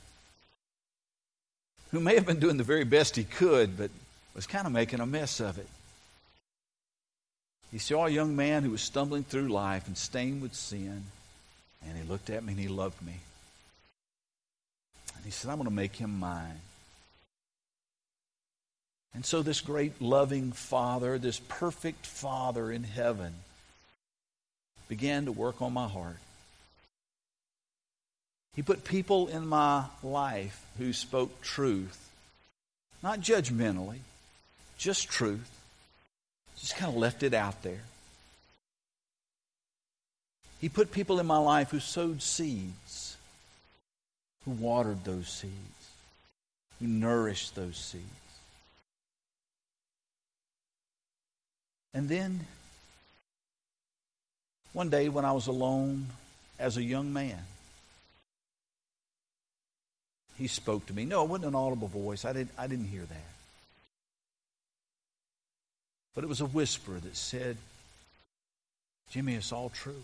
who 1.91 1.99
may 1.99 2.15
have 2.15 2.25
been 2.25 2.39
doing 2.39 2.57
the 2.57 2.63
very 2.63 2.83
best 2.83 3.15
he 3.15 3.23
could, 3.23 3.77
but 3.77 3.91
was 4.35 4.47
kind 4.47 4.67
of 4.67 4.73
making 4.73 4.99
a 4.99 5.05
mess 5.05 5.39
of 5.39 5.57
it. 5.57 5.67
He 7.71 7.79
saw 7.79 8.05
a 8.05 8.09
young 8.09 8.35
man 8.35 8.63
who 8.63 8.71
was 8.71 8.81
stumbling 8.81 9.23
through 9.23 9.49
life 9.49 9.87
and 9.87 9.97
stained 9.97 10.41
with 10.41 10.53
sin, 10.53 11.03
and 11.85 11.97
he 11.97 12.03
looked 12.03 12.29
at 12.29 12.43
me 12.43 12.53
and 12.53 12.61
he 12.61 12.67
loved 12.67 13.01
me. 13.05 13.15
And 15.15 15.25
he 15.25 15.31
said, 15.31 15.49
I'm 15.49 15.57
going 15.57 15.69
to 15.69 15.73
make 15.73 15.95
him 15.95 16.19
mine. 16.19 16.61
And 19.17 19.25
so, 19.25 19.41
this 19.41 19.61
great 19.61 19.99
loving 19.99 20.51
Father, 20.51 21.17
this 21.17 21.39
perfect 21.39 22.05
Father 22.05 22.71
in 22.71 22.83
heaven, 22.83 23.33
began 24.87 25.25
to 25.25 25.31
work 25.31 25.59
on 25.59 25.73
my 25.73 25.87
heart. 25.87 26.19
He 28.55 28.61
put 28.61 28.83
people 28.83 29.27
in 29.27 29.47
my 29.47 29.85
life 30.03 30.63
who 30.77 30.93
spoke 30.93 31.41
truth, 31.41 32.11
not 33.01 33.19
judgmentally, 33.19 34.01
just 34.77 35.09
truth. 35.09 35.49
Just 36.59 36.75
kind 36.75 36.91
of 36.91 36.97
left 36.99 37.23
it 37.23 37.33
out 37.33 37.63
there. 37.63 37.81
He 40.61 40.69
put 40.69 40.91
people 40.91 41.19
in 41.19 41.25
my 41.25 41.39
life 41.39 41.71
who 41.71 41.79
sowed 41.79 42.21
seeds, 42.21 43.17
who 44.45 44.51
watered 44.51 45.05
those 45.05 45.27
seeds, 45.27 45.89
who 46.79 46.85
nourished 46.85 47.55
those 47.55 47.77
seeds. 47.77 48.26
And 51.97 52.07
then, 52.07 52.41
one 54.71 54.91
day 54.91 55.09
when 55.09 55.25
I 55.25 55.31
was 55.31 55.47
alone 55.47 56.05
as 56.59 56.77
a 56.77 56.83
young 56.83 57.11
man, 57.11 57.39
he 60.37 60.45
spoke 60.45 60.85
to 60.85 60.93
me. 60.93 61.05
No, 61.05 61.23
it 61.23 61.29
wasn't 61.29 61.47
an 61.47 61.55
audible 61.55 61.87
voice. 61.87 62.23
I 62.23 62.33
didn't, 62.33 62.51
I 62.55 62.67
didn't 62.67 62.85
hear 62.85 63.01
that. 63.01 63.29
But 66.13 66.23
it 66.23 66.27
was 66.27 66.39
a 66.39 66.45
whisper 66.45 66.99
that 66.99 67.15
said, 67.15 67.57
Jimmy, 69.09 69.33
it's 69.33 69.51
all 69.51 69.69
true. 69.69 70.03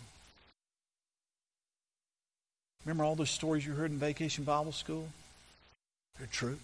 Remember 2.84 3.04
all 3.04 3.14
those 3.14 3.30
stories 3.30 3.64
you 3.64 3.72
heard 3.72 3.92
in 3.92 3.98
vacation 3.98 4.42
Bible 4.42 4.72
school? 4.72 5.06
They're 6.18 6.26
true. 6.26 6.58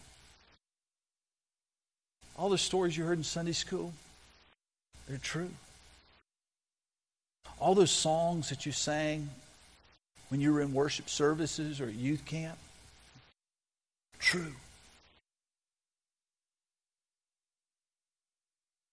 All 2.37 2.49
the 2.49 2.59
stories 2.59 2.97
you 2.97 3.05
heard 3.05 3.19
in 3.19 3.23
Sunday 3.23 3.53
school, 3.53 3.93
they're 5.11 5.19
true. 5.19 5.51
All 7.59 7.75
those 7.75 7.91
songs 7.91 8.49
that 8.51 8.65
you 8.65 8.71
sang 8.71 9.29
when 10.29 10.41
you 10.41 10.53
were 10.53 10.61
in 10.61 10.73
worship 10.73 11.11
services 11.11 11.81
or 11.81 11.91
youth 11.91 12.25
camp, 12.25 12.57
true. 14.21 14.53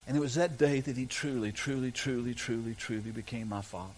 And 0.08 0.16
it 0.16 0.20
was 0.20 0.34
that 0.34 0.58
day 0.58 0.80
that 0.80 0.96
he 0.96 1.06
truly, 1.06 1.52
truly, 1.52 1.92
truly, 1.92 2.34
truly, 2.34 2.74
truly 2.74 3.10
became 3.12 3.48
my 3.48 3.60
father. 3.60 3.92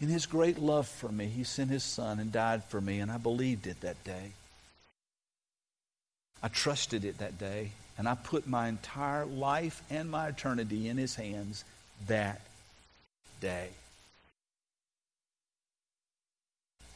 In 0.00 0.08
his 0.08 0.24
great 0.24 0.58
love 0.58 0.88
for 0.88 1.10
me, 1.10 1.26
he 1.26 1.44
sent 1.44 1.70
his 1.70 1.84
son 1.84 2.18
and 2.18 2.32
died 2.32 2.64
for 2.64 2.80
me, 2.80 3.00
and 3.00 3.12
I 3.12 3.18
believed 3.18 3.66
it 3.66 3.82
that 3.82 4.02
day. 4.02 4.32
I 6.42 6.48
trusted 6.48 7.04
it 7.04 7.18
that 7.18 7.38
day, 7.38 7.70
and 7.96 8.08
I 8.08 8.14
put 8.14 8.46
my 8.46 8.68
entire 8.68 9.24
life 9.24 9.82
and 9.90 10.10
my 10.10 10.28
eternity 10.28 10.88
in 10.88 10.96
his 10.96 11.14
hands 11.14 11.64
that 12.08 12.40
day. 13.40 13.68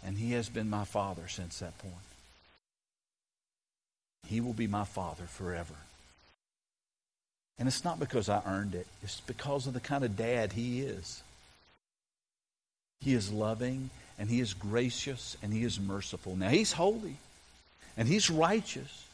And 0.05 0.19
he 0.19 0.33
has 0.33 0.49
been 0.49 0.69
my 0.69 0.85
father 0.85 1.29
since 1.29 1.59
that 1.61 1.77
point. 1.79 1.95
He 4.29 4.41
will 4.41 4.53
be 4.53 4.67
my 4.67 4.85
father 4.85 5.25
forever. 5.25 5.75
And 7.59 7.69
it's 7.69 7.85
not 7.85 7.99
because 7.99 8.29
I 8.29 8.43
earned 8.47 8.75
it, 8.75 8.87
it's 9.03 9.21
because 9.21 9.67
of 9.67 9.75
the 9.75 9.81
kind 9.81 10.05
of 10.05 10.17
dad 10.17 10.53
he 10.53 10.81
is. 10.81 11.23
He 13.01 13.15
is 13.15 13.33
loving 13.33 13.91
and 14.19 14.29
he 14.29 14.41
is 14.41 14.55
gracious 14.55 15.37
and 15.43 15.53
he 15.53 15.63
is 15.63 15.79
merciful. 15.79 16.37
Now, 16.37 16.49
he's 16.49 16.73
holy 16.73 17.17
and 17.97 18.09
he's 18.09 18.31
righteous 18.31 19.06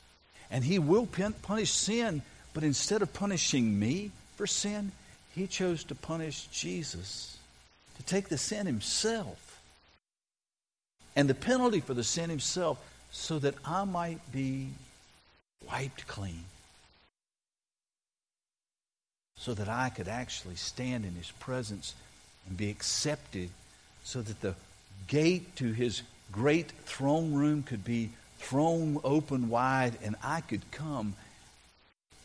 and 0.52 0.62
he 0.62 0.78
will 0.78 1.06
punish 1.06 1.72
sin, 1.72 2.22
but 2.52 2.62
instead 2.62 3.00
of 3.00 3.12
punishing 3.12 3.80
me 3.80 4.10
for 4.36 4.46
sin, 4.46 4.92
he 5.34 5.46
chose 5.46 5.82
to 5.84 5.94
punish 5.94 6.46
Jesus, 6.52 7.38
to 7.96 8.02
take 8.02 8.28
the 8.28 8.36
sin 8.36 8.66
himself 8.66 9.60
and 11.16 11.28
the 11.28 11.34
penalty 11.34 11.80
for 11.80 11.94
the 11.94 12.04
sin 12.04 12.28
himself 12.28 12.78
so 13.10 13.38
that 13.38 13.54
I 13.64 13.84
might 13.84 14.20
be 14.30 14.68
wiped 15.66 16.06
clean. 16.06 16.44
So 19.36 19.54
that 19.54 19.68
I 19.68 19.88
could 19.88 20.08
actually 20.08 20.56
stand 20.56 21.04
in 21.04 21.14
his 21.14 21.30
presence 21.30 21.94
and 22.46 22.56
be 22.56 22.70
accepted 22.70 23.48
so 24.04 24.20
that 24.20 24.40
the 24.42 24.54
gate 25.08 25.56
to 25.56 25.72
his 25.72 26.02
great 26.30 26.70
throne 26.84 27.32
room 27.32 27.62
could 27.62 27.84
be 27.84 28.10
thrown 28.42 29.00
open 29.04 29.48
wide 29.48 29.96
and 30.02 30.16
I 30.22 30.40
could 30.40 30.70
come 30.70 31.14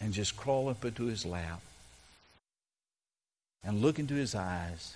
and 0.01 0.13
just 0.13 0.35
crawl 0.35 0.69
up 0.69 0.83
into 0.83 1.05
his 1.05 1.25
lap 1.25 1.61
and 3.63 3.81
look 3.81 3.99
into 3.99 4.13
his 4.13 4.35
eyes 4.35 4.95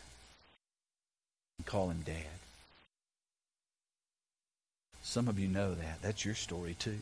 and 1.58 1.66
call 1.66 1.90
him 1.90 2.02
dad. 2.06 2.16
Some 5.04 5.28
of 5.28 5.40
you 5.40 5.48
know 5.48 5.74
that. 5.74 6.02
That's 6.02 6.26
your 6.26 6.36
story 6.36 6.76
too. 6.78 7.00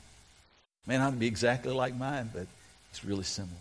May 0.85 0.97
not 0.97 1.19
be 1.19 1.27
exactly 1.27 1.73
like 1.73 1.95
mine, 1.95 2.29
but 2.33 2.47
it's 2.91 3.05
really 3.05 3.23
similar. 3.23 3.53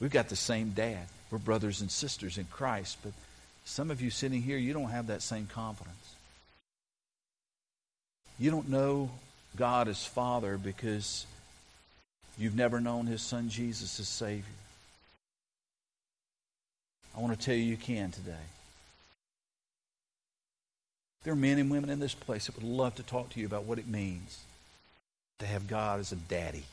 We've 0.00 0.10
got 0.10 0.28
the 0.28 0.36
same 0.36 0.70
dad. 0.70 1.06
We're 1.30 1.38
brothers 1.38 1.80
and 1.80 1.90
sisters 1.90 2.38
in 2.38 2.44
Christ, 2.44 2.98
but 3.02 3.12
some 3.64 3.90
of 3.90 4.00
you 4.00 4.10
sitting 4.10 4.42
here, 4.42 4.58
you 4.58 4.72
don't 4.72 4.90
have 4.90 5.06
that 5.08 5.22
same 5.22 5.46
confidence. 5.46 6.15
You 8.38 8.50
don't 8.50 8.68
know 8.68 9.10
God 9.56 9.88
as 9.88 10.04
Father 10.04 10.58
because 10.58 11.26
you've 12.36 12.56
never 12.56 12.80
known 12.80 13.06
His 13.06 13.22
Son 13.22 13.48
Jesus 13.48 13.98
as 13.98 14.08
Savior. 14.08 14.44
I 17.16 17.20
want 17.20 17.38
to 17.38 17.44
tell 17.44 17.54
you, 17.54 17.62
you 17.62 17.78
can 17.78 18.10
today. 18.10 18.32
There 21.24 21.32
are 21.32 21.36
men 21.36 21.58
and 21.58 21.70
women 21.70 21.88
in 21.88 21.98
this 21.98 22.14
place 22.14 22.46
that 22.46 22.56
would 22.56 22.64
love 22.64 22.94
to 22.96 23.02
talk 23.02 23.30
to 23.30 23.40
you 23.40 23.46
about 23.46 23.64
what 23.64 23.78
it 23.78 23.88
means 23.88 24.38
to 25.38 25.46
have 25.46 25.66
God 25.66 25.98
as 25.98 26.12
a 26.12 26.16
daddy. 26.16 26.64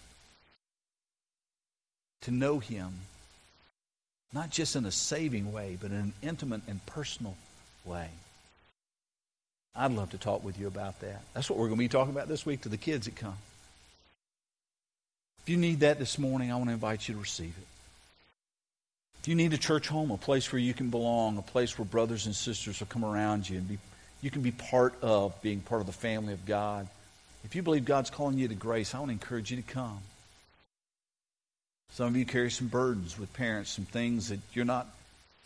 To 2.21 2.31
know 2.31 2.59
Him, 2.59 2.91
not 4.33 4.49
just 4.49 4.75
in 4.75 4.85
a 4.85 4.91
saving 4.91 5.53
way, 5.53 5.77
but 5.81 5.91
in 5.91 5.97
an 5.97 6.13
intimate 6.21 6.61
and 6.67 6.85
personal 6.85 7.35
way. 7.85 8.09
I'd 9.75 9.91
love 9.91 10.11
to 10.11 10.17
talk 10.17 10.43
with 10.43 10.59
you 10.59 10.67
about 10.67 10.99
that. 11.01 11.21
That's 11.33 11.49
what 11.49 11.57
we're 11.57 11.67
going 11.67 11.77
to 11.77 11.83
be 11.83 11.89
talking 11.89 12.13
about 12.13 12.27
this 12.27 12.45
week 12.45 12.61
to 12.61 12.69
the 12.69 12.77
kids 12.77 13.05
that 13.05 13.15
come. 13.15 13.37
If 15.43 15.49
you 15.49 15.57
need 15.57 15.81
that 15.81 15.99
this 15.99 16.17
morning, 16.17 16.51
I 16.51 16.55
want 16.55 16.67
to 16.67 16.73
invite 16.73 17.07
you 17.07 17.15
to 17.15 17.19
receive 17.19 17.53
it. 17.57 17.67
If 19.21 19.27
you 19.27 19.35
need 19.35 19.53
a 19.53 19.57
church 19.57 19.87
home, 19.87 20.11
a 20.11 20.17
place 20.17 20.51
where 20.51 20.59
you 20.59 20.73
can 20.73 20.89
belong, 20.89 21.37
a 21.37 21.41
place 21.41 21.77
where 21.77 21.85
brothers 21.85 22.25
and 22.25 22.35
sisters 22.35 22.79
will 22.79 22.87
come 22.87 23.05
around 23.05 23.49
you 23.49 23.57
and 23.57 23.67
be 23.67 23.77
you 24.23 24.31
can 24.31 24.41
be 24.41 24.51
part 24.51 24.93
of 25.01 25.39
being 25.41 25.59
part 25.59 25.81
of 25.81 25.87
the 25.87 25.93
family 25.93 26.31
of 26.31 26.45
God. 26.45 26.87
If 27.43 27.55
you 27.55 27.61
believe 27.61 27.83
God's 27.83 28.09
calling 28.09 28.37
you 28.37 28.47
to 28.47 28.55
grace, 28.55 28.95
I 28.95 28.99
want 28.99 29.09
to 29.09 29.13
encourage 29.13 29.51
you 29.51 29.57
to 29.57 29.63
come. 29.63 29.99
Some 31.91 32.07
of 32.07 32.15
you 32.15 32.25
carry 32.25 32.49
some 32.49 32.67
burdens 32.67 33.19
with 33.19 33.33
parents, 33.33 33.69
some 33.69 33.83
things 33.83 34.29
that 34.29 34.39
you're 34.53 34.63
not, 34.63 34.87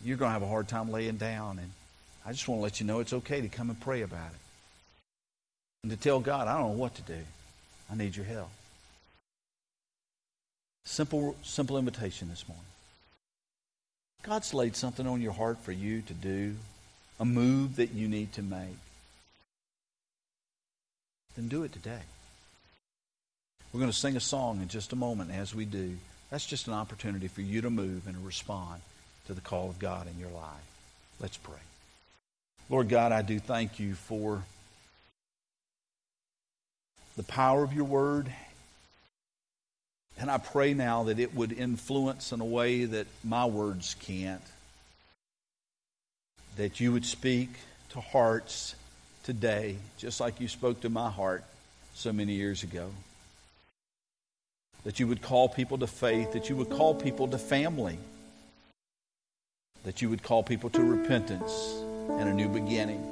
you're 0.05 0.15
going 0.15 0.29
to 0.29 0.33
have 0.33 0.43
a 0.43 0.47
hard 0.47 0.67
time 0.67 0.91
laying 0.91 1.17
down. 1.17 1.57
And 1.57 1.71
I 2.27 2.33
just 2.33 2.45
want 2.49 2.59
to 2.59 2.63
let 2.63 2.81
you 2.81 2.85
know 2.85 2.99
it's 2.99 3.13
okay 3.13 3.39
to 3.39 3.47
come 3.47 3.69
and 3.69 3.79
pray 3.79 4.01
about 4.01 4.31
it. 4.31 4.39
And 5.83 5.91
to 5.93 5.97
tell 5.97 6.19
God, 6.19 6.49
I 6.49 6.57
don't 6.57 6.73
know 6.73 6.77
what 6.77 6.93
to 6.95 7.01
do. 7.03 7.19
I 7.89 7.95
need 7.95 8.17
your 8.17 8.25
help. 8.25 8.49
Simple, 10.83 11.37
simple 11.41 11.77
invitation 11.77 12.27
this 12.27 12.45
morning. 12.45 12.65
God's 14.23 14.53
laid 14.53 14.75
something 14.75 15.07
on 15.07 15.21
your 15.21 15.31
heart 15.31 15.59
for 15.59 15.71
you 15.71 16.01
to 16.01 16.13
do 16.13 16.55
a 17.17 17.23
move 17.23 17.77
that 17.77 17.93
you 17.93 18.09
need 18.09 18.33
to 18.33 18.41
make. 18.41 18.77
then 21.37 21.47
do 21.47 21.63
it 21.63 21.71
today. 21.71 22.01
We're 23.71 23.79
going 23.79 23.91
to 23.91 23.97
sing 23.97 24.17
a 24.17 24.21
song 24.21 24.61
in 24.61 24.67
just 24.67 24.91
a 24.91 24.97
moment. 24.97 25.31
As 25.31 25.55
we 25.55 25.63
do, 25.63 25.95
that's 26.29 26.45
just 26.45 26.67
an 26.67 26.73
opportunity 26.73 27.29
for 27.29 27.41
you 27.41 27.61
to 27.61 27.69
move 27.69 28.05
and 28.05 28.15
to 28.15 28.25
respond 28.25 28.81
to 29.27 29.33
the 29.33 29.41
call 29.41 29.69
of 29.69 29.79
God 29.79 30.07
in 30.07 30.19
your 30.19 30.31
life. 30.31 30.65
Let's 31.21 31.37
pray. 31.37 31.59
Lord 32.69 32.89
God, 32.89 33.13
I 33.13 33.21
do 33.21 33.39
thank 33.39 33.79
you 33.79 33.95
for 33.95 34.43
the 37.15 37.23
power 37.23 37.63
of 37.63 37.73
your 37.73 37.85
word. 37.85 38.29
And 40.19 40.29
I 40.29 40.37
pray 40.37 40.73
now 40.73 41.03
that 41.03 41.17
it 41.17 41.33
would 41.33 41.53
influence 41.53 42.33
in 42.33 42.41
a 42.41 42.45
way 42.45 42.83
that 42.83 43.07
my 43.23 43.45
words 43.45 43.95
can't. 44.01 44.41
That 46.57 46.79
you 46.79 46.91
would 46.91 47.05
speak 47.05 47.49
to 47.91 48.01
hearts 48.01 48.75
today, 49.23 49.77
just 49.97 50.19
like 50.19 50.41
you 50.41 50.49
spoke 50.49 50.81
to 50.81 50.89
my 50.89 51.09
heart 51.09 51.45
so 51.93 52.11
many 52.11 52.33
years 52.33 52.63
ago. 52.63 52.89
That 54.83 54.99
you 54.99 55.07
would 55.07 55.21
call 55.21 55.47
people 55.47 55.77
to 55.77 55.87
faith, 55.87 56.33
that 56.33 56.49
you 56.49 56.57
would 56.57 56.69
call 56.69 56.95
people 56.95 57.29
to 57.29 57.37
family, 57.37 57.97
that 59.85 60.01
you 60.01 60.09
would 60.09 60.23
call 60.23 60.43
people 60.43 60.69
to 60.71 60.83
repentance 60.83 61.83
and 62.09 62.29
a 62.29 62.33
new 62.33 62.49
beginning. 62.49 63.03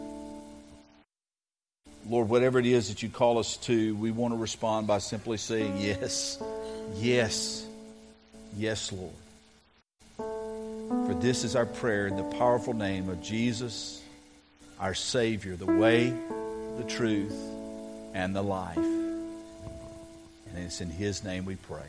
Lord, 2.08 2.30
whatever 2.30 2.60
it 2.60 2.66
is 2.66 2.89
that 2.89 3.02
you 3.02 3.10
call 3.10 3.39
us 3.39 3.58
to, 3.58 3.96
we 3.96 4.12
want 4.12 4.34
to 4.34 4.38
respond 4.38 4.88
by 4.88 5.00
simply 5.00 5.38
saying, 5.38 5.78
Yes, 5.80 6.41
yes, 6.96 7.66
yes, 8.56 8.91
Lord. 8.91 9.14
For 10.18 11.14
this 11.16 11.43
is 11.43 11.56
our 11.56 11.66
prayer 11.66 12.08
in 12.08 12.16
the 12.16 12.24
powerful 12.24 12.74
name 12.74 13.10
of 13.10 13.22
Jesus, 13.22 14.02
our 14.80 14.93
Savior, 14.93 15.56
the 15.56 15.66
way, 15.66 16.14
the 16.78 16.84
truth, 16.88 17.36
and 18.14 18.36
the 18.36 18.43
life. 18.43 18.78
And 18.78 20.58
it's 20.58 20.82
in 20.82 20.89
His 20.89 21.24
name 21.24 21.46
we 21.46 21.56
pray. 21.56 21.88